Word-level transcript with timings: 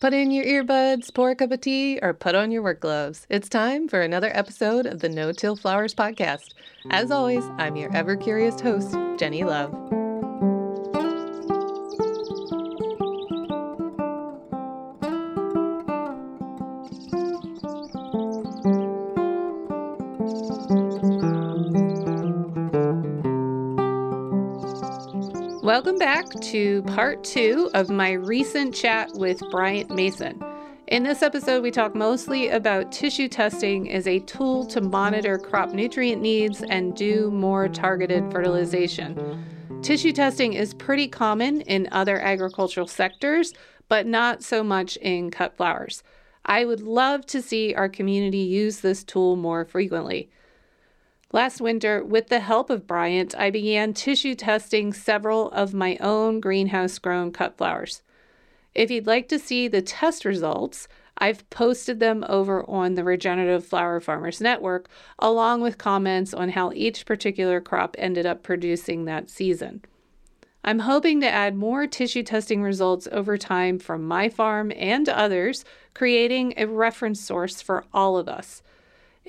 Put 0.00 0.14
in 0.14 0.30
your 0.30 0.46
earbuds, 0.46 1.12
pour 1.12 1.30
a 1.30 1.36
cup 1.36 1.52
of 1.52 1.60
tea, 1.60 1.98
or 2.00 2.14
put 2.14 2.34
on 2.34 2.50
your 2.50 2.62
work 2.62 2.80
gloves. 2.80 3.26
It's 3.28 3.50
time 3.50 3.86
for 3.86 4.00
another 4.00 4.30
episode 4.34 4.86
of 4.86 5.00
the 5.00 5.10
No 5.10 5.30
Till 5.30 5.56
Flowers 5.56 5.94
podcast. 5.94 6.54
As 6.88 7.10
always, 7.10 7.44
I'm 7.58 7.76
your 7.76 7.94
ever 7.94 8.16
curious 8.16 8.58
host, 8.62 8.96
Jennie 9.18 9.44
Love. 9.44 9.99
Back 26.00 26.30
to 26.40 26.80
part 26.84 27.22
two 27.22 27.68
of 27.74 27.90
my 27.90 28.12
recent 28.12 28.74
chat 28.74 29.12
with 29.16 29.38
Bryant 29.50 29.90
Mason. 29.90 30.42
In 30.86 31.02
this 31.02 31.22
episode, 31.22 31.62
we 31.62 31.70
talk 31.70 31.94
mostly 31.94 32.48
about 32.48 32.90
tissue 32.90 33.28
testing 33.28 33.92
as 33.92 34.06
a 34.06 34.20
tool 34.20 34.64
to 34.68 34.80
monitor 34.80 35.36
crop 35.36 35.74
nutrient 35.74 36.22
needs 36.22 36.62
and 36.62 36.96
do 36.96 37.30
more 37.30 37.68
targeted 37.68 38.32
fertilization. 38.32 39.44
Tissue 39.82 40.12
testing 40.12 40.54
is 40.54 40.72
pretty 40.72 41.06
common 41.06 41.60
in 41.60 41.86
other 41.92 42.18
agricultural 42.18 42.86
sectors, 42.86 43.52
but 43.88 44.06
not 44.06 44.42
so 44.42 44.64
much 44.64 44.96
in 44.96 45.30
cut 45.30 45.54
flowers. 45.54 46.02
I 46.46 46.64
would 46.64 46.80
love 46.80 47.26
to 47.26 47.42
see 47.42 47.74
our 47.74 47.90
community 47.90 48.38
use 48.38 48.80
this 48.80 49.04
tool 49.04 49.36
more 49.36 49.66
frequently. 49.66 50.30
Last 51.32 51.60
winter, 51.60 52.02
with 52.02 52.26
the 52.26 52.40
help 52.40 52.70
of 52.70 52.88
Bryant, 52.88 53.36
I 53.38 53.50
began 53.50 53.94
tissue 53.94 54.34
testing 54.34 54.92
several 54.92 55.48
of 55.52 55.72
my 55.72 55.96
own 56.00 56.40
greenhouse 56.40 56.98
grown 56.98 57.30
cut 57.30 57.56
flowers. 57.56 58.02
If 58.74 58.90
you'd 58.90 59.06
like 59.06 59.28
to 59.28 59.38
see 59.38 59.68
the 59.68 59.80
test 59.80 60.24
results, 60.24 60.88
I've 61.18 61.48
posted 61.48 62.00
them 62.00 62.24
over 62.28 62.68
on 62.68 62.94
the 62.94 63.04
Regenerative 63.04 63.64
Flower 63.64 64.00
Farmers 64.00 64.40
Network, 64.40 64.88
along 65.20 65.60
with 65.60 65.78
comments 65.78 66.34
on 66.34 66.48
how 66.48 66.72
each 66.72 67.06
particular 67.06 67.60
crop 67.60 67.94
ended 67.96 68.26
up 68.26 68.42
producing 68.42 69.04
that 69.04 69.30
season. 69.30 69.84
I'm 70.64 70.80
hoping 70.80 71.20
to 71.20 71.28
add 71.28 71.54
more 71.54 71.86
tissue 71.86 72.24
testing 72.24 72.60
results 72.60 73.06
over 73.12 73.38
time 73.38 73.78
from 73.78 74.02
my 74.02 74.28
farm 74.28 74.72
and 74.74 75.08
others, 75.08 75.64
creating 75.94 76.54
a 76.56 76.66
reference 76.66 77.20
source 77.20 77.62
for 77.62 77.84
all 77.94 78.18
of 78.18 78.28
us. 78.28 78.62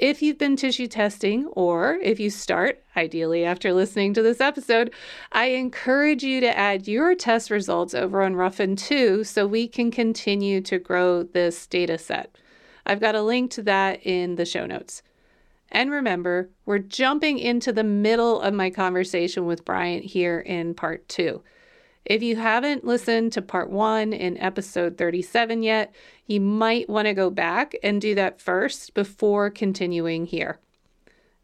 If 0.02 0.24
you've 0.24 0.40
been 0.40 0.56
tissue 0.56 0.88
testing, 0.88 1.46
or 1.52 2.00
if 2.02 2.20
you 2.20 2.32
start, 2.32 2.84
ideally 2.98 3.46
after 3.46 3.72
listening 3.72 4.16
to 4.16 4.24
this 4.24 4.42
episode, 4.42 4.92
I 5.32 5.50
encourage 5.50 6.24
you 6.24 6.42
to 6.42 6.58
add 6.58 6.88
your 6.88 7.14
test 7.14 7.52
results 7.52 7.94
over 7.94 8.24
on 8.24 8.36
Ruffin 8.36 8.76
too 8.76 9.24
so 9.24 9.46
we 9.46 9.68
can 9.68 9.92
continue 9.92 10.60
to 10.62 10.80
grow 10.80 11.22
this 11.22 11.68
data 11.68 12.00
set. 12.00 12.36
I've 12.84 13.00
got 13.00 13.14
a 13.14 13.22
link 13.22 13.52
to 13.52 13.62
that 13.62 14.04
in 14.04 14.38
the 14.38 14.46
show 14.46 14.66
notes. 14.66 15.04
And 15.72 15.92
remember, 15.92 16.50
we're 16.66 16.80
jumping 16.80 17.38
into 17.38 17.72
the 17.72 17.84
middle 17.84 18.42
of 18.42 18.56
my 18.56 18.72
conversation 18.72 19.46
with 19.46 19.64
Bryant 19.64 20.04
here 20.04 20.40
in 20.40 20.74
part 20.74 21.08
two. 21.10 21.44
If 22.06 22.24
you 22.24 22.36
haven't 22.36 22.84
listened 22.84 23.34
to 23.34 23.42
part 23.42 23.70
one 23.70 24.12
in 24.12 24.38
episode 24.40 24.98
37 24.98 25.64
yet, 25.64 25.94
you 26.26 26.42
might 26.42 26.90
want 26.90 27.08
to 27.08 27.14
go 27.14 27.30
back 27.30 27.76
and 27.84 28.02
do 28.02 28.16
that 28.16 28.42
first 28.42 28.94
before 28.94 29.50
continuing 29.50 30.26
here. 30.26 30.60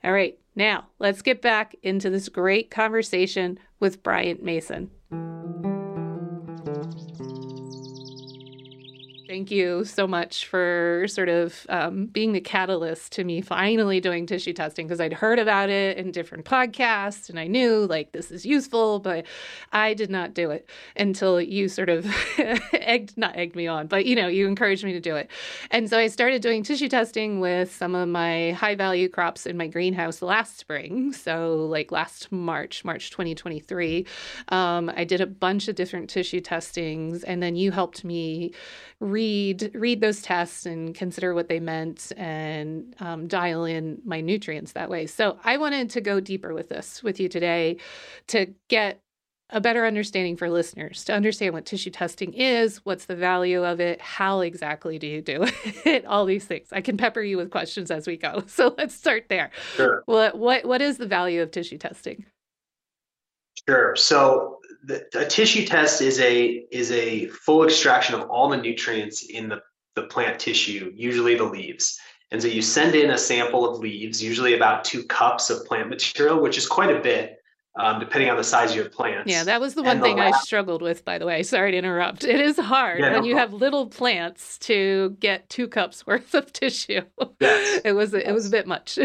All 0.04 0.12
right, 0.12 0.38
now 0.56 0.88
let's 1.00 1.22
get 1.22 1.42
back 1.42 1.76
into 1.84 2.10
this 2.10 2.30
great 2.30 2.72
conversation 2.72 3.60
with 3.80 4.02
Bryant 4.02 4.44
Mason. 4.44 4.90
Thank 9.38 9.52
you 9.52 9.86
so 9.86 10.08
much 10.08 10.48
for 10.48 11.06
sort 11.08 11.30
of 11.30 11.68
um, 11.70 12.08
being 12.08 12.32
the 12.32 12.42
catalyst 12.42 13.12
to 13.12 13.24
me 13.24 13.40
finally 13.42 14.00
doing 14.00 14.26
tissue 14.26 14.52
testing 14.52 14.88
because 14.88 15.00
I'd 15.00 15.14
heard 15.14 15.38
about 15.38 15.70
it 15.70 15.96
in 15.96 16.12
different 16.12 16.44
podcasts 16.44 17.30
and 17.30 17.40
I 17.40 17.46
knew 17.46 17.86
like 17.86 18.14
this 18.14 18.32
is 18.32 18.48
useful, 18.48 18.98
but 18.98 19.28
I 19.72 19.94
did 19.94 20.10
not 20.10 20.34
do 20.34 20.50
it 20.50 20.68
until 20.96 21.40
you 21.40 21.70
sort 21.70 21.90
of 21.90 22.08
egged, 22.74 23.16
not 23.16 23.38
egged 23.38 23.56
me 23.56 23.68
on, 23.68 23.86
but 23.86 24.08
you 24.08 24.16
know, 24.16 24.28
you 24.28 24.48
encouraged 24.48 24.84
me 24.84 24.92
to 24.94 25.00
do 25.00 25.16
it. 25.16 25.30
And 25.70 25.88
so 25.88 26.00
I 26.00 26.08
started 26.08 26.42
doing 26.42 26.64
tissue 26.64 26.90
testing 26.90 27.40
with 27.40 27.72
some 27.72 27.94
of 27.94 28.10
my 28.10 28.54
high 28.54 28.74
value 28.74 29.08
crops 29.08 29.46
in 29.46 29.56
my 29.56 29.68
greenhouse 29.68 30.24
last 30.24 30.58
spring. 30.58 31.14
So, 31.14 31.68
like 31.70 31.92
last 31.92 32.32
March, 32.32 32.84
March 32.84 33.12
2023, 33.12 34.04
um, 34.50 34.92
I 34.96 35.04
did 35.04 35.22
a 35.22 35.28
bunch 35.28 35.68
of 35.68 35.76
different 35.76 36.10
tissue 36.10 36.42
testings 36.42 37.24
and 37.24 37.44
then 37.44 37.56
you 37.56 37.72
helped 37.72 38.04
me 38.04 38.52
read 39.28 39.72
read 39.74 40.02
those 40.02 40.22
tests 40.22 40.66
and 40.66 40.96
consider 40.96 41.34
what 41.34 41.50
they 41.50 41.60
meant 41.60 42.12
and 42.18 42.96
um, 43.00 43.28
dial 43.28 43.66
in 43.66 44.00
my 44.06 44.22
nutrients 44.22 44.74
that 44.74 44.90
way. 44.90 45.06
So 45.06 45.38
I 45.44 45.58
wanted 45.58 45.90
to 45.92 46.02
go 46.02 46.20
deeper 46.20 46.54
with 46.54 46.70
this 46.70 47.04
with 47.04 47.20
you 47.20 47.28
today 47.30 47.78
to 48.28 48.48
get 48.70 49.02
a 49.50 49.62
better 49.62 49.86
understanding 49.86 50.36
for 50.36 50.50
listeners 50.50 51.06
to 51.06 51.14
understand 51.14 51.54
what 51.54 51.66
tissue 51.66 51.90
testing 51.90 52.34
is, 52.34 52.78
what's 52.86 53.06
the 53.06 53.16
value 53.16 53.64
of 53.64 53.80
it, 53.80 54.02
how 54.02 54.42
exactly 54.42 55.00
do 55.00 55.08
you 55.08 55.22
do 55.22 55.46
it, 55.86 56.06
all 56.06 56.26
these 56.26 56.44
things. 56.44 56.68
I 56.74 56.82
can 56.82 56.98
pepper 56.98 57.22
you 57.22 57.38
with 57.38 57.50
questions 57.50 57.90
as 57.90 58.08
we 58.08 58.18
go. 58.18 58.44
So 58.58 58.74
let's 58.78 58.96
start 58.96 59.26
there. 59.30 59.52
Sure. 59.76 60.04
What 60.06 60.38
what 60.38 60.66
what 60.66 60.82
is 60.82 60.98
the 60.98 61.06
value 61.06 61.42
of 61.42 61.52
tissue 61.52 61.78
testing? 61.78 62.26
Sure. 63.68 63.96
So 63.96 64.60
the, 64.84 65.06
a 65.16 65.26
tissue 65.26 65.66
test 65.66 66.02
is 66.02 66.20
a 66.20 66.66
is 66.72 66.92
a 66.92 67.28
full 67.28 67.64
extraction 67.64 68.16
of 68.16 68.30
all 68.30 68.50
the 68.50 68.58
nutrients 68.58 69.24
in 69.24 69.50
the, 69.50 69.62
the 69.96 70.04
plant 70.04 70.40
tissue, 70.40 70.92
usually 70.96 71.36
the 71.36 71.44
leaves. 71.44 72.00
And 72.32 72.42
so 72.42 72.48
you 72.48 72.62
send 72.62 72.96
in 72.96 73.12
a 73.12 73.18
sample 73.18 73.70
of 73.70 73.80
leaves, 73.80 74.22
usually 74.22 74.54
about 74.54 74.84
two 74.84 75.04
cups 75.04 75.50
of 75.50 75.66
plant 75.66 75.90
material, 75.90 76.42
which 76.42 76.58
is 76.58 76.68
quite 76.68 76.94
a 76.94 77.00
bit, 77.00 77.38
um, 77.80 78.02
depending 78.02 78.30
on 78.30 78.36
the 78.36 78.44
size 78.44 78.72
of 78.72 78.76
your 78.76 78.90
plants. 78.90 79.32
Yeah, 79.32 79.46
that 79.46 79.62
was 79.62 79.76
the 79.76 79.84
one 79.84 80.02
thing 80.02 80.20
I 80.20 80.32
struggled 80.42 80.82
with, 80.82 81.06
by 81.06 81.18
the 81.18 81.26
way. 81.26 81.42
Sorry 81.44 81.72
to 81.72 81.78
interrupt. 81.78 82.26
It 82.26 82.42
is 82.42 82.58
hard 82.58 83.00
yeah, 83.00 83.12
when 83.12 83.22
no 83.22 83.28
you 83.28 83.36
problem. 83.36 83.52
have 83.52 83.62
little 83.62 83.88
plants 83.88 84.58
to 84.60 85.16
get 85.20 85.48
two 85.50 85.70
cups 85.70 86.06
worth 86.08 86.34
of 86.34 86.52
tissue. 86.52 87.02
Yes. 87.40 87.82
it 87.86 87.94
was 87.94 88.14
it 88.14 88.32
was 88.34 88.48
a 88.48 88.50
bit 88.50 88.68
much. 88.68 89.00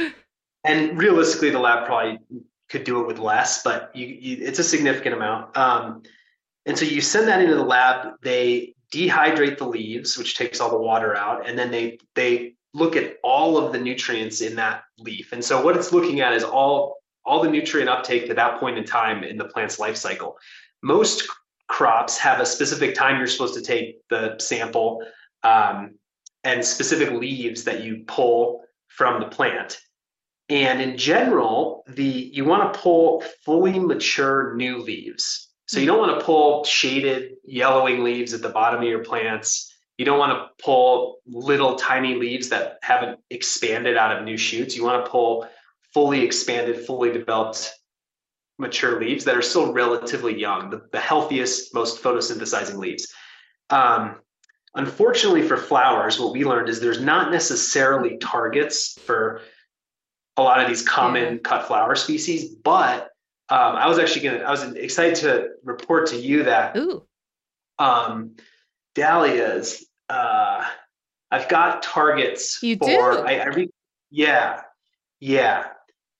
and 0.64 0.98
realistically, 0.98 1.50
the 1.50 1.58
lab 1.58 1.86
probably 1.86 2.18
could 2.70 2.84
do 2.84 3.00
it 3.00 3.06
with 3.06 3.18
less, 3.18 3.62
but 3.62 3.90
you, 3.94 4.06
you, 4.06 4.36
it's 4.40 4.58
a 4.58 4.64
significant 4.64 5.14
amount. 5.14 5.56
Um, 5.56 6.02
and 6.66 6.78
so 6.78 6.84
you 6.84 7.00
send 7.00 7.28
that 7.28 7.40
into 7.40 7.56
the 7.56 7.64
lab. 7.64 8.14
They 8.22 8.74
dehydrate 8.92 9.58
the 9.58 9.66
leaves, 9.66 10.16
which 10.16 10.36
takes 10.36 10.60
all 10.60 10.70
the 10.70 10.78
water 10.78 11.16
out, 11.16 11.48
and 11.48 11.58
then 11.58 11.70
they 11.70 11.98
they 12.14 12.54
look 12.72 12.94
at 12.94 13.16
all 13.24 13.58
of 13.58 13.72
the 13.72 13.78
nutrients 13.80 14.40
in 14.40 14.54
that 14.56 14.84
leaf. 14.98 15.32
And 15.32 15.44
so 15.44 15.62
what 15.64 15.76
it's 15.76 15.92
looking 15.92 16.20
at 16.20 16.32
is 16.32 16.44
all 16.44 16.98
all 17.24 17.42
the 17.42 17.50
nutrient 17.50 17.90
uptake 17.90 18.26
to 18.26 18.34
that 18.34 18.60
point 18.60 18.78
in 18.78 18.84
time 18.84 19.24
in 19.24 19.36
the 19.36 19.44
plant's 19.44 19.78
life 19.78 19.96
cycle. 19.96 20.38
Most 20.82 21.28
crops 21.68 22.18
have 22.18 22.40
a 22.40 22.46
specific 22.46 22.94
time 22.94 23.18
you're 23.18 23.26
supposed 23.26 23.54
to 23.54 23.62
take 23.62 24.00
the 24.08 24.36
sample 24.38 25.02
um, 25.42 25.94
and 26.44 26.64
specific 26.64 27.12
leaves 27.12 27.64
that 27.64 27.82
you 27.84 28.04
pull 28.06 28.64
from 28.88 29.20
the 29.20 29.26
plant. 29.26 29.80
And 30.50 30.82
in 30.82 30.98
general, 30.98 31.84
the 31.88 32.02
you 32.04 32.44
want 32.44 32.74
to 32.74 32.80
pull 32.80 33.22
fully 33.44 33.78
mature 33.78 34.54
new 34.56 34.78
leaves. 34.78 35.48
So 35.66 35.78
you 35.78 35.86
don't 35.86 36.00
want 36.00 36.18
to 36.18 36.24
pull 36.26 36.64
shaded 36.64 37.34
yellowing 37.44 38.02
leaves 38.02 38.34
at 38.34 38.42
the 38.42 38.48
bottom 38.48 38.80
of 38.80 38.88
your 38.88 39.04
plants. 39.04 39.72
You 39.96 40.04
don't 40.04 40.18
want 40.18 40.32
to 40.32 40.64
pull 40.64 41.18
little 41.26 41.76
tiny 41.76 42.16
leaves 42.16 42.48
that 42.48 42.78
haven't 42.82 43.20
expanded 43.30 43.96
out 43.96 44.16
of 44.16 44.24
new 44.24 44.36
shoots. 44.36 44.76
You 44.76 44.82
want 44.82 45.04
to 45.04 45.10
pull 45.10 45.46
fully 45.94 46.22
expanded, 46.22 46.84
fully 46.84 47.12
developed 47.12 47.72
mature 48.58 49.00
leaves 49.00 49.24
that 49.24 49.36
are 49.36 49.42
still 49.42 49.72
relatively 49.72 50.38
young, 50.38 50.70
the, 50.70 50.82
the 50.90 51.00
healthiest, 51.00 51.74
most 51.74 52.02
photosynthesizing 52.02 52.76
leaves. 52.76 53.12
Um, 53.70 54.16
unfortunately 54.74 55.42
for 55.42 55.56
flowers, 55.56 56.18
what 56.18 56.32
we 56.32 56.44
learned 56.44 56.68
is 56.68 56.80
there's 56.80 57.00
not 57.00 57.30
necessarily 57.30 58.18
targets 58.18 58.98
for 59.06 59.42
a 60.40 60.42
lot 60.42 60.60
of 60.60 60.68
these 60.68 60.82
common 60.82 61.38
cut 61.38 61.66
flower 61.66 61.94
species. 61.94 62.48
But 62.48 63.10
um, 63.48 63.76
I 63.76 63.88
was 63.88 63.98
actually 63.98 64.22
gonna, 64.22 64.44
I 64.44 64.50
was 64.50 64.62
excited 64.62 65.16
to 65.16 65.48
report 65.64 66.08
to 66.08 66.16
you 66.16 66.44
that 66.44 66.76
Ooh. 66.76 67.04
Um, 67.78 68.36
dahlias, 68.94 69.84
uh, 70.08 70.64
I've 71.30 71.48
got 71.48 71.82
targets 71.82 72.62
you 72.62 72.76
for, 72.76 73.12
do? 73.12 73.18
I, 73.18 73.38
I 73.38 73.46
re- 73.46 73.70
yeah, 74.10 74.62
yeah. 75.20 75.68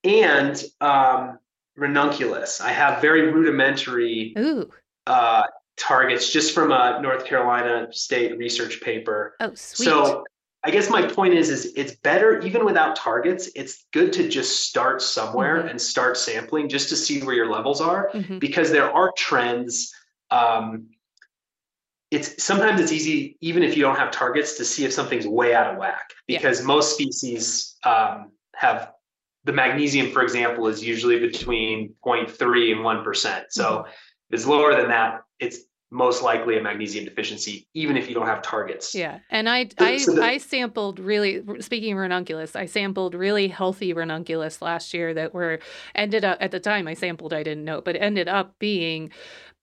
And 0.05 0.63
um, 0.81 1.39
ranunculus. 1.77 2.61
I 2.61 2.73
have 2.73 3.03
very 3.03 3.33
rudimentary 3.33 4.35
Ooh. 4.39 4.71
Uh, 5.07 5.43
targets 5.77 6.33
just 6.33 6.55
from 6.55 6.73
a 6.73 7.01
North 7.03 7.25
Carolina 7.25 7.89
state 7.91 8.37
research 8.39 8.81
paper. 8.81 9.35
Oh, 9.41 9.55
sweet. 9.55 9.87
So 9.87 10.25
I 10.63 10.71
guess 10.71 10.91
my 10.91 11.07
point 11.07 11.35
is, 11.35 11.49
is 11.49 11.73
it's 11.75 11.97
better 11.97 12.41
even 12.41 12.65
without 12.65 12.95
targets. 12.95 13.49
It's 13.55 13.87
good 13.93 14.13
to 14.15 14.29
just 14.29 14.69
start 14.69 15.01
somewhere 15.01 15.59
mm-hmm. 15.59 15.69
and 15.69 15.81
start 15.81 16.19
sampling 16.19 16.69
just 16.69 16.91
to 16.91 16.97
see 16.97 17.23
where 17.23 17.35
your 17.35 17.51
levels 17.51 17.81
are, 17.81 18.11
mm-hmm. 18.13 18.39
because 18.39 18.71
there 18.71 18.91
are 18.93 19.11
trends. 19.17 19.93
Um, 20.31 20.89
it's 22.11 22.43
sometimes 22.43 22.81
it's 22.81 22.93
easy, 22.93 23.39
even 23.41 23.63
if 23.63 23.77
you 23.77 23.83
don't 23.83 23.97
have 23.97 24.11
targets, 24.11 24.59
to 24.59 24.65
see 24.65 24.85
if 24.85 24.93
something's 24.93 25.27
way 25.27 25.55
out 25.55 25.73
of 25.73 25.79
whack 25.79 26.11
because 26.27 26.61
yeah. 26.61 26.67
most 26.67 26.95
species 26.95 27.77
um, 27.85 28.33
have 28.55 28.93
the 29.45 29.53
magnesium, 29.53 30.11
for 30.11 30.23
example, 30.23 30.67
is 30.67 30.85
usually 30.85 31.19
between 31.19 31.95
0.3 32.05 32.73
and 32.73 32.81
1%. 32.81 33.45
So 33.49 33.65
mm-hmm. 33.65 33.89
if 33.89 33.95
it's 34.31 34.47
lower 34.47 34.75
than 34.77 34.89
that, 34.89 35.23
it's 35.39 35.61
most 35.91 36.23
likely 36.23 36.57
a 36.57 36.63
magnesium 36.63 37.05
deficiency, 37.05 37.67
even 37.75 37.97
if 37.97 38.09
you 38.09 38.15
don't 38.15 38.27
have 38.27 38.43
targets. 38.43 38.95
Yeah. 38.95 39.19
And 39.29 39.49
I 39.49 39.69
I, 39.79 39.97
so 39.97 40.15
the, 40.15 40.23
I 40.23 40.39
sampled 40.39 41.01
really 41.01 41.43
speaking 41.61 41.93
of 41.93 41.99
ranunculus, 41.99 42.55
I 42.55 42.67
sampled 42.67 43.15
really 43.15 43.49
healthy 43.49 43.93
ranunculus 43.93 44.63
last 44.63 44.95
year 44.95 45.13
that 45.15 45.35
were 45.35 45.59
ended 45.95 46.25
up 46.25 46.39
at 46.41 46.53
the 46.53 46.61
time 46.61 46.87
I 46.87 46.95
sampled, 46.95 47.33
I 47.33 47.43
didn't 47.43 47.65
know, 47.65 47.81
but 47.81 47.97
ended 47.97 48.29
up 48.29 48.59
being 48.59 49.11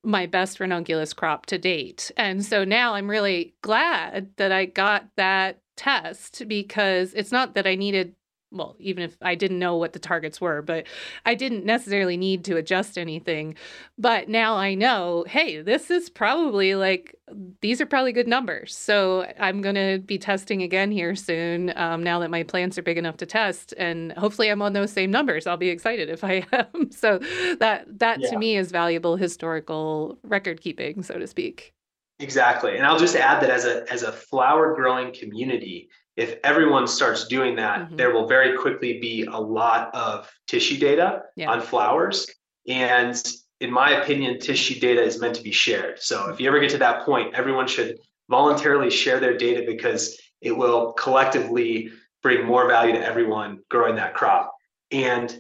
my 0.04 0.26
best 0.26 0.60
ranunculus 0.60 1.14
crop 1.14 1.46
to 1.48 1.58
date. 1.58 2.12
And 2.18 2.44
so 2.44 2.64
now 2.64 2.94
I'm 2.94 3.10
really 3.10 3.56
glad 3.62 4.32
that 4.38 4.52
I 4.52 4.66
got 4.66 5.08
that 5.16 5.62
test 5.76 6.48
because 6.48 7.14
it's 7.14 7.32
not 7.32 7.56
that 7.56 7.68
I 7.68 7.76
needed 7.76 8.16
well, 8.52 8.76
even 8.80 9.04
if 9.04 9.18
I 9.22 9.36
didn't 9.36 9.60
know 9.60 9.76
what 9.76 9.94
the 9.94 10.00
targets 10.00 10.40
were, 10.40 10.62
but 10.62 10.88
I 11.26 11.36
didn't 11.36 11.66
necessarily 11.66 12.16
need 12.16 12.46
to 12.46 12.56
adjust 12.56 12.98
anything. 12.98 13.56
But 13.98 14.30
now 14.30 14.56
I 14.56 14.74
know, 14.74 15.26
hey, 15.28 15.62
this 15.62 15.92
is 15.92 16.10
probably 16.10 16.76
like, 16.76 17.16
these 17.62 17.82
are 17.82 17.86
probably 17.86 18.14
good 18.14 18.28
numbers. 18.28 18.76
So 18.76 19.32
I'm 19.38 19.62
going 19.62 19.76
to 19.76 20.00
be 20.00 20.18
testing 20.18 20.62
again 20.62 20.92
here 20.92 21.16
soon 21.16 21.74
um, 21.76 22.02
now 22.04 22.20
that 22.20 22.32
my 22.32 22.44
plants 22.44 22.78
are 22.78 22.84
big 22.84 22.98
enough 22.98 23.18
to 23.18 23.26
test. 23.26 23.74
And 23.78 24.14
hopefully 24.14 24.48
I'm 24.48 24.62
on 24.62 24.74
those 24.74 24.94
same 24.94 25.12
numbers. 25.12 25.46
I'll 25.46 25.58
be 25.58 25.70
excited 25.70 26.10
if 26.10 26.24
I 26.24 26.46
am. 26.54 26.92
so 26.92 27.20
that, 27.60 27.86
that 28.00 28.22
yeah. 28.22 28.30
to 28.30 28.38
me 28.38 28.56
is 28.56 28.72
valuable 28.72 29.18
historical 29.18 30.18
record 30.24 30.62
keeping, 30.62 31.04
so 31.04 31.20
to 31.20 31.28
speak. 31.28 31.74
Exactly. 32.20 32.78
And 32.78 32.86
I'll 32.86 32.98
just 32.98 33.16
add 33.16 33.44
that 33.44 33.50
as 33.50 33.66
a, 33.66 33.92
as 33.92 34.04
a 34.04 34.12
flower 34.12 34.74
growing 34.74 35.14
community, 35.14 35.90
if 36.18 36.40
everyone 36.44 36.88
starts 36.88 37.28
doing 37.28 37.56
that, 37.58 37.82
mm-hmm. 37.82 37.96
there 37.96 38.12
will 38.12 38.28
very 38.28 38.58
quickly 38.58 39.00
be 39.00 39.24
a 39.32 39.40
lot 39.40 39.94
of 39.94 40.30
tissue 40.48 40.78
data 40.78 41.22
yeah. 41.36 41.50
on 41.50 41.62
flowers. 41.62 42.28
And 42.68 43.16
in 43.62 43.72
my 43.72 44.02
opinion, 44.02 44.40
tissue 44.40 44.80
data 44.80 45.02
is 45.02 45.22
meant 45.22 45.36
to 45.36 45.44
be 45.44 45.52
shared. 45.52 46.00
So 46.00 46.30
if 46.30 46.42
you 46.42 46.48
ever 46.48 46.60
get 46.60 46.72
to 46.72 46.80
that 46.80 47.06
point, 47.06 47.36
everyone 47.36 47.68
should 47.68 48.00
voluntarily 48.30 48.90
share 48.90 49.20
their 49.20 49.38
data 49.38 49.64
because 49.66 50.20
it 50.42 50.52
will 50.52 50.94
collectively 50.94 51.92
bring 52.24 52.46
more 52.46 52.68
value 52.68 52.94
to 52.94 53.06
everyone 53.06 53.60
growing 53.70 53.96
that 53.96 54.16
crop. 54.16 54.54
And 54.92 55.40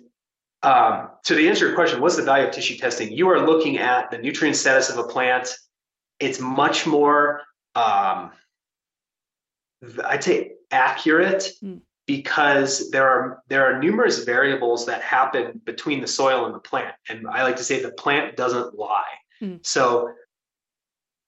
um, 0.61 1.09
so 1.23 1.35
to 1.35 1.47
answer 1.47 1.67
your 1.67 1.75
question, 1.75 2.01
what's 2.01 2.17
the 2.17 2.23
value 2.23 2.47
of 2.47 2.53
tissue 2.53 2.77
testing? 2.77 3.11
You 3.11 3.29
are 3.29 3.45
looking 3.45 3.79
at 3.79 4.11
the 4.11 4.19
nutrient 4.19 4.55
status 4.55 4.89
of 4.89 4.97
a 4.99 5.03
plant. 5.03 5.49
It's 6.19 6.39
much 6.39 6.87
more, 6.87 7.41
um, 7.75 8.31
I'd 10.05 10.23
say 10.23 10.53
accurate 10.71 11.49
mm. 11.63 11.79
because 12.05 12.89
there 12.91 13.07
are 13.07 13.43
there 13.47 13.65
are 13.65 13.79
numerous 13.79 14.23
variables 14.23 14.85
that 14.85 15.01
happen 15.01 15.61
between 15.65 16.01
the 16.01 16.07
soil 16.07 16.45
and 16.45 16.53
the 16.53 16.59
plant 16.59 16.93
and 17.09 17.27
i 17.27 17.43
like 17.43 17.55
to 17.55 17.63
say 17.63 17.81
the 17.81 17.91
plant 17.91 18.35
doesn't 18.35 18.77
lie 18.77 19.03
mm. 19.41 19.65
so 19.65 20.11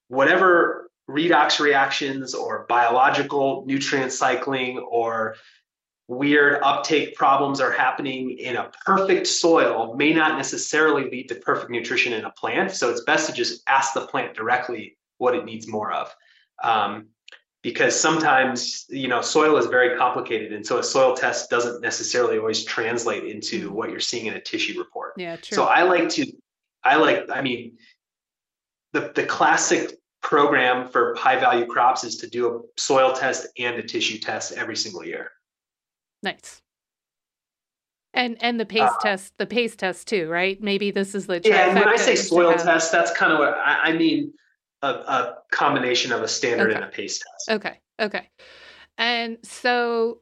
whatever 0.07 0.89
redox 1.09 1.59
reactions 1.59 2.33
or 2.35 2.65
biological 2.69 3.63
nutrient 3.65 4.11
cycling 4.11 4.77
or 4.77 5.35
weird 6.07 6.59
uptake 6.63 7.15
problems 7.15 7.61
are 7.61 7.71
happening 7.71 8.31
in 8.31 8.55
a 8.55 8.71
perfect 8.83 9.27
soil 9.27 9.95
may 9.95 10.11
not 10.11 10.37
necessarily 10.37 11.09
lead 11.09 11.29
to 11.29 11.35
perfect 11.35 11.69
nutrition 11.69 12.13
in 12.13 12.25
a 12.25 12.31
plant 12.31 12.71
so 12.71 12.89
it's 12.89 13.01
best 13.01 13.27
to 13.27 13.33
just 13.33 13.61
ask 13.67 13.93
the 13.93 14.01
plant 14.01 14.35
directly 14.35 14.97
what 15.17 15.35
it 15.35 15.45
needs 15.45 15.67
more 15.67 15.91
of 15.91 16.13
um, 16.63 17.07
because 17.61 17.99
sometimes 17.99 18.85
you 18.89 19.07
know 19.07 19.21
soil 19.21 19.57
is 19.57 19.65
very 19.65 19.97
complicated 19.97 20.53
and 20.53 20.65
so 20.65 20.77
a 20.77 20.83
soil 20.83 21.15
test 21.15 21.49
doesn't 21.49 21.81
necessarily 21.81 22.37
always 22.37 22.63
translate 22.63 23.25
into 23.25 23.69
mm. 23.69 23.73
what 23.73 23.89
you're 23.89 23.99
seeing 23.99 24.27
in 24.27 24.33
a 24.35 24.41
tissue 24.41 24.77
report 24.77 25.13
yeah 25.17 25.35
true. 25.35 25.55
so 25.55 25.65
i 25.65 25.83
like 25.83 26.09
to 26.09 26.25
i 26.83 26.95
like 26.95 27.29
i 27.31 27.41
mean 27.41 27.77
the 28.93 29.11
the 29.15 29.23
classic 29.23 29.97
program 30.21 30.89
for 30.89 31.15
high 31.15 31.39
value 31.39 31.65
crops 31.65 32.03
is 32.03 32.17
to 32.17 32.27
do 32.27 32.55
a 32.55 32.59
soil 32.79 33.13
test 33.13 33.47
and 33.57 33.77
a 33.77 33.83
tissue 33.83 34.17
test 34.17 34.53
every 34.53 34.75
single 34.75 35.03
year 35.03 35.31
nice 36.23 36.61
and 38.13 38.37
and 38.41 38.59
the 38.59 38.65
paste 38.65 38.83
uh, 38.83 39.01
test 39.01 39.33
the 39.37 39.45
paste 39.45 39.79
test 39.79 40.07
too 40.07 40.27
right 40.29 40.61
maybe 40.61 40.91
this 40.91 41.13
is 41.13 41.27
the 41.27 41.41
yeah 41.43 41.67
and 41.67 41.79
when 41.79 41.87
i 41.87 41.95
say 41.95 42.15
soil 42.15 42.53
test 42.53 42.91
that's 42.91 43.11
kind 43.11 43.31
of 43.31 43.39
what 43.39 43.53
I, 43.53 43.89
I 43.89 43.93
mean 43.93 44.33
a, 44.81 44.87
a 44.87 45.37
combination 45.51 46.11
of 46.11 46.21
a 46.21 46.27
standard 46.27 46.69
okay. 46.69 46.75
and 46.75 46.85
a 46.85 46.87
paste 46.87 47.23
test. 47.23 47.57
Okay. 47.57 47.79
Okay. 47.99 48.29
And 48.97 49.37
so, 49.43 50.21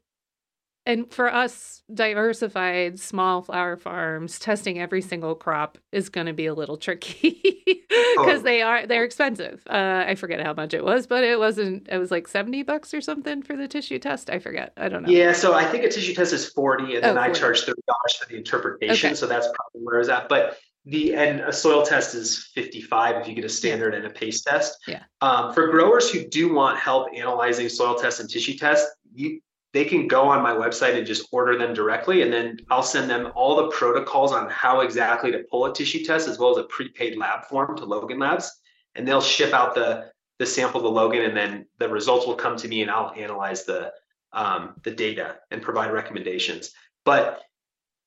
and 0.85 1.11
for 1.11 1.33
us, 1.33 1.83
diversified 1.93 2.99
small 2.99 3.41
flower 3.41 3.75
farms, 3.75 4.39
testing 4.39 4.79
every 4.79 5.01
single 5.01 5.35
crop 5.35 5.77
is 5.91 6.09
going 6.09 6.27
to 6.27 6.33
be 6.33 6.45
a 6.45 6.53
little 6.53 6.77
tricky 6.77 7.85
because 7.89 8.39
oh. 8.39 8.41
they 8.43 8.61
are 8.61 8.85
they're 8.85 9.03
expensive. 9.03 9.63
Uh, 9.69 10.05
I 10.07 10.15
forget 10.15 10.41
how 10.41 10.53
much 10.53 10.73
it 10.73 10.83
was, 10.83 11.07
but 11.07 11.23
it 11.23 11.39
wasn't. 11.39 11.87
It 11.89 11.97
was 11.97 12.11
like 12.11 12.27
seventy 12.27 12.63
bucks 12.63 12.93
or 12.93 13.01
something 13.01 13.41
for 13.41 13.55
the 13.55 13.67
tissue 13.67 13.99
test. 13.99 14.29
I 14.29 14.39
forget. 14.39 14.73
I 14.77 14.87
don't 14.87 15.03
know. 15.03 15.09
Yeah, 15.09 15.33
so 15.33 15.53
I 15.53 15.65
think 15.65 15.83
a 15.83 15.89
tissue 15.89 16.13
test 16.13 16.33
is 16.33 16.47
forty, 16.47 16.95
and 16.95 17.03
then 17.03 17.17
oh, 17.17 17.21
I 17.21 17.31
charge 17.31 17.61
thirty 17.61 17.81
dollars 17.87 18.15
for 18.19 18.29
the 18.29 18.37
interpretation. 18.37 19.09
Okay. 19.09 19.15
So 19.15 19.27
that's 19.27 19.47
probably 19.47 19.85
where 19.85 19.99
it's 19.99 20.09
at. 20.09 20.29
But 20.29 20.57
the 20.87 21.15
and 21.15 21.41
a 21.41 21.51
soil 21.51 21.85
test 21.85 22.15
is 22.15 22.49
55 22.55 23.17
if 23.17 23.27
you 23.27 23.35
get 23.35 23.43
a 23.43 23.49
standard 23.49 23.93
and 23.93 24.05
a 24.05 24.09
paste 24.09 24.45
test. 24.45 24.77
Yeah. 24.87 25.03
Um, 25.19 25.53
for 25.53 25.67
growers 25.67 26.09
who 26.09 26.25
do 26.25 26.53
want 26.53 26.79
help 26.79 27.09
analyzing 27.13 27.67
soil 27.67 27.95
tests 27.95 28.21
and 28.21 28.29
tissue 28.29 28.57
tests, 28.57 28.89
you 29.13 29.41
they 29.73 29.83
can 29.83 30.07
go 30.07 30.23
on 30.23 30.41
my 30.41 30.53
website 30.53 30.97
and 30.97 31.05
just 31.05 31.27
order 31.31 31.57
them 31.57 31.73
directly, 31.73 32.21
and 32.21 32.31
then 32.31 32.57
I'll 32.71 32.81
send 32.81 33.09
them 33.09 33.31
all 33.35 33.57
the 33.57 33.67
protocols 33.67 34.31
on 34.31 34.49
how 34.49 34.79
exactly 34.79 35.29
to 35.31 35.43
pull 35.51 35.65
a 35.65 35.73
tissue 35.73 36.05
test, 36.05 36.27
as 36.29 36.39
well 36.39 36.51
as 36.51 36.57
a 36.57 36.63
prepaid 36.63 37.17
lab 37.17 37.43
form 37.45 37.75
to 37.77 37.85
Logan 37.85 38.19
Labs, 38.19 38.49
and 38.95 39.05
they'll 39.05 39.21
ship 39.21 39.53
out 39.53 39.75
the 39.75 40.09
the 40.39 40.45
sample 40.45 40.79
to 40.79 40.87
Logan, 40.87 41.23
and 41.23 41.35
then 41.35 41.65
the 41.79 41.89
results 41.89 42.25
will 42.25 42.35
come 42.35 42.55
to 42.55 42.67
me, 42.67 42.81
and 42.81 42.89
I'll 42.89 43.11
analyze 43.17 43.65
the 43.65 43.91
um, 44.31 44.75
the 44.83 44.91
data 44.91 45.39
and 45.51 45.61
provide 45.61 45.91
recommendations. 45.91 46.71
But 47.03 47.41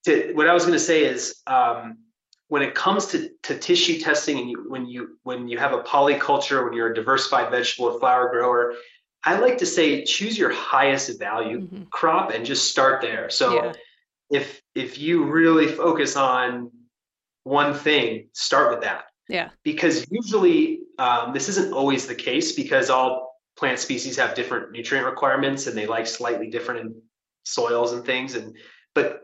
to, 0.06 0.32
what 0.32 0.48
I 0.48 0.54
was 0.54 0.64
going 0.64 0.78
to 0.78 0.84
say 0.84 1.04
is. 1.04 1.42
Um, 1.46 1.98
when 2.50 2.62
it 2.62 2.74
comes 2.74 3.06
to, 3.06 3.30
to 3.44 3.56
tissue 3.56 4.00
testing 4.00 4.38
and 4.40 4.50
you, 4.50 4.64
when 4.68 4.84
you 4.84 5.16
when 5.22 5.46
you 5.46 5.56
have 5.56 5.72
a 5.72 5.82
polyculture 5.82 6.64
when 6.64 6.72
you're 6.72 6.90
a 6.90 6.94
diversified 6.94 7.48
vegetable 7.50 7.86
or 7.86 8.00
flower 8.00 8.28
grower 8.28 8.74
i 9.24 9.38
like 9.38 9.56
to 9.56 9.66
say 9.66 10.04
choose 10.04 10.36
your 10.36 10.50
highest 10.50 11.18
value 11.18 11.60
mm-hmm. 11.60 11.84
crop 11.92 12.32
and 12.32 12.44
just 12.44 12.68
start 12.68 13.00
there 13.00 13.30
so 13.30 13.54
yeah. 13.54 13.72
if 14.30 14.60
if 14.74 14.98
you 14.98 15.24
really 15.24 15.68
focus 15.68 16.16
on 16.16 16.70
one 17.44 17.72
thing 17.72 18.28
start 18.32 18.70
with 18.70 18.82
that 18.82 19.04
yeah 19.28 19.50
because 19.62 20.04
usually 20.10 20.80
um, 20.98 21.32
this 21.32 21.48
isn't 21.48 21.72
always 21.72 22.06
the 22.06 22.14
case 22.14 22.52
because 22.52 22.90
all 22.90 23.38
plant 23.56 23.78
species 23.78 24.16
have 24.16 24.34
different 24.34 24.72
nutrient 24.72 25.06
requirements 25.06 25.68
and 25.68 25.78
they 25.78 25.86
like 25.86 26.06
slightly 26.06 26.50
different 26.50 26.96
soils 27.44 27.92
and 27.92 28.04
things 28.04 28.34
and 28.34 28.56
but 28.92 29.22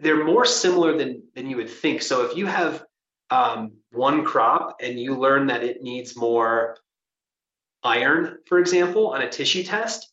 they're 0.00 0.24
more 0.24 0.44
similar 0.44 0.96
than 0.96 1.22
than 1.34 1.48
you 1.48 1.56
would 1.56 1.70
think. 1.70 2.02
So 2.02 2.24
if 2.24 2.36
you 2.36 2.46
have 2.46 2.84
um, 3.30 3.72
one 3.92 4.24
crop 4.24 4.76
and 4.82 4.98
you 4.98 5.16
learn 5.16 5.46
that 5.46 5.62
it 5.62 5.82
needs 5.82 6.16
more 6.16 6.76
iron, 7.82 8.38
for 8.46 8.58
example, 8.58 9.08
on 9.08 9.22
a 9.22 9.28
tissue 9.28 9.62
test, 9.62 10.12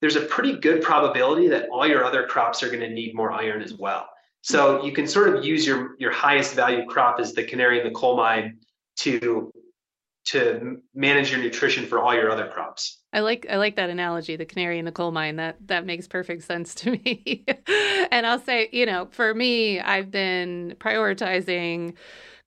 there's 0.00 0.16
a 0.16 0.22
pretty 0.22 0.56
good 0.56 0.82
probability 0.82 1.48
that 1.48 1.68
all 1.70 1.86
your 1.86 2.04
other 2.04 2.26
crops 2.26 2.62
are 2.62 2.68
going 2.68 2.80
to 2.80 2.90
need 2.90 3.14
more 3.14 3.32
iron 3.32 3.62
as 3.62 3.74
well. 3.74 4.08
So 4.42 4.84
you 4.84 4.92
can 4.92 5.06
sort 5.06 5.34
of 5.34 5.44
use 5.44 5.66
your 5.66 5.96
your 5.98 6.12
highest 6.12 6.54
value 6.54 6.86
crop 6.86 7.20
as 7.20 7.32
the 7.32 7.44
canary 7.44 7.78
in 7.80 7.86
the 7.86 7.92
coal 7.92 8.16
mine 8.16 8.58
to 9.00 9.52
to 10.30 10.76
manage 10.94 11.30
your 11.30 11.40
nutrition 11.40 11.86
for 11.86 11.98
all 11.98 12.14
your 12.14 12.30
other 12.30 12.48
crops. 12.48 13.00
I 13.12 13.20
like 13.20 13.46
I 13.48 13.56
like 13.56 13.76
that 13.76 13.88
analogy, 13.88 14.36
the 14.36 14.44
canary 14.44 14.78
in 14.78 14.84
the 14.84 14.92
coal 14.92 15.10
mine. 15.10 15.36
That 15.36 15.56
that 15.68 15.86
makes 15.86 16.06
perfect 16.06 16.44
sense 16.44 16.74
to 16.76 16.90
me. 16.90 17.46
and 18.10 18.26
I'll 18.26 18.40
say, 18.40 18.68
you 18.72 18.84
know, 18.84 19.08
for 19.10 19.34
me, 19.34 19.80
I've 19.80 20.10
been 20.10 20.76
prioritizing 20.78 21.94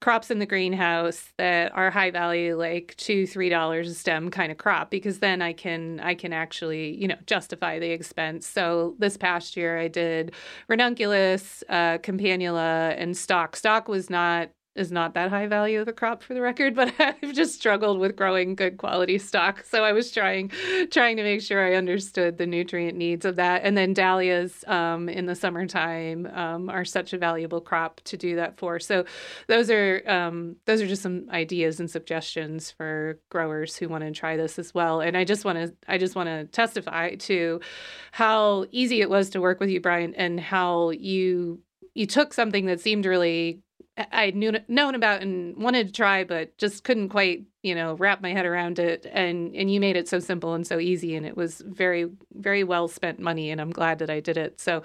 crops 0.02 0.32
in 0.32 0.40
the 0.40 0.46
greenhouse 0.46 1.32
that 1.38 1.72
are 1.76 1.92
high 1.92 2.10
value 2.10 2.58
like 2.58 2.96
two 2.98 3.28
three 3.28 3.50
dollars 3.50 3.88
a 3.88 3.94
stem 3.94 4.32
kind 4.32 4.52
of 4.52 4.58
crop 4.58 4.90
because 4.90 5.20
then 5.20 5.44
i 5.44 5.54
can 5.54 6.00
i 6.00 6.16
can 6.16 6.34
actually 6.34 7.00
you 7.00 7.08
know 7.08 7.16
justify 7.28 7.78
the 7.78 7.92
expense 7.92 8.48
so 8.48 8.96
this 8.98 9.16
past 9.16 9.56
year 9.56 9.78
i 9.78 9.88
did 9.88 10.34
ranunculus 10.68 11.64
uh, 11.70 12.00
campanula 12.00 12.96
and 12.98 13.16
stock 13.16 13.56
stock 13.56 13.88
was 13.88 14.10
not 14.10 14.50
is 14.76 14.92
not 14.92 15.14
that 15.14 15.30
high 15.30 15.48
value 15.48 15.82
of 15.82 15.88
a 15.88 15.94
crop 15.94 16.24
for 16.24 16.34
the 16.34 16.42
record, 16.42 16.76
but 16.82 16.94
I've 17.00 17.34
just 17.34 17.56
struggled 17.56 18.00
with 18.00 18.16
growing 18.16 18.56
good 18.56 18.78
quality 18.78 19.18
stock. 19.18 19.64
So 19.66 19.84
I 19.84 19.92
was 19.92 20.12
trying 20.12 20.52
trying 20.92 21.18
to 21.18 21.24
make 21.24 21.42
sure 21.42 21.66
I 21.66 21.76
understood 21.76 22.38
the 22.38 22.46
nutrient 22.46 22.98
needs 22.98 23.26
of 23.26 23.36
that. 23.36 23.62
And 23.64 23.78
then 23.78 23.94
dahlias 23.94 24.64
um, 24.68 25.10
in 25.10 25.26
the 25.26 25.36
summertime 25.36 26.28
um, 26.28 26.70
are 26.70 26.86
such 26.86 27.14
a 27.14 27.18
valuable 27.18 27.62
crop 27.62 28.02
to 28.06 28.18
do 28.18 28.36
that 28.36 28.58
for. 28.58 28.80
So 28.80 29.06
those 29.48 29.70
are 29.70 30.04
um, 30.08 30.56
those 30.66 30.82
are 30.82 30.88
just 30.88 31.04
some 31.04 31.28
ideas 31.32 31.80
and 31.80 31.90
suggestions 31.90 32.72
for 32.72 33.20
growers 33.30 33.76
who 33.76 33.90
want 33.90 34.04
to 34.04 34.12
try 34.12 34.38
this 34.38 34.58
as 34.58 34.74
well. 34.74 35.02
And 35.02 35.18
I 35.18 35.24
just 35.24 35.46
want 35.46 35.58
to 35.58 35.74
I 35.88 35.98
just 35.98 36.16
want 36.16 36.28
to 36.28 36.46
testify 36.46 37.16
to 37.16 37.60
how 38.12 38.66
easy 38.72 39.02
it 39.02 39.10
was 39.10 39.30
to 39.32 39.42
work 39.42 39.60
with 39.60 39.70
you, 39.70 39.82
Bryant, 39.82 40.16
and 40.18 40.40
how 40.40 40.92
you 40.92 41.60
you 41.94 42.06
took 42.06 42.34
something 42.34 42.68
that 42.68 42.80
seemed 42.80 43.06
really 43.06 43.62
I'd 44.12 44.36
knew, 44.36 44.54
known 44.68 44.96
about 44.96 45.22
and 45.22 45.56
wanted 45.58 45.88
to 45.88 45.94
try, 45.94 46.24
but 46.24 46.58
just 46.58 46.84
couldn't 46.84 47.10
quite, 47.10 47.46
you 47.64 47.76
know, 47.76 47.96
wrap 47.96 48.22
my 48.22 48.34
head 48.34 48.46
around 48.46 48.80
it. 48.80 49.06
And 49.12 49.56
and 49.56 49.72
you 49.72 49.80
made 49.80 49.96
it 49.96 50.08
so 50.08 50.20
simple 50.20 50.54
and 50.54 50.66
so 50.66 50.80
easy, 50.80 51.16
and 51.16 51.26
it 51.26 51.38
was 51.38 51.62
very 51.66 52.10
very 52.34 52.64
well 52.64 52.88
spent 52.88 53.20
money. 53.20 53.52
And 53.52 53.62
I'm 53.62 53.72
glad 53.72 54.00
that 54.00 54.10
I 54.10 54.20
did 54.20 54.38
it. 54.38 54.60
So, 54.60 54.84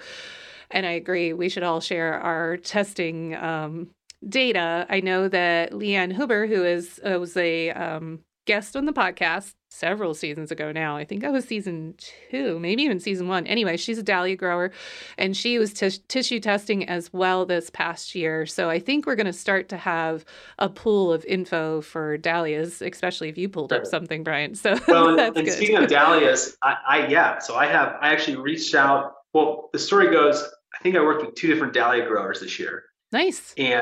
and 0.71 0.85
I 0.85 0.91
agree, 0.91 1.33
we 1.33 1.49
should 1.49 1.63
all 1.63 1.81
share 1.81 2.19
our 2.19 2.57
testing 2.57 3.35
um, 3.35 3.89
data. 4.27 4.85
I 4.89 4.99
know 5.01 5.27
that 5.27 5.71
Leanne 5.71 6.15
Huber, 6.15 6.47
who 6.47 6.63
is 6.63 6.99
uh, 7.03 7.19
was 7.19 7.35
a 7.37 7.71
um, 7.71 8.19
guest 8.45 8.75
on 8.75 8.85
the 8.85 8.93
podcast 8.93 9.53
several 9.69 10.13
seasons 10.13 10.51
ago 10.51 10.71
now. 10.71 10.95
I 10.95 11.05
think 11.05 11.21
that 11.21 11.31
was 11.31 11.45
season 11.45 11.95
two, 12.29 12.59
maybe 12.59 12.83
even 12.83 12.99
season 12.99 13.27
one. 13.27 13.45
Anyway, 13.47 13.77
she's 13.77 13.97
a 13.97 14.03
dahlia 14.03 14.35
grower 14.35 14.71
and 15.17 15.35
she 15.35 15.59
was 15.59 15.73
t- 15.73 15.89
tissue 16.07 16.39
testing 16.39 16.87
as 16.87 17.11
well 17.13 17.45
this 17.45 17.69
past 17.69 18.15
year. 18.15 18.45
So 18.45 18.69
I 18.69 18.79
think 18.79 19.05
we're 19.05 19.15
going 19.15 19.27
to 19.27 19.33
start 19.33 19.69
to 19.69 19.77
have 19.77 20.25
a 20.57 20.69
pool 20.69 21.11
of 21.11 21.25
info 21.25 21.81
for 21.81 22.17
dahlias, 22.17 22.81
especially 22.81 23.29
if 23.29 23.37
you 23.37 23.49
pulled 23.49 23.73
up 23.73 23.85
something, 23.85 24.23
Bryant. 24.23 24.57
So 24.57 24.77
well, 24.87 25.19
and, 25.19 25.37
and 25.37 25.49
speaking 25.49 25.77
of 25.77 25.89
dahlias, 25.89 26.57
I, 26.63 26.75
I, 26.87 27.07
yeah, 27.07 27.39
so 27.39 27.55
I 27.55 27.67
have, 27.67 27.95
I 28.01 28.09
actually 28.11 28.37
reached 28.37 28.73
out. 28.73 29.13
Well, 29.33 29.69
the 29.73 29.79
story 29.79 30.11
goes, 30.11 30.43
I 30.73 30.81
think 30.81 30.95
I 30.95 31.01
worked 31.01 31.25
with 31.25 31.35
two 31.35 31.47
different 31.47 31.73
dahlia 31.73 32.07
growers 32.07 32.39
this 32.39 32.57
year. 32.59 32.85
Nice. 33.11 33.53
And 33.57 33.81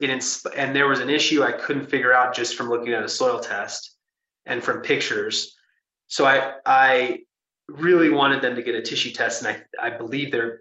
it, 0.00 0.10
insp- 0.10 0.52
and 0.56 0.74
there 0.74 0.88
was 0.88 1.00
an 1.00 1.10
issue 1.10 1.42
I 1.42 1.52
couldn't 1.52 1.86
figure 1.86 2.12
out 2.12 2.34
just 2.34 2.56
from 2.56 2.68
looking 2.68 2.92
at 2.92 3.02
a 3.02 3.08
soil 3.08 3.40
test 3.40 3.93
and 4.46 4.62
from 4.62 4.80
pictures. 4.80 5.56
So 6.06 6.26
I 6.26 6.54
I 6.66 7.20
really 7.68 8.10
wanted 8.10 8.42
them 8.42 8.56
to 8.56 8.62
get 8.62 8.74
a 8.74 8.82
tissue 8.82 9.12
test, 9.12 9.42
and 9.42 9.56
I 9.80 9.86
I 9.86 9.90
believe 9.90 10.30
they're 10.30 10.60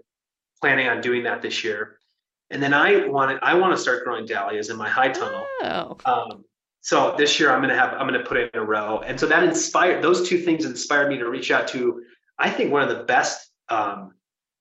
planning 0.62 0.88
on 0.88 1.02
doing 1.02 1.24
that 1.24 1.42
this 1.42 1.64
year. 1.64 1.98
And 2.50 2.62
then 2.62 2.74
I 2.74 3.08
wanted 3.08 3.40
I 3.42 3.56
want 3.56 3.76
to 3.76 3.82
start 3.82 4.04
growing 4.04 4.26
dahlias 4.26 4.70
in 4.70 4.78
my 4.78 4.90
high 4.90 5.10
tunnel. 5.10 5.46
Oh. 5.62 5.98
Um, 6.06 6.46
so 6.82 7.16
this 7.18 7.40
year 7.40 7.52
I'm 7.52 7.62
gonna 7.62 7.76
have 7.76 7.94
I'm 7.94 8.08
gonna 8.08 8.24
put 8.24 8.38
it 8.38 8.52
in 8.54 8.60
a 8.60 8.64
row, 8.64 9.00
and 9.00 9.20
so 9.20 9.26
that 9.28 9.44
inspired 9.44 10.04
those 10.04 10.28
two 10.28 10.38
things 10.40 10.66
inspired 10.66 11.10
me 11.10 11.18
to 11.18 11.30
reach 11.30 11.52
out 11.52 11.68
to 11.70 12.04
I 12.38 12.50
think 12.50 12.72
one 12.72 12.82
of 12.82 12.90
the 12.90 13.04
best 13.04 13.50
um, 13.70 14.14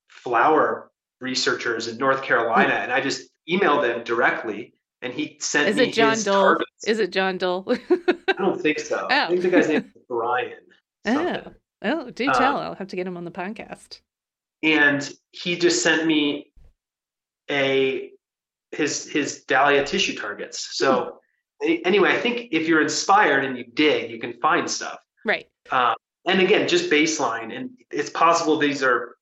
flower 0.09 0.91
researchers 1.21 1.89
in 1.89 1.97
North 1.97 2.23
Carolina, 2.23 2.75
and 2.75 2.93
I 2.93 3.01
just 3.01 3.29
emailed 3.49 3.83
them 3.83 4.05
directly 4.05 4.75
and 5.03 5.13
he 5.13 5.37
sent 5.41 5.69
Is 5.69 5.77
me 5.77 5.85
it 5.89 5.95
John 5.95 6.13
his 6.13 6.25
Dole? 6.25 6.35
targets. 6.43 6.85
Is 6.87 6.99
it 6.99 7.11
John 7.13 7.37
Dole? 7.39 7.65
I 7.91 8.33
don't 8.39 8.61
think 8.61 8.79
so. 8.79 9.07
Oh. 9.11 9.15
I 9.15 9.29
think 9.29 9.43
the 9.43 9.51
guy's 9.51 9.69
name 9.69 9.93
is 9.95 10.03
Brian. 10.09 10.53
oh. 11.07 11.15
something. 11.15 11.55
oh, 11.83 12.11
do 12.11 12.29
Uh, 12.31 12.33
tell. 12.39 12.57
I'll 12.59 12.75
have 12.75 12.89
to 12.89 12.97
get 12.97 13.07
him 13.07 13.17
on 13.17 13.25
the 13.25 13.31
podcast. 13.31 14.01
And 14.63 15.13
he 15.33 15.57
just 15.59 15.83
sent 15.83 16.07
me 16.07 16.53
a 17.51 18.11
his 18.71 19.09
his 19.11 19.45
dahlia 19.45 19.85
tissue 19.85 20.15
targets. 20.15 20.77
So 20.77 21.19
a- 21.63 21.83
anyway, 21.85 22.11
I 22.13 22.19
think 22.21 22.49
if 22.53 22.69
you're 22.69 22.81
inspired 22.81 23.45
and 23.45 23.59
you 23.59 23.65
dig, 23.75 24.11
you 24.11 24.19
can 24.21 24.35
find 24.41 24.71
stuff. 24.71 24.99
Right. 25.25 25.47
Um, 25.71 25.95
and 26.27 26.41
again, 26.41 26.69
just 26.69 26.91
baseline, 26.91 27.55
and 27.57 27.71
it's 27.91 28.09
possible 28.11 28.57
these 28.59 28.83
are, 28.83 29.17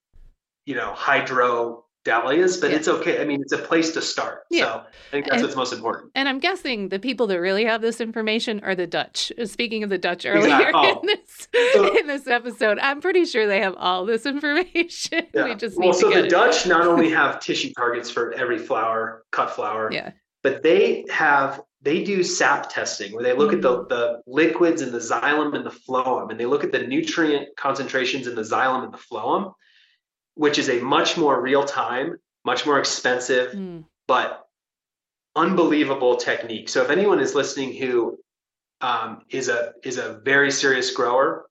you 0.66 0.74
know, 0.74 0.92
hydro 0.94 1.84
dahlias, 2.04 2.56
but 2.60 2.70
Yeah. 2.70 2.76
it's 2.76 2.88
okay. 2.88 3.20
I 3.20 3.24
mean, 3.24 3.40
it's 3.42 3.52
a 3.52 3.58
place 3.58 3.92
to 3.92 4.02
start. 4.02 4.40
Yeah. 4.50 4.64
So 4.64 4.70
I 4.80 4.82
think 5.10 5.24
that's 5.26 5.36
And- 5.36 5.42
what's 5.44 5.56
most 5.56 5.72
important. 5.72 6.12
And 6.14 6.28
I'm 6.28 6.38
guessing 6.38 6.88
the 6.88 6.98
people 6.98 7.26
that 7.28 7.40
really 7.40 7.64
have 7.64 7.82
this 7.82 8.00
information 8.00 8.60
are 8.64 8.74
the 8.74 8.86
Dutch. 8.86 9.30
Speaking 9.44 9.82
of 9.82 9.90
the 9.90 9.98
Dutch 9.98 10.24
earlier 10.24 10.54
Exact- 10.68 10.74
oh. 10.74 11.00
in 11.00 11.06
this 11.06 11.48
So- 11.74 11.96
in 11.98 12.06
this 12.06 12.26
episode, 12.26 12.78
I'm 12.78 13.00
pretty 13.00 13.24
sure 13.24 13.46
they 13.46 13.60
have 13.60 13.74
all 13.76 14.06
this 14.06 14.24
information. 14.26 15.26
we 15.34 15.54
just 15.56 15.78
need 15.78 15.86
well, 15.88 15.94
so 15.94 16.10
the 16.10 16.24
it. 16.24 16.30
Dutch 16.30 16.66
not 16.66 16.86
only 16.86 17.10
have 17.20 17.40
tissue 17.40 17.72
targets 17.76 18.10
for 18.10 18.32
every 18.32 18.58
flower, 18.58 19.24
cut 19.30 19.50
flower, 19.50 19.90
Yeah. 19.92 20.12
but 20.42 20.62
they 20.62 21.04
have 21.10 21.60
they 21.82 22.04
do 22.04 22.22
sap 22.22 22.68
testing 22.70 23.10
where 23.14 23.22
they 23.24 23.32
look 23.32 23.54
at 23.54 23.60
Mm. 23.60 23.88
the, 23.88 23.94
the 23.94 24.20
liquids 24.26 24.82
in 24.82 24.92
the 24.92 24.98
xylem 24.98 25.54
and 25.56 25.64
the 25.64 25.70
phloem, 25.70 26.30
and 26.30 26.38
they 26.38 26.44
look 26.44 26.62
at 26.62 26.72
the 26.72 26.80
nutrient 26.80 27.48
concentrations 27.56 28.26
in 28.26 28.34
the 28.34 28.42
xylem 28.42 28.84
and 28.84 28.92
the 28.92 28.98
phloem, 28.98 29.52
which 30.34 30.58
is 30.58 30.68
a 30.68 30.80
much 30.80 31.16
more 31.16 31.40
real 31.40 31.64
time, 31.64 32.18
much 32.44 32.66
more 32.66 32.78
expensive, 32.78 33.52
Mm. 33.52 33.84
but 34.06 34.46
unbelievable 35.36 36.16
technique. 36.16 36.68
So 36.68 36.82
if 36.82 36.90
anyone 36.90 37.20
is 37.20 37.34
listening 37.34 37.76
who 37.76 38.18
um, 38.80 39.22
is 39.28 39.48
a 39.48 39.74
is 39.82 39.98
a 39.98 40.20
very 40.24 40.50
serious 40.50 40.90
grower, 40.94 41.46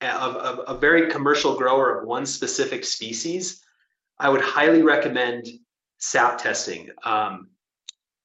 of, 0.00 0.36
of 0.36 0.76
a 0.76 0.78
very 0.78 1.10
commercial 1.10 1.56
grower 1.56 1.98
of 1.98 2.06
one 2.06 2.26
specific 2.26 2.84
species, 2.84 3.62
I 4.18 4.28
would 4.28 4.40
highly 4.40 4.82
recommend 4.82 5.46
sap 5.98 6.38
testing. 6.38 6.90
Um, 7.04 7.48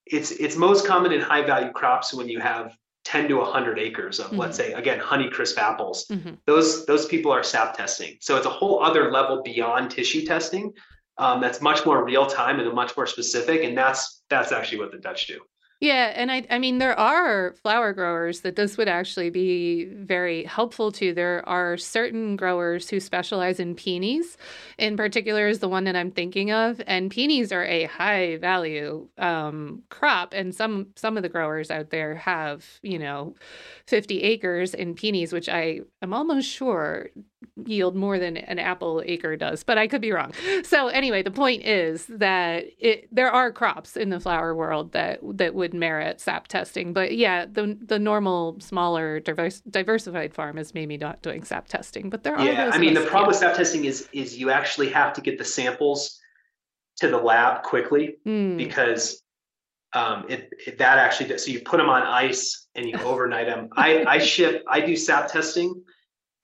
it's 0.06 0.32
it's 0.32 0.56
most 0.56 0.88
common 0.88 1.12
in 1.12 1.22
high 1.22 1.46
value 1.46 1.72
crops 1.72 2.14
when 2.14 2.28
you 2.28 2.40
have 2.40 2.76
10 3.08 3.30
to 3.30 3.36
100 3.38 3.80
acres 3.80 4.20
of 4.20 4.34
let's 4.34 4.58
say 4.58 4.74
again 4.74 5.00
honeycrisp 5.00 5.58
apples. 5.58 6.06
Mhm. 6.12 6.38
those 6.46 6.86
those 6.86 7.06
people 7.06 7.32
are 7.32 7.42
sap 7.42 7.78
testing. 7.78 8.18
So 8.20 8.36
it's 8.36 8.46
a 8.46 8.56
whole 8.60 8.84
other 8.84 9.10
level 9.12 9.42
beyond 9.42 9.92
tissue 9.92 10.26
testing 10.26 10.74
um, 11.18 11.40
that's 11.40 11.62
much 11.62 11.86
more 11.86 12.04
real 12.04 12.26
time 12.26 12.60
and 12.60 12.74
much 12.74 12.96
more 12.98 13.08
specific 13.08 13.64
and 13.64 13.78
that's 13.78 14.24
that's 14.30 14.52
actually 14.52 14.80
what 14.80 14.92
the 14.92 14.98
dutch 14.98 15.28
do 15.28 15.40
Yeah, 15.80 16.12
and 16.16 16.32
I 16.32 16.44
I 16.50 16.58
mean 16.58 16.80
there 16.80 16.98
are 17.00 17.54
flower 17.62 17.94
growers 17.94 18.42
that 18.42 18.56
this 18.56 18.78
would 18.78 18.88
actually 18.88 19.30
be 19.30 19.86
very 19.86 20.44
helpful 20.44 20.92
to. 20.94 21.14
There 21.14 21.48
are 21.48 21.78
certain 21.78 22.36
growers 22.36 22.90
who 22.90 23.00
specialize 23.00 23.60
in 23.60 23.76
peonies. 23.76 24.38
In 24.80 24.98
particular 24.98 25.48
is 25.48 25.60
the 25.60 25.70
one 25.70 25.84
that 25.84 25.96
I'm 25.96 26.10
thinking 26.10 26.52
of, 26.52 26.82
and 26.88 27.12
peonies 27.12 27.52
are 27.52 27.64
a 27.64 27.84
high 27.84 28.38
value 28.38 29.08
um, 29.20 29.84
crop 29.90 30.34
and 30.34 30.54
some 30.56 30.88
some 30.96 31.16
of 31.16 31.22
the 31.22 31.30
growers 31.30 31.70
out 31.70 31.92
there 31.92 32.16
have, 32.16 32.66
you 32.82 32.98
know, 32.98 33.36
50 33.86 34.24
acres 34.24 34.74
in 34.74 34.96
peonies 34.96 35.32
which 35.32 35.48
I 35.48 35.82
am 36.02 36.12
almost 36.12 36.50
sure 36.50 37.10
yield 37.66 37.96
more 37.96 38.20
than 38.20 38.38
an 38.38 38.60
apple 38.60 39.02
acre 39.06 39.36
does, 39.36 39.64
but 39.64 39.78
I 39.78 39.88
could 39.88 40.02
be 40.02 40.12
wrong. 40.12 40.34
So 40.64 40.88
anyway, 40.88 41.24
the 41.24 41.32
point 41.32 41.64
is 41.66 42.06
that 42.08 42.66
it 42.80 43.08
there 43.12 43.32
are 43.32 43.52
crops 43.52 43.98
in 43.98 44.10
the 44.10 44.20
flower 44.20 44.56
world 44.56 44.92
that 44.92 45.20
that 45.38 45.56
would 45.56 45.74
merit 45.74 46.20
sap 46.22 46.48
testing. 46.48 46.94
But 46.94 47.16
yeah, 47.16 47.46
the 47.46 47.78
the 47.86 48.00
normal 48.00 48.58
smaller 48.60 49.20
diverse, 49.20 49.62
diversified 49.62 50.34
farm 50.34 50.58
is 50.58 50.74
maybe 50.74 50.98
not 50.98 51.22
doing 51.22 51.44
sap 51.44 51.68
testing, 51.68 52.10
but 52.10 52.24
there 52.24 52.36
are 52.36 52.46
yeah 52.46 52.72
i 52.74 52.78
mean 52.78 52.94
the 52.94 53.02
problem 53.02 53.28
with 53.28 53.38
sap 53.38 53.56
testing 53.56 53.86
is 53.86 54.08
is 54.12 54.38
you 54.38 54.50
actually 54.52 54.90
have 54.90 55.14
to 55.14 55.22
get 55.22 55.38
the 55.38 55.46
samples 55.46 56.20
to 56.98 57.08
the 57.08 57.18
lab 57.18 57.64
quickly 57.64 58.18
Mm, 58.26 58.58
because 58.58 59.22
um, 59.94 60.26
it, 60.30 60.50
it 60.66 60.78
that 60.80 60.98
actually 60.98 61.30
does, 61.30 61.46
so 61.46 61.52
you 61.52 61.62
put 61.62 61.78
them 61.78 61.90
on 61.90 62.04
ice 62.04 62.68
and 62.76 62.88
you 62.88 62.98
overnight 63.04 63.48
them. 63.48 63.70
I 63.76 64.04
I 64.06 64.18
ship 64.20 64.64
I 64.68 64.82
do 64.82 64.96
sap 64.96 65.32
testing, 65.32 65.84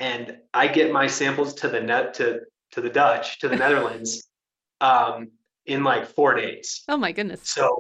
and 0.04 0.38
I 0.54 0.68
get 0.68 0.92
my 0.92 1.08
samples 1.08 1.54
to 1.62 1.68
the 1.70 1.80
net 1.82 2.14
to 2.16 2.42
to 2.74 2.82
the 2.82 2.90
Dutch 2.90 3.40
to 3.40 3.48
the 3.48 3.56
Netherlands 3.64 4.10
um, 4.82 5.32
in 5.66 5.84
like 5.84 6.06
four 6.18 6.32
days. 6.36 6.84
oh 6.88 6.98
my 6.98 7.12
goodness. 7.12 7.42
So 7.58 7.80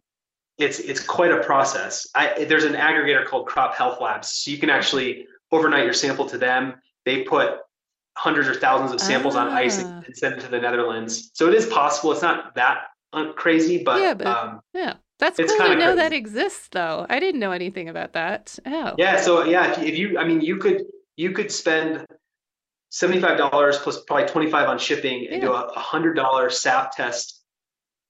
it's 0.57 0.79
it's 0.79 1.01
quite 1.17 1.31
a 1.31 1.41
process. 1.43 2.07
I 2.15 2.45
there's 2.49 2.63
an 2.63 2.73
aggregator 2.73 3.25
called 3.25 3.45
Crop 3.47 3.75
Health 3.75 3.97
Labs, 4.05 4.27
so 4.31 4.51
you 4.51 4.57
can 4.57 4.69
actually 4.69 5.25
overnight 5.51 5.83
your 5.85 5.93
sample 6.03 6.25
to 6.33 6.37
them. 6.37 6.75
They 7.05 7.23
put 7.23 7.47
hundreds 8.15 8.47
or 8.47 8.53
thousands 8.53 8.91
of 8.91 8.99
samples 9.01 9.35
on 9.35 9.47
ice 9.49 9.77
Ah. 9.79 9.87
and, 9.87 10.05
and 10.05 10.15
send 10.21 10.35
it 10.35 10.41
to 10.41 10.47
the 10.47 10.59
Netherlands. 10.59 11.31
So 11.33 11.47
it 11.49 11.55
is 11.55 11.65
possible. 11.65 12.11
It's 12.13 12.21
not 12.21 12.53
that 12.55 12.77
un- 13.11 13.33
crazy, 13.33 13.83
but, 13.83 13.99
Yeah, 14.01 14.13
but- 14.13 14.27
um, 14.27 14.61
Yeah. 14.73 14.93
That's 15.19 15.39
It's 15.39 15.51
cool 15.53 15.61
kinda 15.67 15.75
know 15.77 15.93
crazy. 15.93 15.97
that 16.09 16.13
exists 16.13 16.67
though. 16.71 17.05
I 17.09 17.19
didn't 17.19 17.39
know 17.39 17.51
anything 17.51 17.87
about 17.89 18.13
that. 18.13 18.57
Oh. 18.65 18.93
Yeah. 18.97 19.15
So 19.21 19.43
yeah, 19.45 19.79
if 19.81 19.95
you, 19.97 20.17
I 20.19 20.23
mean, 20.25 20.41
you 20.41 20.57
could 20.57 20.79
you 21.15 21.31
could 21.31 21.51
spend 21.51 22.05
seventy 22.89 23.19
five 23.19 23.37
dollars 23.37 23.77
plus 23.77 24.03
probably 24.05 24.27
twenty 24.27 24.49
five 24.49 24.69
on 24.69 24.79
shipping 24.79 25.27
and 25.29 25.41
do 25.41 25.51
a 25.51 25.61
a 25.61 25.79
hundred 25.79 26.13
dollar 26.13 26.49
sap 26.49 26.95
test 26.95 27.41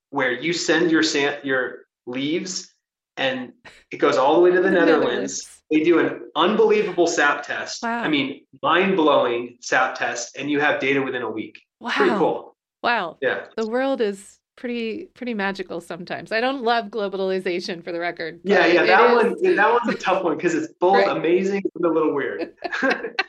where 0.10 0.32
you 0.32 0.54
send 0.54 0.92
your 0.92 1.04
sam 1.04 1.40
your 1.44 1.86
leaves 2.06 2.74
and 3.18 3.54
it 3.92 3.98
goes 3.98 4.18
all 4.18 4.36
the 4.36 4.42
way 4.42 4.52
to 4.52 4.62
the 4.62 4.72
Netherlands. 4.72 5.62
They 5.72 5.82
do 5.84 6.00
an 6.00 6.30
unbelievable 6.36 7.08
sap 7.08 7.46
test. 7.46 7.84
Wow. 7.84 8.02
I 8.02 8.08
mean, 8.08 8.46
mind 8.62 8.96
blowing 8.96 9.58
sap 9.62 9.98
test, 9.98 10.38
and 10.38 10.50
you 10.50 10.60
have 10.60 10.80
data 10.80 11.02
within 11.02 11.22
a 11.22 11.30
week. 11.30 11.62
Wow. 11.80 11.92
Pretty 11.92 12.16
cool. 12.16 12.56
Wow. 12.82 13.18
Yeah. 13.22 13.46
The 13.56 13.68
world 13.68 14.02
is 14.02 14.40
pretty 14.56 15.06
pretty 15.14 15.34
magical 15.34 15.82
sometimes. 15.82 16.32
I 16.32 16.42
don't 16.42 16.64
love 16.64 16.86
globalization 16.88 17.84
for 17.84 17.92
the 17.92 18.00
record. 18.00 18.40
Yeah, 18.44 18.66
yeah, 18.66 18.86
that 18.86 19.16
one 19.16 19.34
is... 19.34 19.56
that 19.56 19.72
one's 19.72 19.96
a 19.96 19.98
tough 19.98 20.24
one 20.24 20.36
because 20.38 20.56
it's 20.56 20.72
both 20.80 21.06
right. 21.06 21.18
amazing 21.18 21.64
and 21.76 21.86
a 21.86 21.90
little 21.90 22.14
weird. 22.14 22.54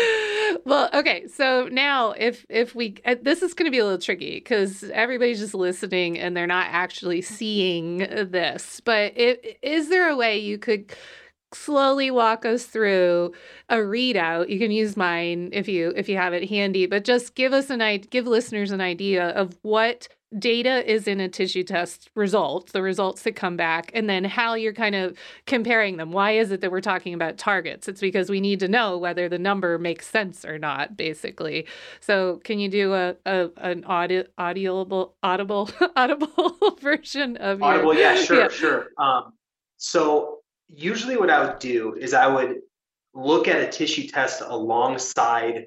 well, 0.64 0.88
okay. 0.94 1.26
So 1.28 1.68
now, 1.70 2.12
if 2.12 2.46
if 2.48 2.74
we 2.74 2.96
uh, 3.04 3.16
this 3.20 3.42
is 3.42 3.54
going 3.54 3.66
to 3.66 3.70
be 3.70 3.78
a 3.78 3.84
little 3.84 4.00
tricky 4.00 4.36
because 4.36 4.84
everybody's 4.84 5.40
just 5.40 5.54
listening 5.54 6.18
and 6.18 6.36
they're 6.36 6.46
not 6.46 6.66
actually 6.70 7.22
seeing 7.22 7.98
this. 7.98 8.80
But 8.80 9.16
it, 9.16 9.58
is 9.62 9.88
there 9.88 10.08
a 10.08 10.16
way 10.16 10.38
you 10.38 10.58
could 10.58 10.94
slowly 11.52 12.10
walk 12.10 12.46
us 12.46 12.64
through 12.64 13.32
a 13.68 13.76
readout? 13.76 14.48
You 14.48 14.58
can 14.58 14.70
use 14.70 14.96
mine 14.96 15.50
if 15.52 15.68
you 15.68 15.92
if 15.96 16.08
you 16.08 16.16
have 16.16 16.32
it 16.32 16.48
handy. 16.48 16.86
But 16.86 17.04
just 17.04 17.34
give 17.34 17.52
us 17.52 17.70
an 17.70 17.82
idea, 17.82 18.08
give 18.08 18.26
listeners 18.26 18.70
an 18.70 18.80
idea 18.80 19.30
of 19.30 19.58
what 19.62 20.08
data 20.38 20.90
is 20.90 21.06
in 21.06 21.20
a 21.20 21.28
tissue 21.28 21.64
test 21.64 22.10
results, 22.14 22.72
the 22.72 22.82
results 22.82 23.22
that 23.22 23.36
come 23.36 23.56
back, 23.56 23.90
and 23.94 24.08
then 24.08 24.24
how 24.24 24.54
you're 24.54 24.72
kind 24.72 24.94
of 24.94 25.16
comparing 25.46 25.96
them. 25.96 26.12
Why 26.12 26.32
is 26.32 26.50
it 26.50 26.60
that 26.60 26.70
we're 26.70 26.80
talking 26.80 27.14
about 27.14 27.38
targets? 27.38 27.88
It's 27.88 28.00
because 28.00 28.30
we 28.30 28.40
need 28.40 28.60
to 28.60 28.68
know 28.68 28.98
whether 28.98 29.28
the 29.28 29.38
number 29.38 29.78
makes 29.78 30.06
sense 30.06 30.44
or 30.44 30.58
not, 30.58 30.96
basically. 30.96 31.66
So, 32.00 32.40
can 32.44 32.58
you 32.58 32.68
do 32.68 32.94
a, 32.94 33.16
a 33.26 33.50
an 33.58 33.84
audi- 33.84 34.24
audible 34.38 35.14
audible 35.22 35.70
audible 35.96 36.76
version 36.80 37.36
of 37.36 37.62
audible? 37.62 37.94
Your, 37.94 38.02
yeah, 38.02 38.14
sure, 38.16 38.38
yeah. 38.38 38.48
sure. 38.48 38.88
Um, 38.98 39.32
so 39.76 40.38
usually, 40.68 41.16
what 41.16 41.30
I 41.30 41.44
would 41.44 41.58
do 41.58 41.94
is 41.94 42.14
I 42.14 42.26
would 42.26 42.60
look 43.14 43.48
at 43.48 43.60
a 43.60 43.68
tissue 43.68 44.06
test 44.08 44.42
alongside 44.44 45.66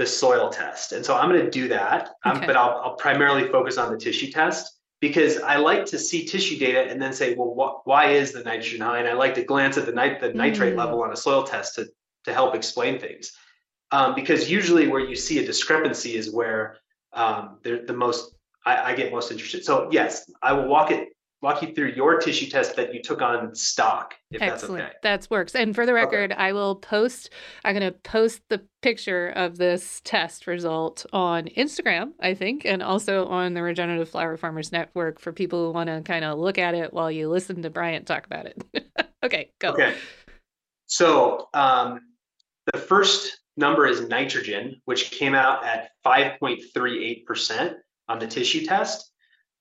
the 0.00 0.06
soil 0.06 0.48
test. 0.48 0.92
And 0.92 1.04
so 1.04 1.14
I'm 1.14 1.28
going 1.28 1.44
to 1.44 1.50
do 1.50 1.68
that, 1.68 2.08
um, 2.24 2.38
okay. 2.38 2.46
but 2.46 2.56
I'll, 2.56 2.80
I'll, 2.82 2.94
primarily 2.94 3.46
focus 3.48 3.76
on 3.76 3.92
the 3.92 3.98
tissue 3.98 4.32
test 4.32 4.78
because 4.98 5.36
I 5.42 5.56
like 5.56 5.84
to 5.86 5.98
see 5.98 6.24
tissue 6.24 6.58
data 6.58 6.90
and 6.90 7.02
then 7.02 7.12
say, 7.12 7.34
well, 7.34 7.52
wh- 7.54 7.86
why 7.86 8.12
is 8.12 8.32
the 8.32 8.42
nitrogen 8.42 8.80
high? 8.80 9.00
And 9.00 9.06
I 9.06 9.12
like 9.12 9.34
to 9.34 9.44
glance 9.44 9.76
at 9.76 9.84
the, 9.84 9.92
nit- 9.92 10.22
the 10.22 10.32
nitrate 10.32 10.72
mm. 10.72 10.78
level 10.78 11.02
on 11.02 11.12
a 11.12 11.16
soil 11.16 11.42
test 11.42 11.74
to, 11.74 11.86
to 12.24 12.32
help 12.32 12.54
explain 12.54 12.98
things. 12.98 13.32
Um, 13.90 14.14
because 14.14 14.50
usually 14.50 14.88
where 14.88 15.06
you 15.06 15.16
see 15.16 15.38
a 15.38 15.44
discrepancy 15.44 16.16
is 16.16 16.32
where 16.32 16.78
um, 17.12 17.58
the 17.62 17.92
most 17.94 18.34
I, 18.64 18.92
I, 18.92 18.94
get 18.94 19.12
most 19.12 19.30
interested. 19.30 19.66
So 19.66 19.90
yes, 19.90 20.30
I 20.42 20.54
will 20.54 20.66
walk 20.66 20.92
it 20.92 21.08
walk 21.42 21.62
you 21.62 21.74
through 21.74 21.92
your 21.92 22.18
tissue 22.18 22.48
test 22.50 22.76
that 22.76 22.92
you 22.94 23.02
took 23.02 23.22
on 23.22 23.54
stock 23.54 24.14
if 24.30 24.42
Excellent. 24.42 24.78
that's 24.78 24.88
okay. 24.88 24.98
That 25.02 25.30
works. 25.30 25.54
And 25.54 25.74
for 25.74 25.86
the 25.86 25.94
record, 25.94 26.32
okay. 26.32 26.40
I 26.40 26.52
will 26.52 26.76
post 26.76 27.30
I'm 27.64 27.74
going 27.74 27.92
to 27.92 27.98
post 27.98 28.42
the 28.48 28.62
picture 28.82 29.28
of 29.30 29.56
this 29.56 30.00
test 30.04 30.46
result 30.46 31.06
on 31.12 31.46
Instagram, 31.56 32.12
I 32.20 32.34
think, 32.34 32.64
and 32.64 32.82
also 32.82 33.26
on 33.26 33.54
the 33.54 33.62
Regenerative 33.62 34.08
Flower 34.08 34.36
Farmers 34.36 34.72
Network 34.72 35.18
for 35.18 35.32
people 35.32 35.66
who 35.66 35.72
want 35.72 35.88
to 35.88 36.02
kind 36.02 36.24
of 36.24 36.38
look 36.38 36.58
at 36.58 36.74
it 36.74 36.92
while 36.92 37.10
you 37.10 37.28
listen 37.28 37.62
to 37.62 37.70
Bryant 37.70 38.06
talk 38.06 38.26
about 38.26 38.46
it. 38.46 38.62
okay, 39.22 39.50
go. 39.58 39.70
Okay. 39.70 39.94
So, 40.86 41.48
um, 41.54 42.00
the 42.72 42.78
first 42.78 43.38
number 43.56 43.86
is 43.86 44.08
nitrogen, 44.08 44.80
which 44.84 45.10
came 45.10 45.34
out 45.34 45.64
at 45.64 45.90
5.38% 46.04 47.74
on 48.08 48.18
the 48.18 48.26
tissue 48.26 48.66
test. 48.66 49.10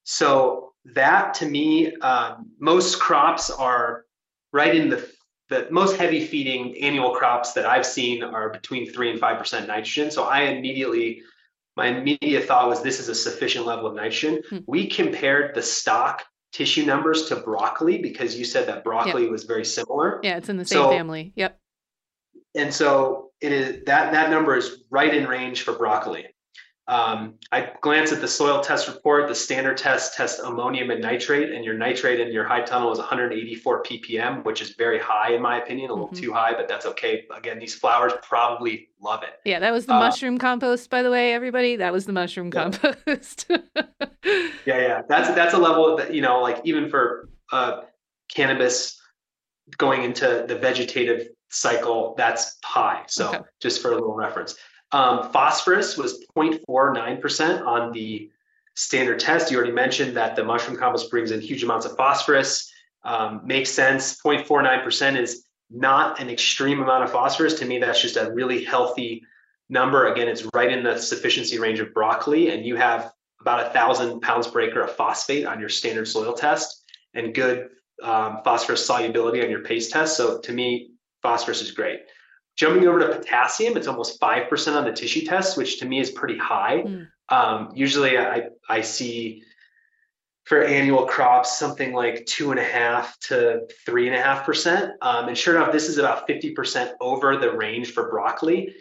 So 0.03 0.68
that 0.86 1.33
to 1.36 1.45
me, 1.45 1.95
um, 1.98 2.51
most 2.59 3.00
crops 3.00 3.50
are 3.50 4.05
right 4.51 4.75
in 4.75 4.89
the 4.89 5.09
the 5.50 5.67
most 5.71 5.98
heavy 5.98 6.25
feeding 6.25 6.77
annual 6.77 7.12
crops 7.12 7.53
that 7.53 7.65
I've 7.65 7.86
seen 7.86 8.24
are 8.24 8.50
between 8.50 8.91
three 8.91 9.09
and 9.09 9.19
five 9.19 9.39
percent 9.39 9.67
nitrogen. 9.67 10.12
So 10.12 10.24
I 10.24 10.41
immediately, 10.41 11.24
my 11.75 11.88
immediate 11.88 12.45
thought 12.45 12.67
was 12.67 12.83
this 12.83 13.00
is 13.00 13.09
a 13.09 13.15
sufficient 13.15 13.65
level 13.65 13.88
of 13.88 13.95
nitrogen. 13.95 14.43
Hmm. 14.50 14.57
We 14.67 14.88
compared 14.88 15.55
the 15.55 15.63
stock 15.63 16.24
tissue 16.51 16.86
numbers 16.86 17.27
to 17.29 17.36
broccoli 17.36 18.00
because 18.00 18.38
you 18.38 18.45
said 18.45 18.67
that 18.67 18.83
broccoli 18.83 19.24
yep. 19.24 19.31
was 19.31 19.43
very 19.43 19.65
similar. 19.65 20.19
Yeah, 20.24 20.38
it's 20.38 20.50
in 20.50 20.57
the 20.57 20.65
same 20.65 20.77
so, 20.77 20.89
family. 20.89 21.33
Yep. 21.36 21.59
And 22.55 22.74
so 22.74 23.31
it 23.41 23.51
is 23.51 23.86
that 23.86 24.12
that 24.12 24.29
number 24.29 24.55
is 24.55 24.83
right 24.89 25.13
in 25.13 25.27
range 25.27 25.63
for 25.63 25.74
broccoli. 25.74 26.27
Um, 26.89 27.36
I 27.51 27.72
glance 27.81 28.12
at 28.12 28.19
the 28.19 28.27
soil 28.27 28.62
test 28.62 28.88
report. 28.88 29.27
The 29.27 29.36
standard 29.36 29.77
test 29.77 30.15
tests 30.15 30.39
ammonium 30.39 30.89
and 30.89 31.00
nitrate, 31.00 31.51
and 31.51 31.63
your 31.63 31.75
nitrate 31.75 32.19
in 32.19 32.34
your 32.34 32.43
high 32.43 32.62
tunnel 32.62 32.91
is 32.91 32.98
184 32.98 33.84
ppm, 33.84 34.43
which 34.43 34.60
is 34.60 34.72
very 34.72 34.98
high 34.98 35.34
in 35.34 35.41
my 35.41 35.62
opinion, 35.62 35.91
a 35.91 35.93
little 35.93 36.08
mm-hmm. 36.08 36.24
too 36.24 36.34
high, 36.34 36.53
but 36.53 36.67
that's 36.67 36.88
okay. 36.88 37.25
Again, 37.31 37.60
these 37.60 37.75
flowers 37.75 38.13
probably 38.24 38.89
love 39.00 39.22
it. 39.22 39.39
Yeah, 39.46 39.60
that 39.60 39.72
was 39.72 39.86
the 39.86 39.93
uh, 39.93 40.00
mushroom 40.00 40.39
compost, 40.39 40.90
by 40.90 41.03
the 41.03 41.11
way, 41.11 41.31
everybody. 41.31 41.75
That 41.75 41.94
was 41.94 42.07
the 42.07 42.11
mushroom 42.11 42.50
yeah. 42.51 42.72
compost. 42.72 43.46
yeah, 43.51 44.42
yeah, 44.66 45.01
that's 45.07 45.29
that's 45.29 45.53
a 45.53 45.59
level 45.59 45.96
that 45.98 46.11
you 46.11 46.24
know, 46.24 46.42
like 46.42 46.59
even 46.63 46.90
for 46.90 47.29
uh, 47.51 47.81
cannabis 48.33 49.00
going 49.77 50.03
into 50.03 50.44
the 50.48 50.55
vegetative 50.55 51.27
cycle, 51.51 52.16
that's 52.18 52.57
high. 52.66 53.03
So 53.07 53.29
okay. 53.29 53.40
just 53.61 53.79
for 53.79 53.92
a 53.92 53.94
little 53.94 54.16
reference. 54.16 54.55
Um, 54.91 55.31
phosphorus 55.31 55.97
was 55.97 56.25
0.49% 56.35 57.65
on 57.65 57.91
the 57.91 58.29
standard 58.75 59.19
test. 59.19 59.51
You 59.51 59.57
already 59.57 59.73
mentioned 59.73 60.15
that 60.17 60.35
the 60.35 60.43
mushroom 60.43 60.77
compost 60.77 61.11
brings 61.11 61.31
in 61.31 61.41
huge 61.41 61.63
amounts 61.63 61.85
of 61.85 61.95
phosphorus. 61.95 62.71
Um, 63.03 63.41
makes 63.45 63.69
sense. 63.69 64.21
0.49% 64.21 65.17
is 65.17 65.45
not 65.69 66.19
an 66.19 66.29
extreme 66.29 66.81
amount 66.81 67.03
of 67.03 67.11
phosphorus. 67.11 67.53
To 67.55 67.65
me, 67.65 67.79
that's 67.79 68.01
just 68.01 68.17
a 68.17 68.31
really 68.33 68.63
healthy 68.63 69.23
number. 69.69 70.11
Again, 70.11 70.27
it's 70.27 70.45
right 70.53 70.71
in 70.71 70.83
the 70.83 70.97
sufficiency 70.97 71.59
range 71.59 71.79
of 71.79 71.93
broccoli, 71.93 72.49
and 72.49 72.65
you 72.65 72.75
have 72.75 73.11
about 73.41 73.67
a 73.67 73.69
thousand 73.69 74.21
pounds 74.21 74.47
per 74.47 74.61
acre 74.61 74.81
of 74.81 74.91
phosphate 74.91 75.45
on 75.45 75.59
your 75.59 75.69
standard 75.69 76.07
soil 76.07 76.33
test 76.33 76.83
and 77.13 77.33
good 77.33 77.69
um, 78.03 78.39
phosphorus 78.43 78.85
solubility 78.85 79.43
on 79.43 79.49
your 79.49 79.61
paste 79.61 79.91
test. 79.91 80.17
So 80.17 80.39
to 80.39 80.51
me, 80.51 80.91
phosphorus 81.21 81.61
is 81.61 81.71
great. 81.71 82.01
Jumping 82.59 82.89
over 82.89 83.00
to 83.00 83.07
potassium, 83.07 83.77
it's 83.77 83.87
almost 83.87 84.19
5% 84.19 84.75
on 84.75 84.83
the 84.83 84.91
tissue 84.91 85.25
test, 85.25 85.55
which 85.55 85.79
to 85.79 85.85
me 85.85 86.01
is 86.01 86.11
pretty 86.11 86.37
high. 86.37 86.83
Mm. 86.85 87.07
Um, 87.29 87.72
usually 87.74 88.17
I, 88.17 88.50
I 88.67 88.81
see 88.81 89.43
for 90.43 90.61
annual 90.63 91.05
crops 91.05 91.57
something 91.57 91.93
like 91.93 92.25
two 92.25 92.51
and 92.51 92.59
a 92.59 92.63
half 92.63 93.17
to 93.29 93.61
three 93.85 94.07
and 94.07 94.15
a 94.17 94.22
half 94.22 94.45
percent. 94.45 94.91
Um, 95.01 95.29
and 95.29 95.37
sure 95.37 95.55
enough, 95.55 95.72
this 95.72 95.87
is 95.87 96.00
about 96.00 96.27
50% 96.27 96.95
over 97.00 97.37
the 97.37 97.50
range 97.50 97.93
for 97.93 98.09
broccoli. 98.09 98.75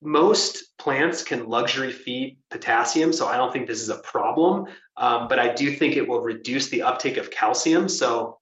Most 0.00 0.78
plants 0.78 1.22
can 1.22 1.46
luxury 1.46 1.92
feed 1.92 2.38
potassium, 2.50 3.12
so 3.12 3.26
I 3.26 3.36
don't 3.36 3.52
think 3.52 3.66
this 3.66 3.82
is 3.82 3.90
a 3.90 3.98
problem. 3.98 4.64
Um, 4.96 5.28
but 5.28 5.38
I 5.38 5.52
do 5.52 5.76
think 5.76 5.96
it 5.96 6.08
will 6.08 6.22
reduce 6.22 6.70
the 6.70 6.80
uptake 6.80 7.18
of 7.18 7.30
calcium. 7.30 7.86
So 7.86 8.38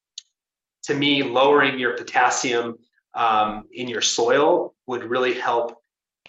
to 0.84 0.94
me, 0.94 1.24
lowering 1.24 1.80
your 1.80 1.96
potassium 1.96 2.76
um, 3.16 3.64
in 3.72 3.88
your 3.88 4.02
soil 4.02 4.74
would 4.86 5.04
really 5.04 5.34
help 5.34 5.82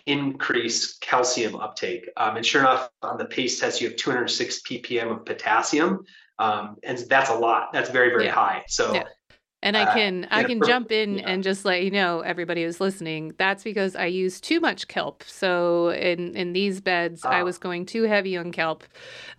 increase 0.05 0.97
calcium 0.99 1.55
uptake. 1.57 2.09
Um, 2.17 2.37
and 2.37 2.45
sure 2.45 2.61
enough, 2.61 2.89
on 3.03 3.17
the 3.17 3.25
paste 3.25 3.59
test, 3.59 3.81
you 3.81 3.89
have 3.89 3.97
206 3.97 4.61
ppm 4.61 5.11
of 5.11 5.25
potassium, 5.25 6.05
um, 6.39 6.77
and 6.83 6.97
that's 7.09 7.29
a 7.29 7.35
lot. 7.35 7.73
That's 7.73 7.89
very 7.89 8.09
very 8.09 8.25
yeah. 8.25 8.33
high. 8.33 8.63
So 8.67 8.93
yeah. 8.93 9.03
And 9.63 9.75
I 9.75 9.83
uh, 9.83 9.93
can 9.93 10.25
uh, 10.25 10.27
I 10.31 10.43
can 10.43 10.61
jump 10.61 10.91
in 10.91 11.17
yeah. 11.17 11.29
and 11.29 11.43
just 11.43 11.65
let 11.65 11.83
you 11.83 11.89
know 11.89 12.21
everybody 12.21 12.63
who's 12.63 12.79
listening. 12.79 13.33
That's 13.37 13.63
because 13.63 13.95
I 13.95 14.05
use 14.05 14.39
too 14.39 14.59
much 14.59 14.87
kelp. 14.87 15.23
So 15.25 15.89
in 15.89 16.35
in 16.35 16.53
these 16.53 16.79
beds, 16.79 17.25
I 17.25 17.41
ah. 17.41 17.43
was 17.43 17.57
going 17.57 17.87
too 17.87 18.03
heavy 18.03 18.37
on 18.37 18.51
kelp. 18.51 18.83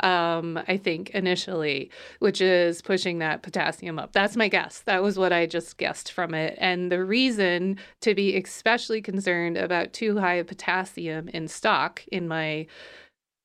Um, 0.01 0.61
I 0.67 0.77
think 0.77 1.11
initially, 1.11 1.91
which 2.19 2.41
is 2.41 2.83
pushing 2.83 3.21
that 3.21 3.43
potassium 3.43 3.99
up. 3.99 4.13
That's 4.13 4.37
my 4.37 4.49
guess. 4.49 4.81
That 4.81 5.03
was 5.05 5.19
what 5.19 5.33
I 5.33 5.47
just 5.47 5.79
guessed 5.79 6.11
from 6.11 6.35
it. 6.35 6.57
And 6.59 6.91
the 6.91 7.05
reason 7.05 7.79
to 8.01 8.15
be 8.15 8.37
especially 8.37 9.01
concerned 9.01 9.57
about 9.57 9.93
too 9.93 10.19
high 10.19 10.35
of 10.35 10.49
potassium 10.49 11.29
in 11.29 11.47
stock 11.47 12.03
in 12.11 12.27
my 12.27 12.67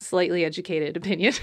slightly 0.04 0.46
educated 0.46 0.98
opinion 0.98 1.34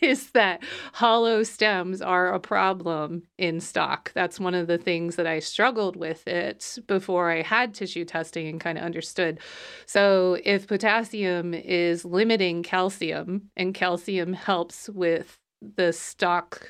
is 0.00 0.30
that 0.30 0.62
hollow 0.92 1.42
stems 1.42 2.00
are 2.02 2.32
a 2.32 2.40
problem 2.40 3.22
in 3.38 3.60
stock. 3.60 4.12
That's 4.14 4.40
one 4.40 4.54
of 4.54 4.66
the 4.66 4.78
things 4.78 5.16
that 5.16 5.26
I 5.26 5.38
struggled 5.38 5.96
with 5.96 6.26
it 6.28 6.78
before 6.86 7.30
I 7.30 7.42
had 7.42 7.74
tissue 7.74 8.04
testing 8.04 8.48
and 8.48 8.60
kind 8.60 8.78
of 8.78 8.84
understood. 8.84 9.40
So, 9.86 10.38
if 10.44 10.66
potassium 10.66 11.54
is 11.54 12.04
limiting 12.04 12.62
calcium 12.62 13.50
and 13.56 13.74
calcium 13.74 14.32
helps 14.32 14.88
with 14.88 15.38
the 15.76 15.92
stock 15.92 16.68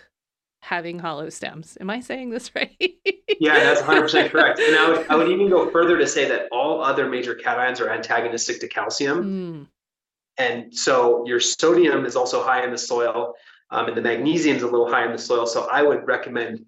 having 0.64 0.99
hollow 0.99 1.29
stems. 1.29 1.77
Am 1.79 1.90
I 1.90 2.01
saying 2.01 2.31
this 2.31 2.51
right? 2.57 2.75
yeah, 3.38 3.55
that's 3.55 3.83
100% 3.83 4.31
correct. 4.31 4.59
And 4.59 4.75
I 4.75 4.88
would, 4.88 5.07
I 5.09 5.16
would 5.16 5.29
even 5.29 5.51
go 5.51 5.70
further 5.70 5.99
to 5.99 6.07
say 6.07 6.29
that 6.29 6.49
all 6.51 6.83
other 6.83 7.09
major 7.09 7.35
cations 7.35 7.81
are 7.81 7.90
antagonistic 7.90 8.61
to 8.61 8.68
calcium. 8.68 9.25
Mm. 9.25 9.66
And 10.38 10.77
so 10.77 11.25
your 11.27 11.40
sodium 11.40 12.05
is 12.05 12.16
also 12.16 12.42
high 12.42 12.64
in 12.64 12.70
the 12.70 12.79
soil, 12.79 13.35
um, 13.70 13.88
and 13.88 13.97
the 13.97 14.03
magnesium 14.03 14.57
is 14.57 14.62
a 14.62 14.66
little 14.66 14.90
high 14.90 15.05
in 15.05 15.12
the 15.12 15.18
soil. 15.18 15.47
So 15.47 15.68
I 15.70 15.83
would 15.83 16.07
recommend 16.07 16.64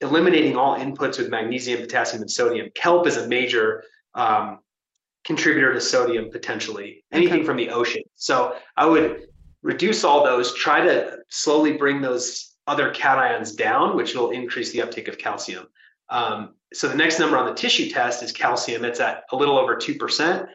eliminating 0.00 0.56
all 0.56 0.78
inputs 0.78 1.18
with 1.18 1.28
magnesium, 1.28 1.80
potassium, 1.80 2.22
and 2.22 2.30
sodium. 2.30 2.68
Kelp 2.74 3.06
is 3.06 3.16
a 3.16 3.28
major 3.28 3.84
um, 4.14 4.58
contributor 5.24 5.72
to 5.72 5.80
sodium 5.80 6.30
potentially, 6.30 7.04
anything 7.12 7.40
okay. 7.40 7.44
from 7.44 7.56
the 7.56 7.70
ocean. 7.70 8.02
So 8.16 8.56
I 8.76 8.86
would 8.86 9.28
reduce 9.62 10.04
all 10.04 10.24
those, 10.24 10.54
try 10.54 10.80
to 10.80 11.18
slowly 11.28 11.74
bring 11.74 12.00
those 12.00 12.56
other 12.66 12.92
cations 12.92 13.56
down, 13.56 13.96
which 13.96 14.14
will 14.14 14.30
increase 14.30 14.72
the 14.72 14.82
uptake 14.82 15.08
of 15.08 15.18
calcium. 15.18 15.66
Um, 16.08 16.54
so 16.72 16.88
the 16.88 16.96
next 16.96 17.18
number 17.18 17.36
on 17.36 17.46
the 17.46 17.54
tissue 17.54 17.88
test 17.88 18.22
is 18.22 18.32
calcium. 18.32 18.84
It's 18.84 19.00
at 19.00 19.24
a 19.32 19.36
little 19.36 19.58
over 19.58 19.76
2%. 19.76 20.46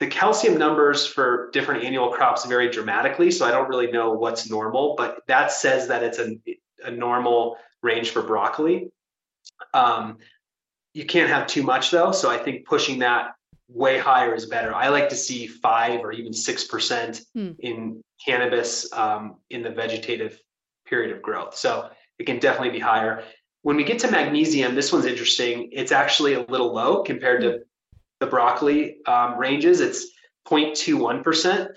The 0.00 0.06
calcium 0.06 0.58
numbers 0.58 1.06
for 1.06 1.50
different 1.52 1.84
annual 1.84 2.10
crops 2.10 2.44
vary 2.46 2.70
dramatically, 2.70 3.30
so 3.30 3.44
I 3.44 3.50
don't 3.50 3.68
really 3.68 3.90
know 3.90 4.12
what's 4.12 4.48
normal, 4.48 4.94
but 4.96 5.22
that 5.26 5.50
says 5.50 5.88
that 5.88 6.04
it's 6.04 6.18
a, 6.18 6.38
a 6.84 6.90
normal 6.90 7.56
range 7.82 8.10
for 8.10 8.22
broccoli. 8.22 8.90
Um, 9.74 10.18
you 10.94 11.04
can't 11.04 11.28
have 11.28 11.46
too 11.46 11.62
much 11.62 11.90
though, 11.90 12.12
so 12.12 12.30
I 12.30 12.38
think 12.38 12.64
pushing 12.64 13.00
that 13.00 13.32
way 13.68 13.98
higher 13.98 14.34
is 14.34 14.46
better. 14.46 14.74
I 14.74 14.88
like 14.88 15.08
to 15.10 15.16
see 15.16 15.46
five 15.46 16.00
or 16.00 16.12
even 16.12 16.32
six 16.32 16.64
percent 16.64 17.22
hmm. 17.34 17.50
in 17.58 18.02
cannabis 18.24 18.90
um, 18.92 19.36
in 19.50 19.62
the 19.62 19.70
vegetative 19.70 20.40
period 20.86 21.14
of 21.14 21.22
growth. 21.22 21.56
So 21.56 21.90
it 22.18 22.24
can 22.24 22.38
definitely 22.38 22.70
be 22.70 22.78
higher. 22.78 23.24
When 23.62 23.76
we 23.76 23.84
get 23.84 23.98
to 24.00 24.10
magnesium, 24.10 24.74
this 24.74 24.92
one's 24.92 25.04
interesting. 25.04 25.68
It's 25.72 25.92
actually 25.92 26.34
a 26.34 26.42
little 26.42 26.72
low 26.72 27.02
compared 27.02 27.42
to 27.42 27.60
the 28.20 28.26
broccoli 28.26 28.96
um, 29.06 29.38
ranges. 29.38 29.80
It's 29.80 30.10
0.21%. 30.46 31.68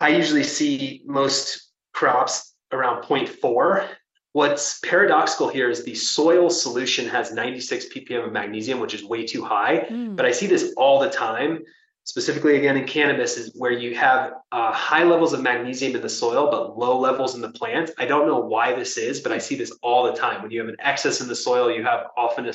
I 0.00 0.08
usually 0.08 0.44
see 0.44 1.02
most 1.04 1.70
crops 1.92 2.54
around 2.72 3.04
0.4. 3.04 3.88
What's 4.32 4.78
paradoxical 4.80 5.48
here 5.48 5.68
is 5.70 5.84
the 5.84 5.94
soil 5.94 6.50
solution 6.50 7.08
has 7.08 7.32
96 7.32 7.86
ppm 7.86 8.26
of 8.26 8.32
magnesium, 8.32 8.78
which 8.78 8.94
is 8.94 9.04
way 9.04 9.26
too 9.26 9.44
high. 9.44 9.86
Mm. 9.90 10.14
But 10.16 10.24
I 10.24 10.30
see 10.30 10.46
this 10.46 10.72
all 10.76 11.00
the 11.00 11.10
time, 11.10 11.64
specifically 12.04 12.56
again 12.56 12.76
in 12.76 12.86
cannabis, 12.86 13.36
is 13.36 13.52
where 13.56 13.72
you 13.72 13.96
have 13.96 14.34
uh, 14.52 14.72
high 14.72 15.02
levels 15.02 15.32
of 15.32 15.42
magnesium 15.42 15.96
in 15.96 16.02
the 16.02 16.08
soil, 16.08 16.48
but 16.48 16.78
low 16.78 16.96
levels 16.96 17.34
in 17.34 17.40
the 17.40 17.50
plant. 17.50 17.90
I 17.98 18.06
don't 18.06 18.28
know 18.28 18.38
why 18.38 18.72
this 18.72 18.96
is, 18.96 19.18
but 19.20 19.32
I 19.32 19.38
see 19.38 19.56
this 19.56 19.76
all 19.82 20.04
the 20.04 20.16
time. 20.16 20.42
When 20.42 20.52
you 20.52 20.60
have 20.60 20.68
an 20.68 20.76
excess 20.78 21.20
in 21.20 21.26
the 21.26 21.34
soil, 21.34 21.68
you 21.68 21.82
have 21.82 22.06
often 22.16 22.46
a, 22.46 22.52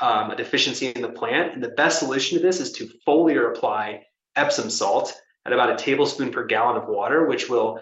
um, 0.00 0.30
a 0.30 0.36
deficiency 0.36 0.88
in 0.88 1.02
the 1.02 1.08
plant. 1.08 1.54
And 1.54 1.62
the 1.62 1.70
best 1.70 1.98
solution 1.98 2.38
to 2.38 2.44
this 2.44 2.60
is 2.60 2.72
to 2.72 2.90
foliar 3.06 3.50
apply 3.50 4.04
Epsom 4.34 4.70
salt 4.70 5.14
at 5.46 5.52
about 5.52 5.70
a 5.70 5.76
tablespoon 5.76 6.30
per 6.30 6.44
gallon 6.44 6.76
of 6.76 6.88
water, 6.88 7.26
which 7.26 7.48
will 7.48 7.80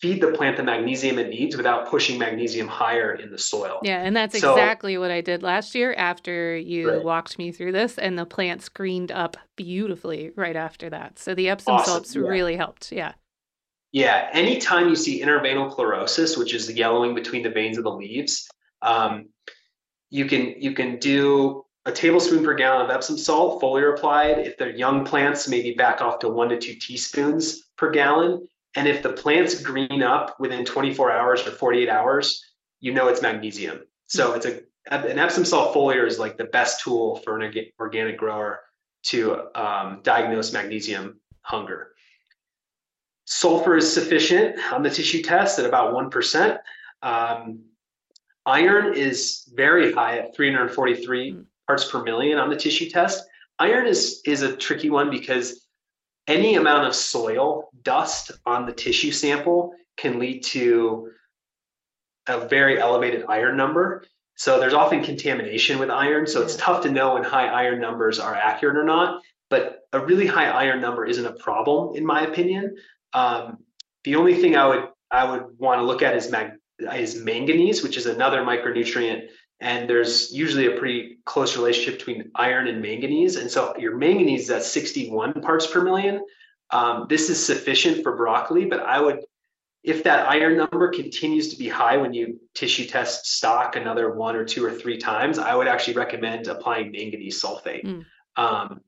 feed 0.00 0.22
the 0.22 0.32
plant 0.32 0.56
the 0.56 0.62
magnesium 0.62 1.18
it 1.18 1.28
needs 1.28 1.56
without 1.56 1.88
pushing 1.88 2.18
magnesium 2.18 2.66
higher 2.66 3.12
in 3.12 3.30
the 3.30 3.38
soil. 3.38 3.80
Yeah, 3.82 4.02
and 4.02 4.16
that's 4.16 4.38
so, 4.38 4.52
exactly 4.52 4.96
what 4.96 5.10
I 5.10 5.20
did 5.20 5.42
last 5.42 5.74
year 5.74 5.92
after 5.92 6.56
you 6.56 6.90
right. 6.90 7.04
walked 7.04 7.38
me 7.38 7.52
through 7.52 7.72
this, 7.72 7.98
and 7.98 8.18
the 8.18 8.24
plant 8.24 8.62
screened 8.62 9.12
up 9.12 9.36
beautifully 9.56 10.30
right 10.36 10.56
after 10.56 10.88
that. 10.90 11.18
So 11.18 11.34
the 11.34 11.50
Epsom 11.50 11.74
awesome. 11.74 11.92
salts 11.92 12.16
yeah. 12.16 12.22
really 12.22 12.56
helped. 12.56 12.92
Yeah. 12.92 13.12
Yeah, 13.92 14.28
anytime 14.32 14.88
you 14.88 14.94
see 14.94 15.20
interveinal 15.20 15.74
chlorosis, 15.74 16.38
which 16.38 16.54
is 16.54 16.68
the 16.68 16.74
yellowing 16.74 17.14
between 17.14 17.42
the 17.42 17.50
veins 17.50 17.76
of 17.76 17.84
the 17.84 17.90
leaves, 17.90 18.48
um, 18.82 19.30
you 20.10 20.26
can 20.26 20.54
you 20.58 20.72
can 20.74 20.98
do 20.98 21.64
a 21.86 21.92
tablespoon 21.92 22.44
per 22.44 22.54
gallon 22.54 22.84
of 22.84 22.90
Epsom 22.90 23.16
salt, 23.16 23.62
foliar 23.62 23.94
applied. 23.94 24.38
If 24.38 24.58
they're 24.58 24.76
young 24.76 25.04
plants, 25.04 25.48
maybe 25.48 25.72
back 25.72 26.02
off 26.02 26.18
to 26.20 26.28
one 26.28 26.50
to 26.50 26.58
two 26.58 26.74
teaspoons 26.74 27.70
per 27.76 27.90
gallon. 27.90 28.46
And 28.76 28.86
if 28.86 29.02
the 29.02 29.12
plants 29.12 29.60
green 29.62 30.02
up 30.02 30.38
within 30.38 30.64
24 30.64 31.10
hours 31.10 31.46
or 31.46 31.50
48 31.50 31.88
hours, 31.88 32.44
you 32.80 32.92
know 32.92 33.08
it's 33.08 33.22
magnesium. 33.22 33.80
So 34.06 34.34
it's 34.34 34.46
a 34.46 34.60
an 34.90 35.18
Epsom 35.18 35.44
salt 35.44 35.74
foliar 35.74 36.06
is 36.06 36.18
like 36.18 36.36
the 36.36 36.44
best 36.44 36.80
tool 36.82 37.16
for 37.16 37.38
an 37.38 37.54
organic 37.78 38.18
grower 38.18 38.60
to 39.02 39.46
um, 39.54 40.00
diagnose 40.02 40.52
magnesium 40.52 41.20
hunger. 41.42 41.92
Sulfur 43.26 43.76
is 43.76 43.92
sufficient 43.92 44.58
on 44.72 44.82
the 44.82 44.90
tissue 44.90 45.22
test 45.22 45.58
at 45.58 45.64
about 45.64 45.94
1%. 45.94 46.58
Um, 47.02 47.60
iron 48.46 48.94
is 48.94 49.50
very 49.54 49.92
high 49.92 50.18
at 50.18 50.34
343 50.34 51.32
mm. 51.32 51.44
parts 51.66 51.90
per 51.90 52.02
million 52.02 52.38
on 52.38 52.50
the 52.50 52.56
tissue 52.56 52.88
test. 52.88 53.22
Iron 53.58 53.86
is, 53.86 54.22
is 54.24 54.42
a 54.42 54.56
tricky 54.56 54.90
one 54.90 55.10
because 55.10 55.66
any 56.26 56.54
amount 56.54 56.86
of 56.86 56.94
soil 56.94 57.70
dust 57.82 58.30
on 58.46 58.66
the 58.66 58.72
tissue 58.72 59.10
sample 59.10 59.72
can 59.96 60.18
lead 60.18 60.42
to 60.44 61.10
a 62.26 62.46
very 62.48 62.80
elevated 62.80 63.24
iron 63.28 63.56
number. 63.56 64.04
So 64.36 64.58
there's 64.58 64.74
often 64.74 65.02
contamination 65.04 65.78
with 65.78 65.90
iron. 65.90 66.26
So 66.26 66.40
it's 66.40 66.56
tough 66.56 66.82
to 66.84 66.90
know 66.90 67.14
when 67.14 67.24
high 67.24 67.48
iron 67.48 67.80
numbers 67.80 68.18
are 68.18 68.34
accurate 68.34 68.76
or 68.76 68.84
not. 68.84 69.20
But 69.50 69.80
a 69.92 70.00
really 70.00 70.26
high 70.26 70.48
iron 70.48 70.80
number 70.80 71.04
isn't 71.04 71.26
a 71.26 71.32
problem, 71.32 71.96
in 71.96 72.06
my 72.06 72.22
opinion. 72.22 72.76
Um, 73.12 73.58
the 74.04 74.14
only 74.16 74.34
thing 74.40 74.56
I 74.56 74.66
would 74.66 74.88
I 75.10 75.28
would 75.28 75.58
want 75.58 75.80
to 75.80 75.84
look 75.84 76.02
at 76.02 76.16
is 76.16 76.30
mag- 76.30 76.52
is 76.94 77.22
manganese, 77.22 77.82
which 77.82 77.96
is 77.96 78.06
another 78.06 78.42
micronutrient 78.42 79.28
and 79.60 79.88
there's 79.88 80.32
usually 80.32 80.66
a 80.66 80.78
pretty 80.78 81.18
close 81.24 81.56
relationship 81.56 81.98
between 81.98 82.30
iron 82.34 82.66
and 82.66 82.80
manganese. 82.80 83.36
And 83.36 83.50
so 83.50 83.74
your 83.78 83.96
manganese 83.96 84.44
is 84.44 84.50
at 84.50 84.62
61 84.62 85.42
parts 85.42 85.66
per 85.66 85.84
million. 85.84 86.24
Um, 86.70 87.06
this 87.08 87.28
is 87.28 87.44
sufficient 87.44 88.02
for 88.02 88.16
broccoli, 88.16 88.64
but 88.64 88.80
I 88.80 89.00
would, 89.00 89.20
if 89.82 90.04
that 90.04 90.28
iron 90.28 90.56
number 90.56 90.88
continues 90.88 91.48
to 91.50 91.58
be 91.58 91.68
high 91.68 91.98
when 91.98 92.14
you 92.14 92.40
tissue 92.54 92.86
test 92.86 93.26
stock 93.26 93.76
another 93.76 94.14
one 94.14 94.34
or 94.34 94.44
two 94.44 94.64
or 94.64 94.72
three 94.72 94.96
times, 94.96 95.38
I 95.38 95.54
would 95.54 95.68
actually 95.68 95.94
recommend 95.94 96.46
applying 96.46 96.90
manganese 96.90 97.42
sulfate. 97.42 97.84
Mm. 97.84 98.04
Um, 98.36 98.80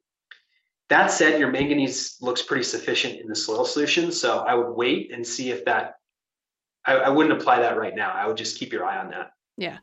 that 0.88 1.11
said, 1.11 1.38
your 1.38 1.50
manganese 1.50 2.16
looks 2.20 2.42
pretty 2.42 2.64
sufficient 2.64 3.20
in 3.20 3.26
the 3.26 3.35
soil 3.35 3.64
solution. 3.64 4.12
So 4.12 4.38
I 4.40 4.55
would 4.55 4.72
wait 4.72 5.12
and 5.12 5.26
see 5.26 5.50
if 5.50 5.64
that, 5.66 5.94
I, 6.85 6.95
I 6.95 7.09
wouldn't 7.11 7.40
apply 7.40 7.61
that 7.61 7.77
right 7.77 7.95
now. 7.95 8.12
I 8.12 8.27
would 8.27 8.37
just 8.37 8.59
keep 8.59 8.73
your 8.73 8.85
eye 8.85 8.99
on 8.99 9.11
that. 9.11 9.33
Yeah. 9.57 9.79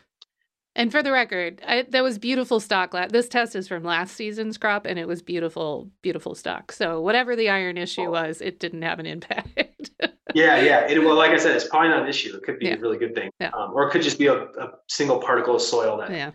And 0.75 0.91
for 0.91 1.03
the 1.03 1.11
record, 1.11 1.61
I, 1.67 1.85
that 1.89 2.03
was 2.03 2.17
beautiful 2.17 2.59
stock. 2.59 2.95
This 3.09 3.27
test 3.27 3.55
is 3.55 3.67
from 3.67 3.83
last 3.83 4.15
season's 4.15 4.57
crop, 4.57 4.85
and 4.85 4.99
it 4.99 5.07
was 5.07 5.21
beautiful, 5.21 5.89
beautiful 6.01 6.35
stock. 6.35 6.71
So 6.71 7.01
whatever 7.01 7.35
the 7.35 7.49
iron 7.49 7.77
issue 7.77 8.03
oh. 8.03 8.11
was, 8.11 8.39
it 8.39 8.59
didn't 8.59 8.83
have 8.83 8.99
an 8.99 9.05
impact. 9.05 9.91
yeah, 10.33 10.61
yeah. 10.61 10.87
It, 10.87 11.03
well, 11.03 11.15
like 11.15 11.31
I 11.31 11.37
said, 11.37 11.55
it's 11.55 11.67
probably 11.67 11.89
not 11.89 12.03
an 12.03 12.07
issue. 12.07 12.35
It 12.35 12.43
could 12.43 12.59
be 12.59 12.67
yeah. 12.67 12.75
a 12.75 12.79
really 12.79 12.97
good 12.97 13.15
thing, 13.15 13.29
yeah. 13.39 13.49
um, 13.49 13.71
or 13.73 13.87
it 13.87 13.91
could 13.91 14.03
just 14.03 14.19
be 14.19 14.27
a, 14.27 14.43
a, 14.43 14.71
single 14.87 15.19
particle 15.19 15.55
of 15.55 15.61
soil 15.61 15.97
that 15.97 16.11
yeah. 16.11 16.31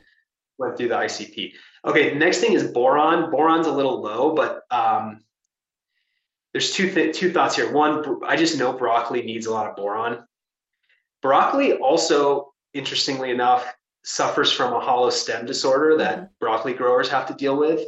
went 0.59 0.77
through 0.77 0.89
the 0.89 0.97
ICP. 0.97 1.53
Okay, 1.87 2.11
the 2.11 2.19
next 2.19 2.39
thing 2.39 2.53
is 2.53 2.65
boron. 2.65 3.31
Boron's 3.31 3.67
a 3.67 3.73
little 3.73 4.03
low, 4.03 4.35
but 4.35 4.63
um, 4.71 5.21
there's 6.53 6.73
two 6.73 6.91
th- 6.91 7.17
two 7.17 7.33
thoughts 7.33 7.57
here. 7.57 7.73
One, 7.73 8.21
I 8.27 8.37
just 8.37 8.59
know 8.59 8.73
broccoli 8.73 9.23
needs 9.23 9.47
a 9.47 9.53
lot 9.53 9.69
of 9.69 9.77
boron. 9.77 10.25
Broccoli 11.25 11.73
also, 11.73 12.53
interestingly 12.75 13.31
enough, 13.31 13.75
suffers 14.05 14.53
from 14.53 14.75
a 14.75 14.79
hollow 14.79 15.09
stem 15.09 15.47
disorder 15.47 15.97
that 15.97 16.17
mm-hmm. 16.17 16.27
broccoli 16.39 16.75
growers 16.75 17.09
have 17.09 17.27
to 17.29 17.33
deal 17.33 17.57
with. 17.57 17.81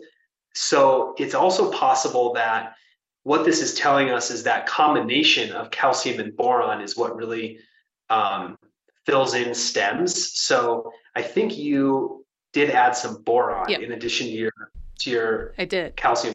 So 0.55 1.15
it's 1.19 1.35
also 1.35 1.71
possible 1.71 2.33
that 2.33 2.77
what 3.25 3.45
this 3.45 3.61
is 3.61 3.75
telling 3.75 4.09
us 4.09 4.31
is 4.31 4.43
that 4.45 4.67
combination 4.67 5.53
of 5.53 5.71
calcium 5.71 6.19
and 6.19 6.35
boron 6.35 6.81
is 6.81 6.97
what 6.97 7.15
really 7.15 7.59
um, 8.09 8.57
fills 9.05 9.35
in 9.35 9.55
stems. 9.55 10.33
So 10.41 10.91
I 11.15 11.21
think 11.21 11.59
you 11.59 12.25
did 12.55 12.71
add 12.71 12.97
some 12.97 13.23
boron 13.23 13.69
yep. 13.69 13.83
in 13.83 13.93
addition 13.93 14.29
to 14.29 14.33
your 14.33 14.53
to 15.01 15.11
your 15.11 15.55
I 15.59 15.67
did 15.67 15.95
calcium 15.95 16.33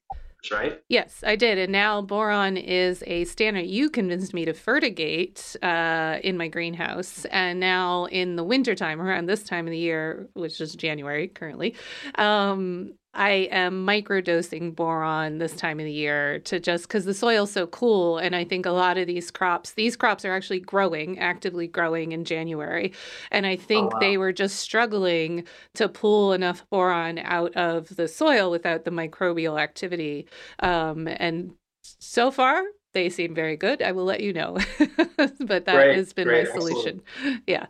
right? 0.50 0.82
Yes, 0.90 1.24
I 1.26 1.36
did. 1.36 1.58
And 1.58 1.72
now 1.72 2.02
boron 2.02 2.58
is 2.58 3.04
a 3.06 3.26
standard. 3.26 3.68
You 3.68 3.90
convinced 3.90 4.34
me 4.34 4.46
to 4.46 4.54
fertigate 4.54 5.56
uh, 5.62 6.20
in 6.24 6.38
my 6.38 6.48
greenhouse. 6.48 7.26
And 7.26 7.60
now 7.60 8.06
in 8.06 8.38
the 8.38 8.44
wintertime, 8.44 9.02
around 9.02 9.28
this 9.28 9.44
time 9.44 9.68
of 9.68 9.72
the 9.72 9.78
year, 9.78 10.30
which 10.34 10.60
is 10.62 10.74
January 10.74 11.28
currently, 11.28 11.76
um, 12.16 12.94
I 13.14 13.50
am 13.52 13.86
microdosing 13.86 14.74
boron 14.74 15.38
this 15.38 15.54
time 15.54 15.80
of 15.82 15.86
the 15.86 15.92
year 15.92 16.40
to 16.40 16.62
just 16.62 16.88
because 16.88 17.04
the 17.04 17.14
soil's 17.14 17.52
so 17.52 17.68
cool. 17.68 18.18
And 18.18 18.34
I 18.34 18.46
think 18.46 18.66
a 18.66 18.72
lot 18.72 18.98
of 18.98 19.06
these 19.06 19.30
crops, 19.30 19.74
these 19.74 19.98
crops 19.98 20.24
are 20.24 20.34
actually 20.34 20.62
growing, 20.62 21.20
actively 21.20 21.68
growing 21.68 22.14
in 22.14 22.24
January. 22.24 22.94
And 23.30 23.46
I 23.46 23.58
think 23.58 23.92
oh, 23.92 23.96
wow. 23.96 24.00
they 24.00 24.18
were 24.18 24.32
just 24.32 24.58
struggling 24.58 25.44
to 25.74 25.90
pull 25.90 26.32
enough 26.32 26.66
boron 26.70 27.20
out 27.20 27.54
of 27.56 27.94
the 27.98 28.08
soil 28.08 28.50
without 28.50 28.86
the 28.86 28.92
microbial 28.92 29.60
activity. 29.60 30.26
Um, 30.60 31.10
and 31.10 31.54
so 31.84 32.32
far, 32.32 32.64
they 32.94 33.10
seem 33.10 33.36
very 33.36 33.58
good. 33.58 33.82
I 33.82 33.92
will 33.92 34.06
let 34.06 34.22
you 34.22 34.32
know. 34.32 34.58
but 35.18 35.66
that 35.66 35.66
great, 35.66 35.98
has 35.98 36.14
been 36.14 36.28
great, 36.28 36.48
my 36.48 36.54
solution. 36.54 37.02
Excellent. 37.18 37.44
Yeah. 37.46 37.66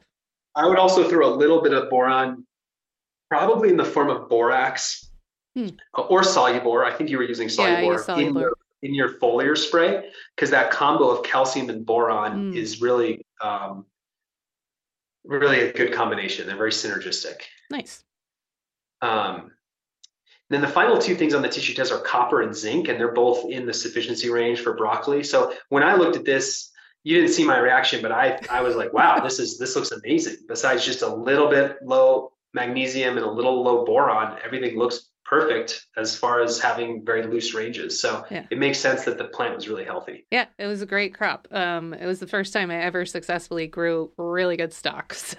I 0.56 0.68
would 0.68 0.78
also 0.78 1.10
throw 1.10 1.34
a 1.34 1.36
little 1.36 1.64
bit 1.64 1.74
of 1.74 1.90
boron, 1.90 2.46
probably 3.30 3.70
in 3.70 3.78
the 3.78 3.86
form 3.86 4.10
of 4.10 4.30
borax 4.30 5.11
Hmm. 5.56 5.70
Or 5.94 6.22
Solubor. 6.22 6.86
I 6.86 6.94
think 6.96 7.10
you 7.10 7.18
were 7.18 7.24
using 7.24 7.48
Solubor, 7.48 8.08
yeah, 8.08 8.18
in, 8.18 8.36
your, 8.36 8.54
in 8.82 8.94
your 8.94 9.20
foliar 9.20 9.58
spray 9.58 10.10
because 10.36 10.50
that 10.52 10.72
combo 10.72 11.10
of 11.10 11.24
calcium 11.24 11.70
and 11.70 11.86
boron 11.86 12.54
mm. 12.54 12.56
is 12.56 12.82
really, 12.82 13.26
um, 13.42 13.86
really 15.26 15.62
a 15.62 15.74
good 15.74 15.94
combination. 15.94 16.48
They're 16.48 16.58
very 16.58 16.72
synergistic. 16.72 17.42
Nice. 17.70 18.04
Um, 19.02 19.52
then 20.50 20.62
the 20.62 20.68
final 20.68 20.98
two 20.98 21.16
things 21.16 21.34
on 21.34 21.42
the 21.42 21.50
tissue 21.50 21.74
test 21.74 21.94
are 21.94 22.00
copper 22.00 22.42
and 22.42 22.54
zinc, 22.54 22.90
and 22.90 23.00
they're 23.00 23.14
both 23.14 23.50
in 23.50 23.66
the 23.66 23.74
sufficiency 23.74 24.30
range 24.30 24.60
for 24.60 24.76
broccoli. 24.76 25.24
So 25.24 25.54
when 25.70 25.82
I 25.82 25.96
looked 25.96 26.18
at 26.18 26.26
this, 26.26 26.72
you 27.04 27.16
didn't 27.16 27.32
see 27.32 27.46
my 27.46 27.58
reaction, 27.58 28.02
but 28.02 28.12
I 28.12 28.40
I 28.50 28.62
was 28.62 28.76
like, 28.76 28.94
wow, 28.94 29.22
this 29.22 29.40
is 29.40 29.58
this 29.58 29.76
looks 29.76 29.92
amazing. 29.92 30.38
Besides 30.48 30.86
just 30.86 31.02
a 31.04 31.08
little 31.08 31.50
bit 31.50 31.78
low 31.82 32.34
magnesium 32.54 33.18
and 33.18 33.26
a 33.26 33.32
little 33.32 33.64
low 33.64 33.86
boron, 33.86 34.38
everything 34.44 34.78
looks 34.78 35.11
perfect 35.32 35.88
as 35.96 36.16
far 36.16 36.42
as 36.42 36.60
having 36.60 37.06
very 37.06 37.26
loose 37.26 37.54
ranges. 37.54 38.02
So 38.02 38.26
yeah. 38.30 38.46
it 38.52 38.58
makes 38.58 38.80
sense 38.80 39.06
that 39.06 39.18
the 39.18 39.24
plant 39.24 39.56
was 39.56 39.70
really 39.70 39.86
healthy. 39.86 40.26
Yeah, 40.30 40.46
it 40.60 40.68
was 40.68 40.82
a 40.82 40.86
great 40.86 41.14
crop. 41.14 41.48
Um, 41.52 41.94
it 41.94 42.06
was 42.06 42.20
the 42.20 42.28
first 42.28 42.52
time 42.52 42.70
I 42.70 42.76
ever 42.76 43.06
successfully 43.06 43.66
grew 43.66 44.12
really 44.18 44.58
good 44.58 44.74
stock. 44.74 45.16
So, 45.32 45.38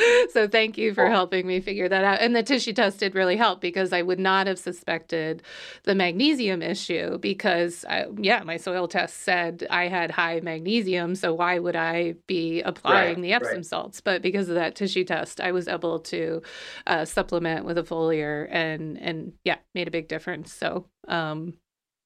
so 0.32 0.48
thank 0.48 0.78
you 0.78 0.94
for 0.94 1.08
helping 1.08 1.46
me 1.46 1.60
figure 1.60 1.88
that 1.88 2.04
out. 2.04 2.20
And 2.20 2.34
the 2.34 2.42
tissue 2.42 2.72
test 2.72 2.98
did 2.98 3.14
really 3.14 3.36
help 3.36 3.60
because 3.60 3.92
I 3.92 4.02
would 4.02 4.18
not 4.18 4.46
have 4.46 4.58
suspected 4.58 5.42
the 5.84 5.94
magnesium 5.94 6.62
issue 6.62 7.18
because, 7.18 7.84
I, 7.88 8.06
yeah, 8.18 8.42
my 8.42 8.56
soil 8.56 8.88
test 8.88 9.22
said 9.22 9.66
I 9.70 9.88
had 9.88 10.10
high 10.10 10.40
magnesium. 10.40 11.14
So 11.14 11.34
why 11.34 11.58
would 11.58 11.76
I 11.76 12.14
be 12.26 12.62
applying 12.62 13.16
right, 13.16 13.22
the 13.22 13.32
Epsom 13.32 13.56
right. 13.56 13.66
salts? 13.66 14.00
But 14.00 14.22
because 14.22 14.48
of 14.48 14.54
that 14.54 14.74
tissue 14.74 15.04
test, 15.04 15.40
I 15.40 15.52
was 15.52 15.68
able 15.68 16.00
to 16.00 16.42
uh, 16.86 17.04
supplement 17.04 17.64
with 17.64 17.78
a 17.78 17.82
foliar 17.82 18.48
and 18.50 18.98
and 18.98 19.32
yeah, 19.44 19.56
made 19.74 19.88
a 19.88 19.90
big 19.90 20.08
difference. 20.08 20.52
So 20.52 20.86
um, 21.08 21.54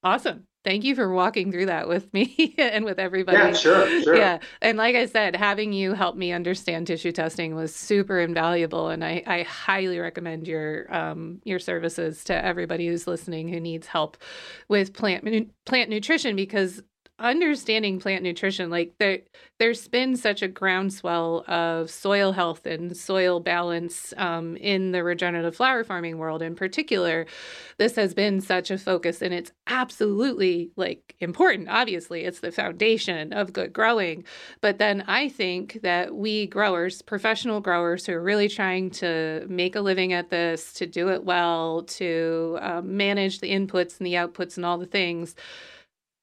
awesome. 0.03 0.47
Thank 0.65 0.85
you 0.85 0.95
for 0.95 1.13
walking 1.13 1.53
through 1.53 1.67
that 1.67 1.89
with 1.89 2.13
me 2.15 2.55
and 2.59 2.87
with 2.87 2.99
everybody. 2.99 3.37
Yeah, 3.37 3.53
sure, 3.53 4.03
sure. 4.03 4.17
Yeah. 4.17 4.39
And 4.63 4.79
like 4.79 4.97
I 4.97 5.05
said, 5.05 5.37
having 5.37 5.75
you 5.75 5.93
help 5.93 6.17
me 6.17 6.33
understand 6.33 6.87
tissue 6.87 7.13
testing 7.13 7.55
was 7.55 7.75
super 7.75 8.19
invaluable. 8.19 8.89
And 8.89 9.05
I, 9.05 9.23
I 9.27 9.43
highly 9.43 9.99
recommend 9.99 10.49
your 10.49 10.93
um, 10.95 11.43
your 11.45 11.59
services 11.59 12.25
to 12.25 12.45
everybody 12.45 12.89
who's 12.89 13.07
listening 13.07 13.49
who 13.49 13.61
needs 13.61 13.87
help 13.87 14.17
with 14.69 14.95
plant 14.95 15.25
plant 15.67 15.91
nutrition 15.91 16.35
because 16.35 16.83
understanding 17.21 18.01
plant 18.01 18.25
nutrition 18.25 18.71
like 18.71 18.93
there 18.99 19.21
there's 19.61 19.87
been 19.87 20.17
such 20.17 20.43
a 20.43 20.49
groundswell 20.49 21.45
of 21.47 21.89
soil 21.89 22.33
health 22.33 22.67
and 22.67 22.97
soil 22.97 23.39
balance 23.39 24.13
um, 24.17 24.57
in 24.57 24.91
the 24.91 25.05
regenerative 25.05 25.55
flower 25.55 25.85
farming 25.85 26.19
world 26.19 26.43
in 26.43 26.57
particular. 26.57 27.25
This 27.79 27.95
has 27.95 28.15
been 28.15 28.41
such 28.41 28.73
a 28.73 28.79
focus 28.79 29.23
and 29.23 29.33
it's 29.33 29.53
absolutely 29.69 30.73
like 30.75 31.15
important 31.21 31.69
obviously. 31.69 32.25
It's 32.25 32.41
the 32.41 32.51
foundation 32.51 33.33
of 33.33 33.53
good 33.53 33.73
growing. 33.73 34.25
But 34.61 34.79
then 34.79 35.05
i 35.07 35.29
think 35.29 35.79
that 35.83 36.17
we 36.17 36.49
growers 36.49 37.01
professional 37.01 37.61
growers 37.61 38.07
who 38.07 38.13
are 38.15 38.23
really 38.23 38.49
trying 38.49 38.91
to 38.91 39.47
make 39.49 39.77
a 39.77 39.81
living 39.81 40.13
at 40.13 40.31
this 40.31 40.73
to 40.75 40.87
do 40.87 41.11
it 41.11 41.25
well 41.25 41.85
to 41.85 42.59
um, 42.61 42.97
manage 42.97 43.39
the 43.39 43.51
inputs 43.51 43.99
and 43.99 44.07
the 44.07 44.15
outputs 44.15 44.57
and 44.57 44.67
all 44.67 44.79
the 44.79 44.87
things 44.87 45.37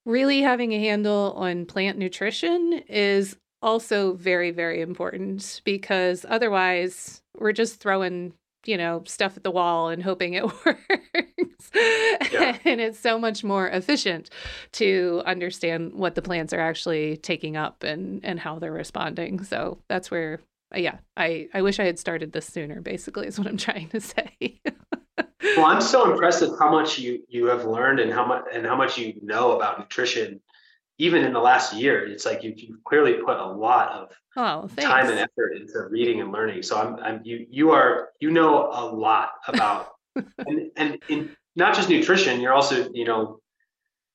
really 0.04 0.42
having 0.42 0.72
a 0.72 0.80
handle 0.80 1.34
on 1.36 1.66
plant 1.66 1.98
nutrition 1.98 2.82
is 2.88 3.36
also 3.62 4.14
very, 4.14 4.50
very 4.50 4.80
important 4.80 5.60
because 5.64 6.26
otherwise 6.28 7.22
we're 7.38 7.52
just 7.52 7.80
throwing, 7.80 8.32
you 8.66 8.76
know, 8.76 9.02
stuff 9.06 9.36
at 9.36 9.44
the 9.44 9.50
wall 9.50 9.88
and 9.88 10.02
hoping 10.02 10.34
it 10.34 10.44
works. 10.66 11.70
Yeah. 12.32 12.58
and 12.64 12.80
it's 12.80 12.98
so 12.98 13.18
much 13.18 13.44
more 13.44 13.68
efficient 13.68 14.30
to 14.72 15.22
understand 15.24 15.94
what 15.94 16.14
the 16.14 16.22
plants 16.22 16.52
are 16.52 16.60
actually 16.60 17.16
taking 17.18 17.56
up 17.56 17.82
and, 17.84 18.24
and 18.24 18.40
how 18.40 18.58
they're 18.58 18.72
responding. 18.72 19.42
So 19.44 19.78
that's 19.88 20.10
where, 20.10 20.40
yeah, 20.74 20.98
I, 21.16 21.48
I 21.54 21.62
wish 21.62 21.78
I 21.78 21.84
had 21.84 21.98
started 21.98 22.32
this 22.32 22.46
sooner, 22.46 22.80
basically, 22.80 23.28
is 23.28 23.38
what 23.38 23.48
I'm 23.48 23.56
trying 23.58 23.88
to 23.90 24.00
say. 24.00 24.60
well, 25.56 25.66
I'm 25.66 25.80
so 25.80 26.10
impressed 26.10 26.40
with 26.40 26.58
how 26.58 26.70
much 26.70 26.98
you 26.98 27.24
you 27.28 27.46
have 27.46 27.64
learned 27.64 28.00
and 28.00 28.12
how 28.12 28.26
much 28.26 28.44
and 28.52 28.66
how 28.66 28.76
much 28.76 28.98
you 28.98 29.14
know 29.22 29.52
about 29.52 29.78
nutrition. 29.78 30.40
Even 30.98 31.24
in 31.24 31.32
the 31.32 31.40
last 31.40 31.74
year, 31.74 32.06
it's 32.06 32.24
like 32.24 32.42
you 32.42 32.54
you 32.56 32.78
clearly 32.84 33.14
put 33.14 33.36
a 33.36 33.46
lot 33.46 33.90
of 33.92 34.12
oh, 34.36 34.68
time 34.76 35.08
and 35.08 35.18
effort 35.18 35.56
into 35.56 35.86
reading 35.90 36.20
and 36.20 36.32
learning. 36.32 36.62
So 36.62 36.78
I'm, 36.78 36.96
I'm 36.96 37.20
you 37.24 37.46
you 37.50 37.70
are 37.72 38.10
you 38.20 38.30
know 38.30 38.70
a 38.72 38.84
lot 38.86 39.30
about 39.48 39.92
and 40.16 40.70
and 40.76 40.98
in 41.08 41.36
not 41.56 41.74
just 41.74 41.88
nutrition. 41.88 42.40
You're 42.40 42.54
also 42.54 42.90
you 42.92 43.04
know 43.04 43.40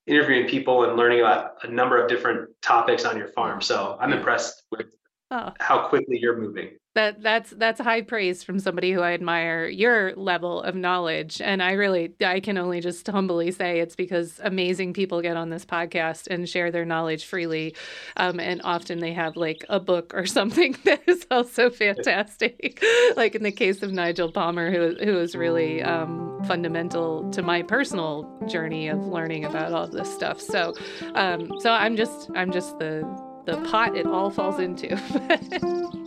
interviewing 0.07 0.47
people 0.47 0.85
and 0.85 0.95
learning 0.95 1.19
about 1.19 1.63
a 1.63 1.67
number 1.67 2.01
of 2.01 2.09
different 2.09 2.49
topics 2.61 3.05
on 3.05 3.17
your 3.17 3.27
farm. 3.27 3.61
So 3.61 3.97
I'm 3.99 4.13
impressed 4.13 4.63
with 4.71 4.87
oh. 5.31 5.51
how 5.59 5.87
quickly 5.87 6.17
you're 6.19 6.37
moving 6.37 6.69
that 6.97 7.21
that's 7.21 7.51
that's 7.51 7.79
high 7.79 8.01
praise 8.01 8.43
from 8.43 8.57
somebody 8.57 8.91
who 8.91 9.01
I 9.01 9.11
admire 9.11 9.67
your 9.67 10.15
level 10.15 10.63
of 10.63 10.73
knowledge 10.73 11.39
and 11.41 11.61
I 11.61 11.73
really 11.73 12.13
I 12.25 12.39
can 12.39 12.57
only 12.57 12.81
just 12.81 13.05
humbly 13.05 13.51
say 13.51 13.81
it's 13.81 13.95
because 13.95 14.41
amazing 14.43 14.93
people 14.93 15.21
get 15.21 15.37
on 15.37 15.51
this 15.51 15.63
podcast 15.63 16.25
and 16.25 16.49
share 16.49 16.71
their 16.71 16.85
knowledge 16.85 17.25
freely 17.25 17.75
um, 18.15 18.39
and 18.39 18.61
often 18.63 18.97
they 18.97 19.13
have 19.13 19.35
like 19.35 19.63
a 19.69 19.79
book 19.79 20.11
or 20.15 20.25
something 20.39 20.75
that 20.85 21.03
is 21.05 21.27
also 21.29 21.69
fantastic 21.69 22.83
like 23.15 23.35
in 23.35 23.43
the 23.43 23.51
case 23.51 23.83
of 23.83 23.91
Nigel 23.91 24.31
Palmer 24.31 24.71
who 24.71 24.95
who 25.05 25.19
is 25.19 25.35
really 25.35 25.83
um, 25.83 26.43
fundamental 26.47 27.29
to 27.29 27.43
my 27.43 27.61
personal 27.61 28.27
journey 28.47 28.87
of 28.87 29.05
learning 29.05 29.45
about 29.45 29.71
all 29.71 29.87
this 29.87 30.11
stuff 30.11 30.41
so 30.41 30.73
um, 31.13 31.51
so 31.59 31.69
I'm 31.73 31.95
just 31.95 32.31
I'm 32.33 32.51
just 32.51 32.79
the 32.79 33.26
the 33.47 33.57
pot 33.69 33.95
it 33.95 34.05
all 34.05 34.29
falls 34.29 34.59
into 34.59 34.95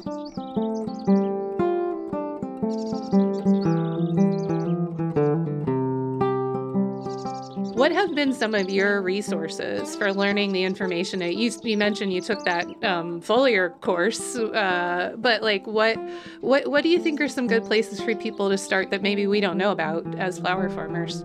What 7.81 7.92
have 7.92 8.14
been 8.14 8.35
some 8.35 8.55
of 8.55 8.68
your 8.68 9.00
resources 9.00 9.96
for 9.96 10.12
learning 10.12 10.53
the 10.53 10.64
information? 10.64 11.22
You, 11.22 11.50
you 11.62 11.79
mentioned 11.79 12.12
you 12.12 12.20
took 12.20 12.44
that 12.44 12.66
um, 12.85 13.22
foliar 13.22 13.81
course, 13.81 14.37
uh, 14.37 15.14
but 15.16 15.40
like 15.40 15.66
what, 15.66 15.98
what, 16.42 16.68
what 16.68 16.83
do 16.83 16.90
you 16.90 17.00
think 17.00 17.22
are 17.22 17.29
some 17.29 17.46
good 17.46 17.64
places 17.64 17.98
for 17.98 18.14
people 18.14 18.50
to 18.50 18.59
start 18.59 18.90
that 18.90 19.00
maybe 19.00 19.26
we 19.26 19.40
don't 19.40 19.57
know 19.57 19.72
about 19.72 20.14
as 20.16 20.38
flower 20.38 20.68
farmers? 20.68 21.24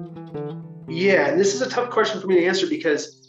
Yeah, 0.88 1.28
and 1.28 1.38
this 1.38 1.54
is 1.54 1.62
a 1.62 1.70
tough 1.70 1.90
question 1.90 2.22
for 2.22 2.28
me 2.28 2.36
to 2.36 2.46
answer 2.46 2.68
because 2.68 3.25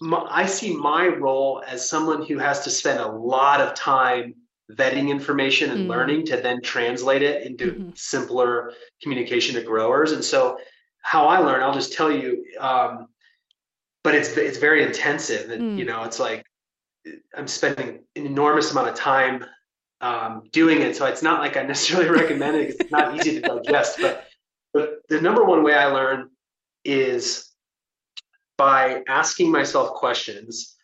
my, 0.00 0.26
I 0.30 0.46
see 0.46 0.74
my 0.76 1.06
role 1.06 1.62
as 1.66 1.88
someone 1.88 2.24
who 2.24 2.38
has 2.38 2.60
to 2.64 2.70
spend 2.70 3.00
a 3.00 3.08
lot 3.08 3.60
of 3.60 3.74
time 3.74 4.34
vetting 4.72 5.08
information 5.08 5.70
and 5.70 5.80
mm-hmm. 5.80 5.90
learning 5.90 6.26
to 6.26 6.36
then 6.36 6.62
translate 6.62 7.22
it 7.22 7.46
into 7.46 7.72
mm-hmm. 7.72 7.90
simpler 7.94 8.72
communication 9.02 9.56
to 9.56 9.62
growers. 9.62 10.12
And 10.12 10.24
so 10.24 10.58
how 11.02 11.26
I 11.26 11.38
learn, 11.38 11.62
I'll 11.62 11.74
just 11.74 11.92
tell 11.92 12.10
you. 12.10 12.44
Um, 12.58 13.08
but 14.02 14.14
it's 14.14 14.34
it's 14.36 14.58
very 14.58 14.82
intensive, 14.82 15.50
and 15.50 15.62
mm. 15.62 15.78
you 15.78 15.84
know, 15.84 16.04
it's 16.04 16.18
like 16.18 16.44
I'm 17.36 17.46
spending 17.46 18.00
an 18.16 18.26
enormous 18.26 18.70
amount 18.70 18.88
of 18.88 18.94
time 18.94 19.44
um, 20.00 20.44
doing 20.52 20.80
it. 20.80 20.96
So 20.96 21.04
it's 21.06 21.22
not 21.22 21.40
like 21.40 21.56
I 21.56 21.62
necessarily 21.62 22.08
recommend 22.20 22.56
it. 22.56 22.76
It's 22.80 22.90
not 22.90 23.14
easy 23.16 23.40
to 23.40 23.60
digest. 23.62 23.98
But 24.00 24.26
but 24.72 25.00
the 25.08 25.20
number 25.20 25.44
one 25.44 25.62
way 25.62 25.74
I 25.74 25.86
learn 25.86 26.30
is 26.84 27.49
by 28.60 29.02
asking 29.08 29.50
myself 29.50 29.94
questions, 29.94 30.76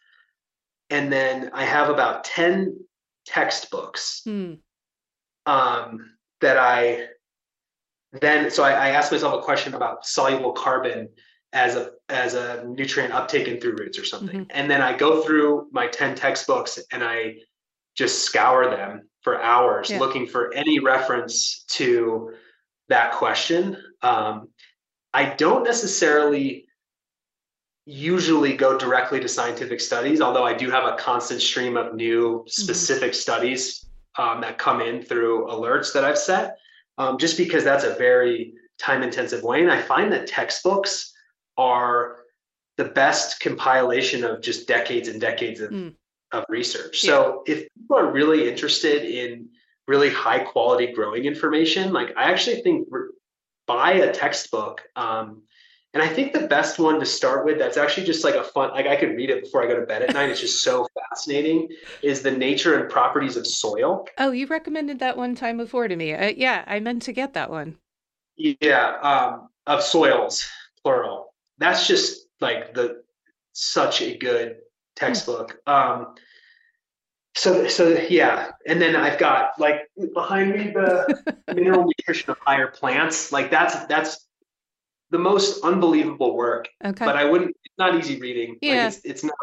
and 0.88 1.12
then 1.12 1.50
I 1.52 1.66
have 1.66 1.90
about 1.90 2.24
ten 2.24 2.78
textbooks 3.26 4.22
mm. 4.26 4.58
um, 5.44 6.10
that 6.40 6.56
I 6.56 7.08
then 8.18 8.50
so 8.50 8.64
I, 8.64 8.70
I 8.70 8.88
asked 8.90 9.12
myself 9.12 9.34
a 9.34 9.44
question 9.44 9.74
about 9.74 10.06
soluble 10.06 10.52
carbon 10.52 11.10
as 11.52 11.76
a 11.76 11.90
as 12.08 12.32
a 12.32 12.64
nutrient 12.66 13.12
uptake 13.12 13.46
in 13.46 13.60
through 13.60 13.76
roots 13.76 13.98
or 13.98 14.06
something. 14.06 14.46
Mm-hmm. 14.46 14.58
And 14.58 14.70
then 14.70 14.80
I 14.80 14.96
go 14.96 15.22
through 15.22 15.68
my 15.70 15.86
10 15.86 16.14
textbooks 16.14 16.78
and 16.92 17.04
I 17.04 17.36
just 17.94 18.24
scour 18.24 18.70
them 18.70 19.10
for 19.20 19.42
hours 19.42 19.90
yeah. 19.90 19.98
looking 19.98 20.26
for 20.26 20.54
any 20.54 20.78
reference 20.78 21.64
to 21.72 22.32
that 22.88 23.12
question. 23.12 23.76
Um, 24.00 24.48
I 25.12 25.34
don't 25.34 25.64
necessarily 25.64 26.65
usually 27.86 28.56
go 28.56 28.76
directly 28.76 29.20
to 29.20 29.28
scientific 29.28 29.80
studies, 29.80 30.20
although 30.20 30.44
I 30.44 30.54
do 30.54 30.70
have 30.70 30.84
a 30.84 30.96
constant 30.96 31.40
stream 31.40 31.76
of 31.76 31.94
new 31.94 32.40
mm-hmm. 32.40 32.48
specific 32.48 33.12
mm-hmm. 33.12 33.20
studies 33.20 33.86
um, 34.18 34.40
that 34.40 34.58
come 34.58 34.80
in 34.80 35.02
through 35.02 35.46
alerts 35.46 35.92
that 35.92 36.04
I've 36.04 36.18
set 36.18 36.58
um, 36.98 37.18
just 37.18 37.36
because 37.36 37.64
that's 37.64 37.84
a 37.84 37.94
very 37.94 38.54
time 38.78 39.02
intensive 39.02 39.42
way. 39.42 39.62
And 39.62 39.70
I 39.70 39.80
find 39.80 40.12
that 40.12 40.26
textbooks 40.26 41.12
are 41.56 42.24
the 42.76 42.84
best 42.84 43.40
compilation 43.40 44.24
of 44.24 44.42
just 44.42 44.68
decades 44.68 45.08
and 45.08 45.20
decades 45.20 45.60
of, 45.60 45.70
mm. 45.70 45.94
of 46.32 46.44
research. 46.48 47.04
Yeah. 47.04 47.10
So 47.10 47.42
if 47.46 47.68
people 47.74 47.96
are 47.96 48.10
really 48.10 48.48
interested 48.48 49.04
in 49.04 49.48
really 49.86 50.10
high 50.10 50.40
quality 50.40 50.92
growing 50.92 51.24
information, 51.24 51.92
like 51.92 52.12
I 52.16 52.30
actually 52.30 52.62
think 52.62 52.88
buy 53.66 53.92
a 53.92 54.12
textbook. 54.12 54.82
Um, 54.96 55.42
and 55.94 56.02
I 56.02 56.08
think 56.08 56.32
the 56.32 56.46
best 56.46 56.78
one 56.78 57.00
to 57.00 57.06
start 57.06 57.44
with, 57.44 57.58
that's 57.58 57.76
actually 57.76 58.06
just 58.06 58.22
like 58.22 58.34
a 58.34 58.44
fun, 58.44 58.70
like 58.70 58.86
I 58.86 58.96
could 58.96 59.16
read 59.16 59.30
it 59.30 59.44
before 59.44 59.62
I 59.64 59.66
go 59.66 59.80
to 59.80 59.86
bed 59.86 60.02
at 60.02 60.12
night. 60.12 60.28
It's 60.28 60.40
just 60.40 60.62
so 60.62 60.86
fascinating, 61.10 61.68
is 62.02 62.22
The 62.22 62.30
Nature 62.30 62.78
and 62.78 62.90
Properties 62.90 63.36
of 63.36 63.46
Soil. 63.46 64.06
Oh, 64.18 64.30
you 64.30 64.46
recommended 64.46 64.98
that 64.98 65.16
one 65.16 65.34
time 65.34 65.56
before 65.56 65.88
to 65.88 65.96
me. 65.96 66.12
Uh, 66.12 66.32
yeah, 66.36 66.64
I 66.66 66.80
meant 66.80 67.02
to 67.02 67.12
get 67.12 67.34
that 67.34 67.50
one. 67.50 67.78
Yeah. 68.36 68.98
Um, 69.00 69.48
of 69.66 69.82
soils, 69.82 70.46
plural. 70.82 71.32
That's 71.58 71.86
just 71.86 72.26
like 72.40 72.74
the 72.74 73.02
such 73.52 74.02
a 74.02 74.16
good 74.16 74.56
textbook. 74.94 75.58
Um, 75.66 76.14
so 77.34 77.68
so 77.68 77.88
yeah, 78.08 78.50
and 78.66 78.80
then 78.80 78.96
I've 78.96 79.18
got 79.18 79.58
like 79.58 79.88
behind 80.14 80.52
me 80.52 80.70
the 80.72 81.36
mineral 81.54 81.84
nutrition 81.84 82.30
of 82.30 82.38
higher 82.38 82.68
plants. 82.68 83.32
Like 83.32 83.50
that's 83.50 83.86
that's 83.86 84.25
the 85.10 85.18
most 85.18 85.62
unbelievable 85.64 86.36
work. 86.36 86.68
Okay. 86.84 87.04
But 87.04 87.16
I 87.16 87.24
wouldn't. 87.24 87.50
It's 87.50 87.78
not 87.78 87.94
easy 87.94 88.18
reading. 88.20 88.56
Yeah. 88.60 88.86
Like 88.86 88.94
it's, 88.94 89.00
it's 89.04 89.24
not. 89.24 89.34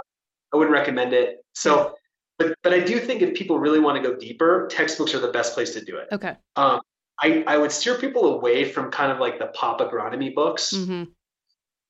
I 0.54 0.58
wouldn't 0.58 0.74
recommend 0.74 1.14
it. 1.14 1.44
So, 1.54 1.96
but 2.38 2.56
but 2.64 2.74
I 2.74 2.80
do 2.80 3.00
think 3.00 3.22
if 3.22 3.34
people 3.34 3.60
really 3.60 3.80
want 3.80 4.02
to 4.02 4.08
go 4.08 4.16
deeper, 4.16 4.68
textbooks 4.72 5.14
are 5.16 5.20
the 5.20 5.32
best 5.32 5.54
place 5.54 5.74
to 5.74 5.84
do 5.84 5.98
it. 5.98 6.08
okay. 6.12 6.36
Um, 6.56 6.82
I 7.22 7.44
I 7.48 7.58
would 7.58 7.72
steer 7.72 7.98
people 7.98 8.36
away 8.36 8.66
from 8.66 8.92
kind 8.92 9.12
of 9.12 9.20
like 9.20 9.40
the 9.40 9.48
pop 9.48 9.80
agronomy 9.80 10.34
books, 10.34 10.72
hmm 10.76 11.04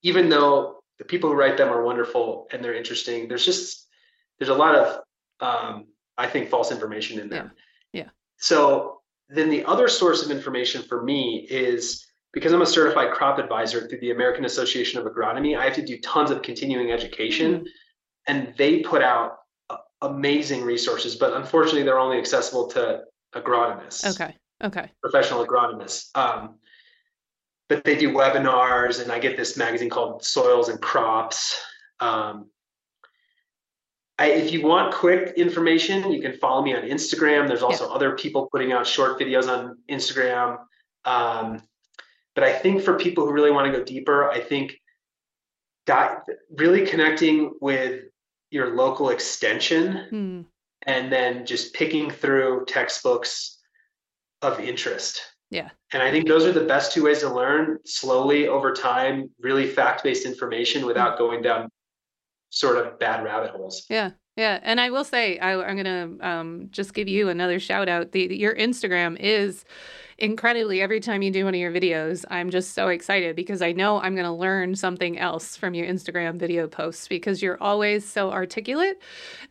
even 0.04 0.28
though 0.28 0.84
the 1.00 1.06
people 1.06 1.30
who 1.30 1.36
write 1.36 1.58
them 1.58 1.70
are 1.70 1.82
wonderful 1.82 2.48
and 2.52 2.64
they're 2.64 2.76
interesting. 2.76 3.28
There's 3.28 3.46
just 3.46 3.88
there's 4.38 4.50
a 4.50 4.54
lot 4.54 4.76
of 4.76 5.00
um, 5.40 5.88
I 6.18 6.28
think 6.28 6.50
false 6.50 6.72
information 6.72 7.20
in 7.20 7.30
them. 7.30 7.52
Yeah. 7.94 8.04
Yeah. 8.04 8.10
So 8.38 9.02
then 9.30 9.50
the 9.50 9.64
other 9.66 9.88
source 9.88 10.24
of 10.24 10.30
information 10.30 10.84
for 10.84 11.02
me 11.02 11.48
is 11.50 12.06
because 12.34 12.52
I'm 12.52 12.62
a 12.62 12.66
certified 12.66 13.12
crop 13.12 13.38
advisor 13.40 13.88
through 13.88 14.00
the 14.00 14.12
American 14.12 14.44
Association 14.44 15.00
of 15.00 15.06
Agronomy, 15.06 15.58
I 15.58 15.66
have 15.66 15.76
to 15.76 15.86
do 15.86 16.00
tons 16.00 16.32
of 16.32 16.42
continuing 16.42 16.92
education 16.92 17.62
Mhm. 17.62 17.68
and 18.28 18.54
they 18.58 18.80
put 18.82 19.02
out 19.02 19.38
amazing 20.02 20.64
resources, 20.64 21.16
but 21.16 21.34
unfortunately 21.34 21.84
they're 21.84 22.00
only 22.00 22.18
accessible 22.18 22.68
to 22.68 23.04
agronomists, 23.34 24.14
Okay. 24.20 24.36
Okay. 24.64 24.92
professional 25.02 25.46
agronomists. 25.46 26.16
Um, 26.18 26.60
but 27.70 27.84
they 27.86 27.96
do 27.96 28.12
webinars 28.12 29.02
and 29.02 29.12
I 29.12 29.20
get 29.20 29.38
this 29.38 29.56
magazine 29.56 29.90
called 29.90 30.26
Soils 30.26 30.70
and 30.70 30.82
Crops. 30.82 31.58
Um, 32.00 32.50
I, 34.20 34.28
if 34.32 34.52
you 34.52 34.62
want 34.62 34.94
quick 34.94 35.34
information, 35.38 36.12
you 36.12 36.22
can 36.22 36.34
follow 36.34 36.62
me 36.62 36.76
on 36.76 36.84
Instagram. 36.84 37.48
There's 37.48 37.64
also 37.64 37.92
other 37.92 38.16
people 38.16 38.48
putting 38.52 38.72
out 38.72 38.86
short 38.86 39.20
videos 39.20 39.48
on 39.48 39.78
Instagram. 39.90 40.60
Um, 41.06 41.64
but 42.36 42.44
I 42.44 42.54
think 42.54 42.82
for 42.82 42.98
people 42.98 43.26
who 43.26 43.34
really 43.34 43.52
want 43.52 43.72
to 43.72 43.78
go 43.78 43.84
deeper, 43.84 44.30
I 44.30 44.40
think 44.40 44.80
di- 45.86 46.18
really 46.58 46.86
connecting 46.86 47.54
with 47.62 48.06
your 48.50 48.76
local 48.76 49.10
extension 49.10 50.08
Hmm. 50.10 50.42
and 50.84 51.12
then 51.12 51.46
just 51.46 51.74
picking 51.74 52.10
through 52.10 52.66
textbooks 52.66 53.60
of 54.42 54.60
interest. 54.60 55.22
Yeah. 55.50 55.70
And 55.92 56.02
I 56.02 56.10
think 56.12 56.28
those 56.28 56.46
are 56.46 56.52
the 56.52 56.66
best 56.66 56.94
two 56.94 57.04
ways 57.04 57.20
to 57.20 57.30
learn 57.30 57.78
slowly 57.86 58.48
over 58.48 58.74
time, 58.74 59.30
really 59.40 59.68
fact 59.68 60.04
based 60.04 60.26
information 60.26 60.86
without 60.86 61.18
going 61.18 61.42
down 61.42 61.70
sort 62.50 62.78
of 62.78 63.00
bad 63.00 63.24
rabbit 63.24 63.52
holes. 63.52 63.86
Yeah. 63.90 64.12
Yeah. 64.36 64.60
And 64.64 64.82
I 64.82 64.90
will 64.90 65.04
say, 65.04 65.38
I, 65.38 65.54
I'm 65.62 65.78
going 65.78 66.18
to 66.20 66.28
um, 66.28 66.68
just 66.72 66.96
give 66.96 67.08
you 67.08 67.30
another 67.30 67.60
shout 67.60 67.88
out. 67.88 68.14
The, 68.14 68.36
your 68.36 68.56
Instagram 68.56 69.20
is 69.20 69.64
incredibly, 70.18 70.82
every 70.82 71.00
time 71.00 71.22
you 71.22 71.30
do 71.30 71.46
one 71.46 71.54
of 71.54 71.60
your 71.60 71.72
videos, 71.72 72.26
I'm 72.32 72.50
just 72.50 72.74
so 72.74 72.88
excited 72.88 73.36
because 73.36 73.62
I 73.62 73.74
know 73.74 74.02
I'm 74.02 74.16
going 74.16 74.26
to 74.26 74.32
learn 74.32 74.76
something 74.76 75.20
else 75.20 75.56
from 75.56 75.76
your 75.76 75.88
Instagram 75.88 76.38
video 76.38 76.68
posts 76.68 77.08
because 77.08 77.44
you're 77.44 77.62
always 77.62 78.08
so 78.08 78.32
articulate 78.32 79.00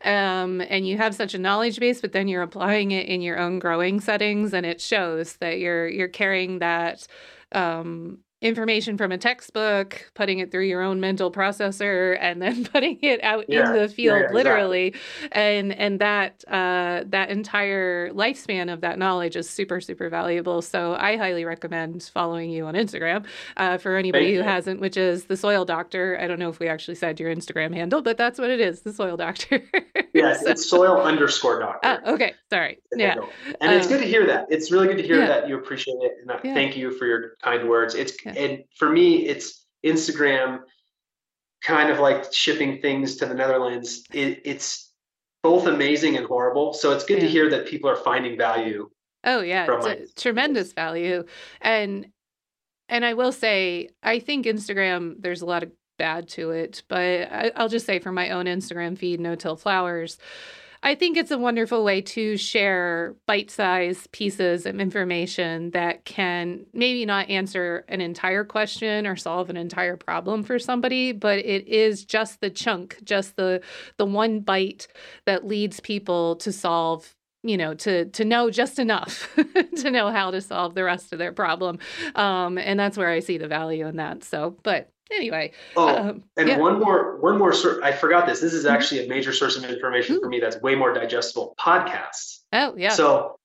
um, 0.03 0.59
and 0.61 0.85
you 0.85 0.97
have 0.97 1.15
such 1.15 1.33
a 1.33 1.39
knowledge 1.39 1.79
base, 1.79 2.01
but 2.01 2.11
then 2.11 2.27
you're 2.27 2.41
applying 2.41 2.91
it 2.91 3.07
in 3.07 3.21
your 3.21 3.39
own 3.39 3.59
growing 3.59 4.01
settings 4.01 4.53
and 4.53 4.65
it 4.65 4.81
shows 4.81 5.37
that 5.37 5.59
you're, 5.59 5.87
you're 5.87 6.09
carrying 6.09 6.59
that 6.59 7.07
um, 7.53 8.19
information 8.43 8.97
from 8.97 9.11
a 9.11 9.17
textbook, 9.17 10.11
putting 10.13 10.39
it 10.39 10.51
through 10.51 10.65
your 10.65 10.81
own 10.81 10.99
mental 10.99 11.31
processor, 11.31 12.17
and 12.19 12.41
then 12.41 12.65
putting 12.73 12.99
it 13.01 13.23
out 13.23 13.45
Yeah, 13.47 13.73
in 13.73 13.81
the 13.81 13.87
field, 13.87 14.17
yeah, 14.17 14.23
exactly. 14.25 14.35
literally. 14.43 14.95
And 15.31 15.73
and 15.73 15.99
that 15.99 16.43
uh, 16.47 17.03
that 17.07 17.29
entire 17.29 18.11
lifespan 18.11 18.71
of 18.71 18.81
that 18.81 18.99
knowledge 18.99 19.35
is 19.35 19.49
super 19.49 19.79
super 19.81 20.09
valuable. 20.09 20.61
So 20.61 20.95
I 20.95 21.17
highly 21.17 21.45
recommend 21.45 22.03
following 22.13 22.49
you 22.51 22.65
on 22.65 22.73
Instagram 22.75 23.25
uh, 23.57 23.77
for 23.77 23.95
anybody 23.95 24.25
Thank 24.25 24.33
who 24.35 24.41
you. 24.41 24.43
hasn't, 24.43 24.81
which 24.81 24.97
is 24.97 25.25
the 25.25 25.37
Soil 25.37 25.65
Doctor. 25.65 26.17
I 26.21 26.27
don't 26.27 26.39
know 26.39 26.49
if 26.49 26.59
we 26.59 26.67
actually 26.67 26.95
said 26.95 27.19
your 27.19 27.33
Instagram 27.33 27.73
handle, 27.73 28.01
but 28.01 28.17
that's 28.17 28.37
what 28.39 28.49
it 28.49 28.59
is, 28.59 28.81
the 28.81 28.93
Soil 28.93 29.17
Doctor. 29.17 29.61
Yes, 30.15 30.41
So- 30.43 30.49
it's 30.51 30.69
soil 30.69 31.01
underscore 31.01 31.59
doctor. 31.59 31.79
Ah, 32.05 32.11
okay, 32.13 32.33
sorry. 32.51 32.77
Yeah. 32.95 33.15
And 33.61 33.73
it's 33.73 33.87
Um, 33.87 33.93
good 33.93 34.01
to 34.01 34.07
hear 34.07 34.27
that. 34.27 34.45
It's 34.51 34.71
really 34.71 34.85
good 34.87 34.97
to 34.97 35.03
hear 35.03 35.17
yeah. 35.17 35.25
that 35.25 35.47
you 35.49 35.57
appreciate 35.57 35.95
it. 36.01 36.11
And 36.21 36.39
Yeah. 36.43 36.53
thank 36.53 36.77
you 36.77 36.91
for 36.91 37.07
your 37.07 37.31
kind 37.41 37.67
words. 37.67 37.95
It's 37.95 38.13
Yeah. 38.23 38.32
And 38.37 38.63
for 38.77 38.89
me, 38.89 39.25
it's 39.27 39.65
Instagram 39.85 40.59
kind 41.63 41.89
of 41.89 41.99
like 41.99 42.31
shipping 42.33 42.81
things 42.81 43.17
to 43.17 43.25
the 43.25 43.33
Netherlands. 43.33 44.03
It, 44.13 44.41
it's 44.45 44.91
both 45.41 45.67
amazing 45.67 46.17
and 46.17 46.25
horrible. 46.25 46.73
So 46.73 46.91
it's 46.91 47.03
good 47.03 47.19
to 47.19 47.27
hear 47.27 47.49
that 47.49 47.67
people 47.67 47.89
are 47.89 47.95
finding 47.95 48.37
value. 48.37 48.89
Oh 49.23 49.41
yeah, 49.41 49.65
it's 49.69 49.85
my 49.85 50.05
tremendous 50.15 50.73
value. 50.73 51.23
And 51.61 52.07
and 52.89 53.05
I 53.05 53.13
will 53.13 53.31
say, 53.31 53.89
I 54.03 54.19
think 54.19 54.45
Instagram, 54.45 55.15
there's 55.19 55.41
a 55.41 55.45
lot 55.45 55.63
of 55.63 55.71
bad 55.97 56.27
to 56.27 56.51
it, 56.51 56.83
but 56.87 56.99
I, 56.99 57.51
I'll 57.55 57.69
just 57.69 57.85
say 57.85 57.99
for 57.99 58.11
my 58.11 58.31
own 58.31 58.45
Instagram 58.45 58.97
feed, 58.97 59.19
No 59.19 59.35
Till 59.35 59.55
Flowers, 59.55 60.17
I 60.85 60.95
think 60.95 61.15
it's 61.15 61.31
a 61.31 61.37
wonderful 61.37 61.85
way 61.85 62.01
to 62.01 62.35
share 62.35 63.15
bite-sized 63.25 64.11
pieces 64.11 64.65
of 64.65 64.81
information 64.81 65.71
that 65.71 66.03
can 66.03 66.65
maybe 66.73 67.05
not 67.05 67.29
answer 67.29 67.85
an 67.87 68.01
entire 68.01 68.43
question 68.43 69.07
or 69.07 69.15
solve 69.15 69.49
an 69.49 69.55
entire 69.55 69.95
problem 69.95 70.43
for 70.43 70.59
somebody, 70.59 71.13
but 71.13 71.39
it 71.39 71.65
is 71.69 72.03
just 72.03 72.41
the 72.41 72.49
chunk, 72.49 72.97
just 73.05 73.37
the 73.37 73.61
the 73.97 74.05
one 74.05 74.41
bite 74.41 74.89
that 75.25 75.47
leads 75.47 75.79
people 75.79 76.35
to 76.37 76.51
solve 76.51 77.15
you 77.43 77.57
know 77.57 77.73
to 77.73 78.05
to 78.05 78.25
know 78.25 78.49
just 78.49 78.79
enough 78.79 79.33
to 79.77 79.91
know 79.91 80.09
how 80.11 80.31
to 80.31 80.41
solve 80.41 80.75
the 80.75 80.83
rest 80.83 81.13
of 81.13 81.19
their 81.19 81.31
problem. 81.31 81.79
Um 82.15 82.57
and 82.57 82.77
that's 82.79 82.97
where 82.97 83.09
i 83.09 83.19
see 83.19 83.37
the 83.37 83.47
value 83.47 83.87
in 83.87 83.97
that. 83.97 84.23
So 84.25 84.57
but 84.63 84.92
anyway 85.15 85.51
Oh, 85.75 85.87
um 85.95 86.23
and 86.37 86.47
yeah. 86.49 86.57
one 86.57 86.79
more, 86.79 87.17
one 87.17 87.37
more. 87.37 87.53
I 87.83 87.91
forgot 87.91 88.25
this. 88.27 88.39
This 88.39 88.53
is 88.53 88.65
Mhm. 88.65 88.71
actually 88.71 89.05
a 89.05 89.09
major 89.09 89.31
source 89.33 89.55
of 89.57 89.63
information 89.65 90.19
for 90.21 90.27
me 90.29 90.39
that's 90.39 90.57
way 90.61 90.75
more 90.75 90.93
digestible. 90.93 91.55
Podcasts. 91.59 92.39
oh 92.53 92.75
yeah 92.77 92.89
So 92.89 93.37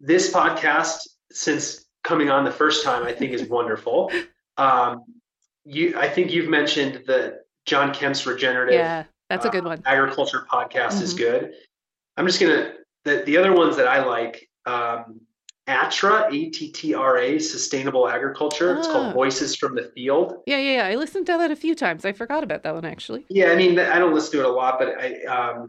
this 0.00 0.32
podcast, 0.32 1.08
since 1.30 1.84
coming 2.04 2.30
on 2.30 2.44
the 2.44 2.50
first 2.50 2.84
time, 2.84 3.02
I 3.04 3.12
think 3.12 3.32
is 3.32 3.44
wonderful. 3.58 4.10
Um, 4.56 5.04
you, 5.64 5.94
I 5.98 6.08
think 6.08 6.32
you've 6.32 6.48
mentioned 6.48 7.04
that 7.06 7.40
John 7.66 7.92
Kempf's 7.92 8.26
regenerative 8.26 8.74
yeah 8.74 9.04
that's 9.28 9.44
a 9.44 9.48
uh, 9.48 9.52
good 9.52 9.64
one 9.64 9.82
agriculture 9.84 10.46
podcast 10.50 11.00
is 11.02 11.14
Mhm. 11.14 11.18
good. 11.18 11.54
I'm 12.16 12.26
just 12.26 12.40
gonna 12.40 12.72
the 13.04 13.22
the 13.26 13.36
other 13.36 13.52
ones 13.52 13.76
that 13.76 13.86
I 13.86 14.04
like. 14.04 14.48
Um, 14.66 15.20
ATTRA, 15.70 16.28
A 16.32 16.50
T 16.50 16.70
T 16.72 16.94
R 16.94 17.18
A, 17.18 17.38
Sustainable 17.38 18.08
Agriculture. 18.08 18.76
It's 18.76 18.88
Ah. 18.88 18.92
called 18.92 19.14
Voices 19.14 19.54
from 19.56 19.74
the 19.76 19.84
Field. 19.94 20.34
yeah 20.46 20.58
yeah 20.58 20.76
yeah 20.78 20.86
i 20.88 20.94
listened 20.96 21.26
to 21.26 21.32
that 21.38 21.50
a 21.50 21.56
few 21.56 21.74
times 21.74 22.04
i 22.04 22.12
forgot 22.12 22.42
about 22.42 22.62
that 22.64 22.74
one 22.74 22.84
actually 22.84 23.24
Yeah, 23.30 23.52
I 23.52 23.56
mean, 23.56 23.78
I 23.78 23.98
don't 23.98 24.12
listen 24.14 24.32
to 24.32 24.40
it 24.40 24.46
a 24.46 24.52
lot, 24.52 24.78
but 24.80 24.88
I. 25.00 25.22
Um, 25.24 25.66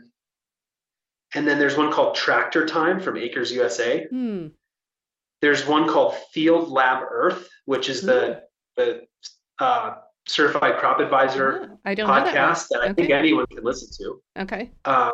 and 1.35 1.47
then 1.47 1.59
there's 1.59 1.77
one 1.77 1.91
called 1.93 2.15
Tractor 2.15 2.65
Time 2.65 2.99
from 2.99 3.15
Acres 3.17 3.51
USA. 3.53 4.05
hmm 4.09 4.47
There's 5.41 5.65
one 5.65 5.87
called 5.87 6.15
Field 6.33 6.69
Lab 6.69 7.03
Earth, 7.09 7.47
which 7.65 7.87
is 7.89 8.01
the 8.01 8.41
the 8.77 9.01
uh, 9.59 9.95
certified 10.27 10.77
crop 10.79 10.99
advisor 10.99 11.69
Ah, 11.71 11.75
i 11.85 11.93
don't 11.95 12.07
know 12.07 12.13
that 12.13 12.33
podcast 12.35 12.67
that, 12.71 12.81
I 12.81 12.93
think 12.93 13.09
anyone 13.11 13.45
can 13.47 13.63
listen 13.63 13.89
to. 13.99 14.21
okay 14.43 14.71
Um, 14.85 15.13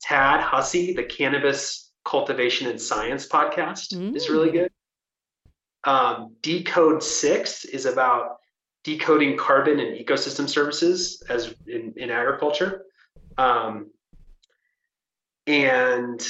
Tad 0.00 0.40
Hussey, 0.40 0.94
the 0.94 1.02
Cannabis 1.04 1.87
Cultivation 2.08 2.68
and 2.68 2.80
Science 2.80 3.28
podcast, 3.28 3.92
is 4.16 4.30
really 4.30 4.48
Mm. 4.48 4.52
good. 4.52 4.70
Um, 5.84 6.36
Decode 6.40 7.02
Six 7.02 7.64
is 7.66 7.84
about 7.86 8.38
decoding 8.82 9.36
carbon 9.36 9.78
and 9.78 9.94
ecosystem 9.94 10.48
services 10.48 11.22
as 11.28 11.54
in, 11.66 11.92
in 11.96 12.10
agriculture. 12.10 12.84
Um, 13.36 13.90
and 15.46 16.26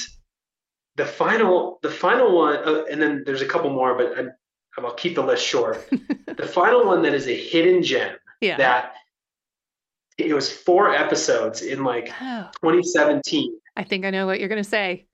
the 0.95 1.05
final, 1.05 1.79
the 1.81 1.89
final 1.91 2.35
one, 2.35 2.57
uh, 2.57 2.83
and 2.91 3.01
then 3.01 3.23
there's 3.25 3.41
a 3.41 3.45
couple 3.47 3.69
more, 3.69 3.95
but 3.95 4.17
I, 4.19 4.81
I'll 4.81 4.93
keep 4.93 5.15
the 5.15 5.23
list 5.23 5.45
short. 5.45 5.89
the 6.27 6.47
final 6.47 6.85
one 6.85 7.01
that 7.03 7.13
is 7.13 7.27
a 7.27 7.35
hidden 7.35 7.83
gem 7.83 8.15
yeah 8.41 8.55
that 8.57 8.93
it 10.17 10.33
was 10.33 10.49
four 10.51 10.93
episodes 10.93 11.61
in 11.61 11.83
like 11.83 12.09
oh, 12.21 12.49
2017. 12.61 13.59
i 13.75 13.83
think 13.83 14.05
i 14.05 14.09
know 14.09 14.25
what 14.25 14.39
you're 14.39 14.47
gonna 14.47 14.63
say 14.63 15.05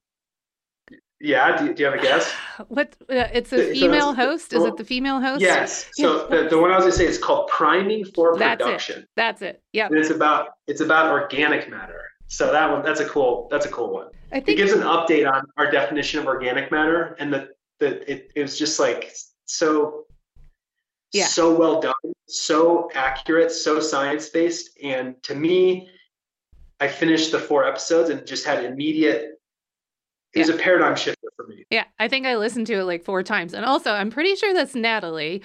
Yeah, 1.20 1.56
do, 1.56 1.72
do 1.72 1.82
you 1.82 1.90
have 1.90 1.98
a 1.98 2.02
guess? 2.02 2.30
what 2.68 2.94
uh, 3.08 3.28
it's 3.32 3.52
a 3.52 3.72
female 3.72 4.14
host 4.14 4.52
is 4.52 4.62
it 4.64 4.76
the 4.76 4.84
female 4.84 5.20
host 5.20 5.40
Yes. 5.40 5.88
So 5.94 6.26
the, 6.28 6.48
the 6.48 6.58
one 6.58 6.70
I 6.70 6.76
was 6.76 6.84
gonna 6.84 6.92
say 6.96 7.06
is 7.06 7.18
called 7.18 7.48
priming 7.48 8.04
for 8.04 8.36
That's 8.38 8.60
it. 8.60 8.64
production, 8.64 9.06
that's 9.16 9.42
it 9.42 9.62
Yeah. 9.72 9.86
and 9.86 9.96
it's 9.96 10.10
about 10.10 10.48
it's 10.66 10.80
about 10.80 11.10
organic 11.10 11.70
matter. 11.70 12.02
So 12.28 12.52
that 12.52 12.70
one 12.70 12.82
that's 12.82 13.00
a 13.00 13.08
cool 13.08 13.48
that's 13.50 13.66
a 13.66 13.70
cool 13.70 13.90
one. 13.92 14.08
i 14.32 14.36
think 14.40 14.48
It 14.50 14.56
gives 14.56 14.72
an 14.72 14.80
update 14.80 15.30
on 15.30 15.42
our 15.56 15.70
definition 15.70 16.20
of 16.20 16.26
organic 16.26 16.70
matter, 16.70 17.16
and 17.18 17.32
the 17.32 17.48
the 17.78 18.10
it, 18.10 18.32
it 18.34 18.42
was 18.42 18.58
just 18.58 18.78
like 18.78 19.12
so 19.46 20.04
Yeah. 21.12 21.26
So 21.26 21.54
well 21.56 21.80
done, 21.80 21.94
so 22.26 22.90
accurate, 22.94 23.52
so 23.52 23.80
science 23.80 24.28
based. 24.28 24.76
And 24.82 25.14
to 25.22 25.34
me, 25.34 25.88
I 26.80 26.88
finished 26.88 27.32
the 27.32 27.38
four 27.38 27.64
episodes 27.64 28.10
and 28.10 28.26
just 28.26 28.44
had 28.44 28.64
immediate 28.64 29.35
was 30.40 30.48
a 30.48 30.54
paradigm 30.56 30.96
shifter 30.96 31.28
for 31.36 31.46
me. 31.46 31.64
Yeah, 31.70 31.84
I 31.98 32.08
think 32.08 32.26
I 32.26 32.36
listened 32.36 32.66
to 32.68 32.74
it 32.74 32.84
like 32.84 33.04
four 33.04 33.22
times. 33.22 33.54
And 33.54 33.64
also, 33.64 33.90
I'm 33.92 34.10
pretty 34.10 34.34
sure 34.36 34.52
that's 34.54 34.74
Natalie. 34.74 35.42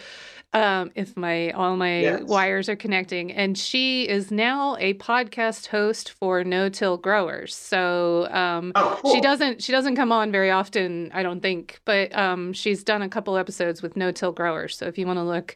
Um, 0.53 0.91
if 0.95 1.15
my 1.15 1.51
all 1.51 1.77
my 1.77 1.99
Yes. 2.01 2.23
wires 2.23 2.67
are 2.67 2.75
connecting, 2.75 3.31
and 3.31 3.57
she 3.57 4.03
is 4.05 4.31
now 4.31 4.75
a 4.81 4.95
podcast 4.95 5.67
host 5.67 6.11
for 6.11 6.43
No 6.43 6.67
Till 6.67 6.97
Growers. 6.97 7.55
So 7.55 8.27
um, 8.31 8.73
Oh, 8.75 8.99
cool. 9.01 9.13
she 9.13 9.21
doesn't 9.21 9.63
she 9.63 9.71
doesn't 9.71 9.95
come 9.95 10.11
on 10.11 10.29
very 10.29 10.51
often, 10.51 11.09
I 11.13 11.23
don't 11.23 11.39
think, 11.39 11.79
but 11.85 12.13
um, 12.13 12.51
she's 12.51 12.83
done 12.83 13.01
a 13.01 13.07
couple 13.07 13.37
episodes 13.37 13.81
with 13.81 13.95
No 13.95 14.11
Till 14.11 14.33
Growers. 14.33 14.75
So 14.77 14.87
if 14.87 14.97
you 14.97 15.07
want 15.07 15.19
to 15.19 15.23
look 15.23 15.55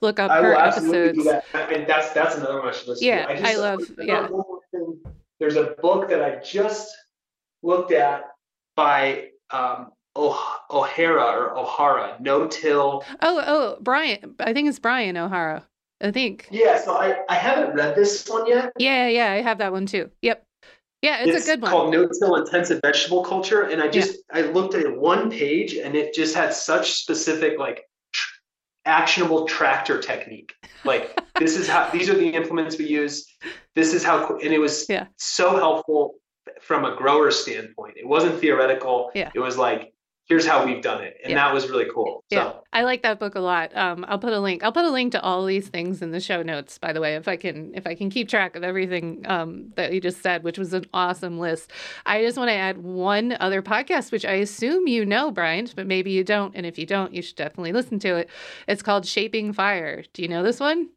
look 0.00 0.18
up 0.18 0.32
I 0.32 0.42
her 0.42 0.48
will 0.50 0.58
absolutely 0.58 1.22
do 1.22 1.30
episodes, 1.30 1.44
that. 1.52 1.72
And 1.72 1.86
that's 1.86 2.10
that's 2.12 2.34
another 2.34 2.58
one 2.58 2.68
I 2.68 2.72
should 2.72 2.88
listen 2.88 3.06
Yeah, 3.06 3.26
to. 3.26 3.46
I 3.48 3.54
love- 3.54 3.82
I 4.00 4.02
yeah. 4.02 4.26
more 4.28 4.58
thing. 4.72 4.98
There's 5.38 5.54
a 5.54 5.76
book 5.80 6.08
that 6.08 6.20
I 6.20 6.40
just 6.42 6.92
looked 7.62 7.92
at 7.92 8.24
by 8.76 9.28
um, 9.50 9.88
oh, 10.16 10.58
O'Hara 10.70 11.22
or 11.24 11.56
O'Hara, 11.58 12.16
No 12.20 12.46
Till. 12.46 13.04
oh 13.22 13.42
oh 13.46 13.76
Bryan, 13.80 14.34
I 14.40 14.52
think 14.52 14.68
it's 14.68 14.78
Bryan 14.78 15.16
O'Hara. 15.16 15.66
I 16.00 16.10
think. 16.10 16.48
Yeah, 16.50 16.80
so 16.82 16.94
I, 16.96 17.18
I 17.28 17.36
haven't 17.36 17.76
read 17.76 17.94
this 17.94 18.28
one 18.28 18.48
yet. 18.48 18.72
Yeah, 18.76 19.06
yeah, 19.06 19.30
I 19.30 19.40
have 19.40 19.58
that 19.58 19.70
one 19.70 19.86
too. 19.86 20.10
Yep. 20.22 20.44
Yeah, 21.00 21.24
it's, 21.24 21.46
a 21.46 21.50
good 21.50 21.62
one. 21.62 21.70
called 21.70 21.92
No 21.92 22.08
Till 22.08 22.36
Intensive 22.36 22.80
Vegetable 22.82 23.24
Culture, 23.24 23.62
and 23.62 23.82
I 23.82 23.88
just 23.88 24.18
I 24.32 24.42
looked 24.42 24.74
at 24.74 24.96
one 24.96 25.30
page, 25.30 25.74
and 25.74 25.94
it 25.96 26.14
just 26.14 26.34
had 26.34 26.54
such 26.54 26.92
specific 26.92 27.58
like 27.58 27.84
tr- 28.12 28.34
actionable 28.84 29.46
tractor 29.46 30.00
technique. 30.00 30.52
Like 30.84 31.20
this 31.38 31.56
is 31.56 31.68
how 31.68 31.88
these 31.90 32.08
are 32.08 32.14
the 32.14 32.28
implements 32.30 32.78
we 32.78 32.86
use. 32.86 33.26
This 33.74 33.94
is 33.94 34.04
how, 34.04 34.36
and 34.38 34.52
it 34.52 34.58
was 34.58 34.86
Yeah. 34.88 35.06
so 35.16 35.56
helpful 35.56 36.14
from 36.62 36.84
a 36.84 36.94
grower 36.96 37.30
standpoint. 37.30 37.96
It 37.96 38.06
wasn't 38.06 38.38
theoretical. 38.40 39.10
Yeah. 39.14 39.30
It 39.34 39.40
was 39.40 39.58
like 39.58 39.92
here's 40.26 40.46
how 40.46 40.64
we've 40.64 40.82
done 40.82 41.02
it, 41.02 41.16
and 41.22 41.32
Yeah. 41.32 41.36
that 41.36 41.52
was 41.52 41.68
really 41.68 41.86
cool. 41.92 42.24
So. 42.32 42.38
Yeah, 42.38 42.52
I 42.72 42.84
like 42.84 43.02
that 43.02 43.18
book 43.18 43.34
a 43.34 43.40
lot. 43.40 43.76
Um, 43.76 44.04
I'll 44.08 44.20
put 44.20 44.32
a 44.32 44.38
link. 44.38 44.62
I'll 44.62 44.72
put 44.72 44.84
a 44.84 44.90
link 44.90 45.12
to 45.12 45.20
all 45.20 45.44
these 45.44 45.68
things 45.68 46.00
in 46.00 46.12
the 46.12 46.20
show 46.20 46.42
notes. 46.42 46.78
By 46.78 46.92
the 46.94 47.00
way, 47.00 47.16
if 47.16 47.26
I 47.28 47.36
can, 47.36 47.74
if 47.74 47.86
I 47.86 47.94
can 47.96 48.08
keep 48.08 48.28
track 48.28 48.54
of 48.56 48.62
everything 48.62 49.24
um, 49.28 49.72
that 49.74 49.92
you 49.92 50.00
just 50.00 50.22
said, 50.22 50.42
which 50.44 50.56
was 50.58 50.72
an 50.72 50.86
awesome 50.94 51.38
list. 51.38 51.70
I 52.06 52.22
just 52.22 52.38
want 52.38 52.48
to 52.48 52.54
add 52.54 52.78
one 52.78 53.36
other 53.40 53.60
podcast, 53.62 54.12
which 54.12 54.24
I 54.24 54.34
assume 54.34 54.86
you 54.86 55.04
know, 55.04 55.30
Bryant, 55.32 55.74
but 55.76 55.86
maybe 55.86 56.12
you 56.12 56.22
don't. 56.24 56.54
And 56.54 56.64
if 56.64 56.78
you 56.78 56.86
don't, 56.86 57.12
you 57.12 57.20
should 57.20 57.36
definitely 57.36 57.72
listen 57.72 57.98
to 57.98 58.16
it. 58.16 58.30
It's 58.68 58.80
called 58.80 59.04
Shaping 59.04 59.52
Fire. 59.52 60.04
Do 60.14 60.22
you 60.22 60.28
know 60.28 60.44
this 60.44 60.60
one? 60.60 60.88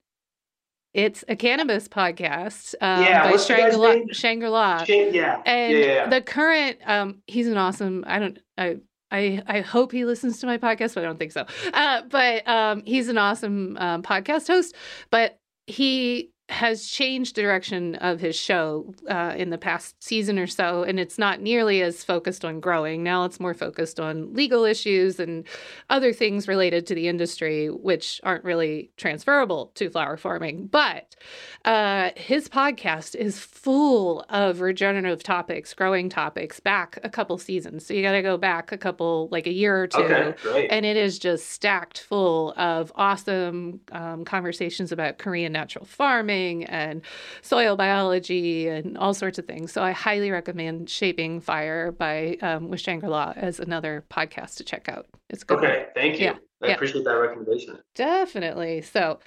It's 0.95 1.25
a 1.27 1.35
cannabis 1.35 1.89
podcast 1.89 2.73
um, 2.79 3.03
Yeah, 3.03 3.29
by 3.29 3.35
Shango 3.35 3.77
Los. 3.77 4.15
Shangri-La. 4.15 4.85
Yeah, 4.87 5.41
And 5.45 5.73
yeah, 5.73 5.85
yeah. 5.85 6.07
the 6.09 6.21
current, 6.21 6.77
um, 6.85 7.21
he's 7.27 7.47
an 7.47 7.57
awesome. 7.57 8.05
I 8.07 8.19
don't. 8.19 8.39
I. 8.57 8.77
I, 9.11 9.41
I 9.47 9.61
hope 9.61 9.91
he 9.91 10.03
listens 10.03 10.39
to 10.39 10.47
my 10.47 10.57
podcast, 10.57 10.95
but 10.95 11.03
I 11.03 11.05
don't 11.05 11.19
think 11.19 11.31
so. 11.31 11.45
Uh, 11.73 12.01
but 12.09 12.45
um, 12.47 12.81
he's 12.85 13.07
an 13.07 13.17
awesome 13.19 13.77
um, 13.77 14.01
podcast 14.01 14.47
host. 14.47 14.75
But 15.11 15.39
he 15.67 16.31
has 16.49 16.85
changed 16.85 17.35
the 17.35 17.41
direction 17.41 17.95
of 17.95 18.19
his 18.19 18.35
show 18.35 18.93
uh, 19.09 19.33
in 19.35 19.49
the 19.49 19.57
past 19.57 20.01
season 20.03 20.37
or 20.37 20.45
so, 20.45 20.83
and 20.83 20.99
it's 20.99 21.17
not 21.17 21.41
nearly 21.41 21.81
as 21.81 22.03
focused 22.03 22.45
on 22.45 22.59
growing. 22.59 23.01
Now 23.01 23.25
it's 23.25 23.39
more 23.39 23.55
focused 23.55 23.99
on 23.99 24.31
legal 24.33 24.63
issues 24.63 25.19
and 25.19 25.45
other 25.89 26.13
things 26.13 26.47
related 26.47 26.85
to 26.87 26.95
the 26.95 27.07
industry, 27.07 27.69
which 27.69 28.21
aren't 28.23 28.43
really 28.43 28.91
transferable 28.95 29.71
to 29.75 29.89
flower 29.89 30.17
farming. 30.17 30.67
But 30.67 31.15
uh, 31.65 32.11
his 32.15 32.47
podcast 32.47 33.15
is 33.15 33.39
full 33.39 34.23
of 34.29 34.61
regenerative 34.61 35.23
topics, 35.23 35.73
growing 35.73 36.09
topics, 36.09 36.59
back 36.59 36.99
a 37.03 37.09
couple 37.09 37.39
seasons. 37.39 37.87
So 37.87 37.95
you 37.95 38.03
got 38.03 38.11
to 38.11 38.21
go 38.21 38.37
back 38.37 38.71
a 38.71 38.77
couple, 38.77 39.29
like 39.31 39.47
a 39.47 39.53
year 39.53 39.81
or 39.81 39.87
two. 39.87 39.97
okay. 40.45 40.67
And 40.67 40.85
it 40.85 40.95
is 40.95 41.17
just 41.17 41.49
stacked 41.49 42.01
full 42.01 42.53
of 42.55 42.91
awesome 42.95 43.79
um, 43.91 44.25
conversations 44.25 44.91
about 44.91 45.17
Korean 45.17 45.51
natural 45.51 45.85
farming 45.85 46.34
and 46.39 47.01
soil 47.41 47.75
biology 47.75 48.67
and 48.67 48.97
all 48.97 49.13
sorts 49.13 49.37
of 49.39 49.45
things. 49.45 49.71
So 49.71 49.81
I 49.83 49.91
highly 49.91 50.31
recommend 50.31 50.89
Shaping 50.89 51.39
Fire 51.41 51.91
by 51.91 52.37
um, 52.41 52.69
with 52.69 52.81
Shango 52.81 53.07
Los 53.09 53.35
as 53.37 53.59
another 53.59 54.03
podcast 54.09 54.57
to 54.57 54.63
check 54.63 54.89
out. 54.89 55.07
It's 55.29 55.43
good. 55.43 55.59
Okay, 55.59 55.87
thank 55.95 56.19
you. 56.19 56.25
Yeah, 56.25 56.35
I 56.61 56.67
yeah. 56.67 56.73
appreciate 56.75 57.03
that 57.05 57.11
recommendation. 57.11 57.79
Definitely. 57.95 58.81
So, 58.83 59.19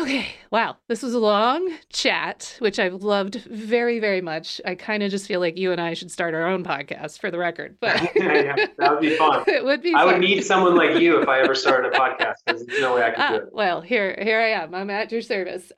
okay. 0.00 0.26
Wow. 0.50 0.76
This 0.88 1.02
was 1.02 1.14
a 1.14 1.18
long 1.18 1.68
chat, 1.92 2.56
which 2.60 2.78
I've 2.78 3.02
loved 3.02 3.34
very, 3.50 3.98
very 3.98 4.20
much. 4.20 4.60
I 4.64 4.74
kind 4.76 5.02
of 5.02 5.10
just 5.10 5.26
feel 5.26 5.40
like 5.40 5.58
you 5.58 5.72
and 5.72 5.80
I 5.80 5.94
should 5.94 6.10
start 6.10 6.34
our 6.34 6.46
own 6.46 6.62
podcast 6.64 7.18
for 7.18 7.30
the 7.30 7.38
record, 7.38 7.76
but 7.80 8.00
Yeah, 8.16 8.54
that 8.78 8.90
would 8.92 9.00
be 9.00 9.16
fun. 9.16 9.44
it 9.48 9.64
would 9.64 9.82
be 9.82 9.92
I 9.94 10.04
would 10.04 10.20
need 10.20 10.42
someone 10.42 10.76
like 10.76 10.98
you 11.00 11.20
if 11.20 11.28
I 11.28 11.40
ever 11.40 11.54
started 11.54 11.92
a 11.92 11.98
podcast 11.98 12.34
there's 12.46 12.64
no 12.80 12.94
way 12.94 13.02
I 13.02 13.10
could 13.10 13.16
do 13.16 13.22
Ah, 13.22 13.34
it. 13.36 13.48
well, 13.52 13.80
here, 13.80 14.16
here 14.22 14.40
I 14.40 14.50
am. 14.62 14.74
I'm 14.74 14.90
at 14.90 15.10
your 15.12 15.22
service. 15.22 15.72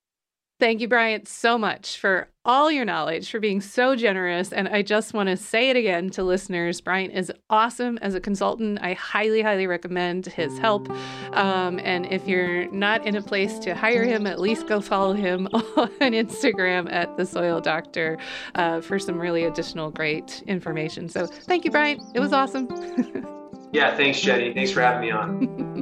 Thank 0.60 0.80
you, 0.80 0.86
Bryant, 0.86 1.26
so 1.26 1.58
much 1.58 1.98
for 1.98 2.28
all 2.44 2.70
your 2.70 2.84
knowledge, 2.84 3.28
for 3.28 3.40
being 3.40 3.60
so 3.60 3.96
generous. 3.96 4.52
And 4.52 4.68
I 4.68 4.82
just 4.82 5.12
want 5.12 5.28
to 5.28 5.36
say 5.36 5.70
it 5.70 5.76
again 5.76 6.10
to 6.10 6.22
listeners 6.22 6.80
Bryant 6.80 7.12
is 7.12 7.32
awesome 7.50 7.98
as 8.02 8.14
a 8.14 8.20
consultant. 8.20 8.78
I 8.80 8.92
highly, 8.92 9.42
highly 9.42 9.66
recommend 9.66 10.26
his 10.26 10.56
help. 10.58 10.88
Um, 11.32 11.80
and 11.82 12.06
if 12.06 12.28
you're 12.28 12.70
not 12.70 13.04
in 13.04 13.16
a 13.16 13.22
place 13.22 13.58
to 13.60 13.74
hire 13.74 14.04
him, 14.04 14.28
at 14.28 14.40
least 14.40 14.68
go 14.68 14.80
follow 14.80 15.14
him 15.14 15.48
on 15.52 15.90
Instagram 15.98 16.90
at 16.92 17.16
the 17.16 17.26
Soil 17.26 17.60
Doctor 17.60 18.16
uh, 18.54 18.80
for 18.80 19.00
some 19.00 19.18
really 19.18 19.44
additional 19.44 19.90
great 19.90 20.42
information. 20.46 21.08
So 21.08 21.26
thank 21.26 21.64
you, 21.64 21.72
Bryant. 21.72 22.00
It 22.14 22.20
was 22.20 22.32
awesome. 22.32 22.68
Yeah, 23.74 23.96
thanks, 23.96 24.20
Jennie. 24.20 24.54
Thanks 24.54 24.70
for 24.70 24.82
having 24.82 25.00
me 25.00 25.10
on. 25.10 25.72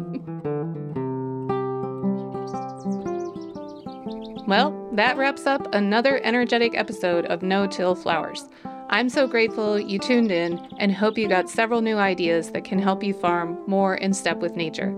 Well, 4.46 4.88
that 4.92 5.16
wraps 5.16 5.46
up 5.46 5.72
another 5.72 6.20
energetic 6.24 6.76
episode 6.76 7.26
of 7.26 7.42
No 7.42 7.68
Till 7.68 7.94
Flowers. 7.94 8.48
I'm 8.90 9.08
so 9.08 9.28
grateful 9.28 9.78
you 9.78 10.00
tuned 10.00 10.32
in 10.32 10.58
and 10.78 10.92
hope 10.92 11.16
you 11.16 11.28
got 11.28 11.48
several 11.48 11.80
new 11.80 11.96
ideas 11.96 12.50
that 12.50 12.64
can 12.64 12.80
help 12.80 13.04
you 13.04 13.14
farm 13.14 13.56
more 13.68 13.94
in 13.94 14.12
step 14.12 14.38
with 14.38 14.56
nature. 14.56 14.94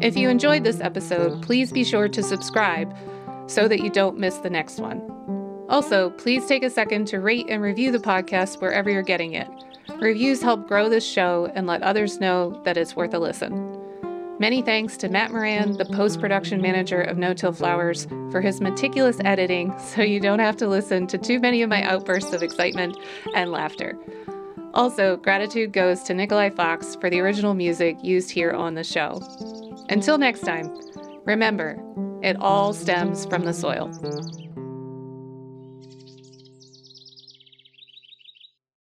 If 0.00 0.16
you 0.16 0.30
enjoyed 0.30 0.64
this 0.64 0.80
episode, 0.80 1.42
please 1.42 1.70
be 1.70 1.84
sure 1.84 2.08
to 2.08 2.22
subscribe 2.22 2.96
so 3.46 3.68
that 3.68 3.80
you 3.80 3.90
don't 3.90 4.18
miss 4.18 4.38
the 4.38 4.50
next 4.50 4.78
one. 4.78 5.02
Also, 5.68 6.08
please 6.10 6.46
take 6.46 6.62
a 6.62 6.70
second 6.70 7.06
to 7.08 7.20
rate 7.20 7.46
and 7.50 7.62
review 7.62 7.92
the 7.92 7.98
podcast 7.98 8.60
wherever 8.60 8.90
you're 8.90 9.02
getting 9.02 9.34
it. 9.34 9.48
Reviews 10.00 10.40
help 10.40 10.66
grow 10.66 10.88
this 10.88 11.06
show 11.06 11.52
and 11.54 11.66
let 11.66 11.82
others 11.82 12.20
know 12.20 12.60
that 12.64 12.78
it's 12.78 12.96
worth 12.96 13.12
a 13.12 13.18
listen. 13.18 13.81
Many 14.42 14.60
thanks 14.60 14.96
to 14.96 15.08
Matt 15.08 15.30
Moran, 15.30 15.76
the 15.76 15.84
post 15.84 16.18
production 16.18 16.60
manager 16.60 17.00
of 17.00 17.16
No 17.16 17.32
Till 17.32 17.52
Flowers, 17.52 18.08
for 18.32 18.40
his 18.40 18.60
meticulous 18.60 19.18
editing 19.24 19.72
so 19.78 20.02
you 20.02 20.18
don't 20.18 20.40
have 20.40 20.56
to 20.56 20.66
listen 20.66 21.06
to 21.06 21.16
too 21.16 21.38
many 21.38 21.62
of 21.62 21.70
my 21.70 21.84
outbursts 21.84 22.32
of 22.32 22.42
excitement 22.42 22.98
and 23.36 23.52
laughter. 23.52 23.96
Also, 24.74 25.16
gratitude 25.16 25.72
goes 25.72 26.02
to 26.02 26.12
Nikolai 26.14 26.50
Fox 26.50 26.96
for 26.96 27.08
the 27.08 27.20
original 27.20 27.54
music 27.54 27.96
used 28.02 28.32
here 28.32 28.50
on 28.50 28.74
the 28.74 28.82
show. 28.82 29.22
Until 29.90 30.18
next 30.18 30.40
time, 30.40 30.76
remember, 31.24 31.80
it 32.20 32.34
all 32.40 32.72
stems 32.72 33.24
from 33.26 33.44
the 33.44 33.54
soil. 33.54 33.92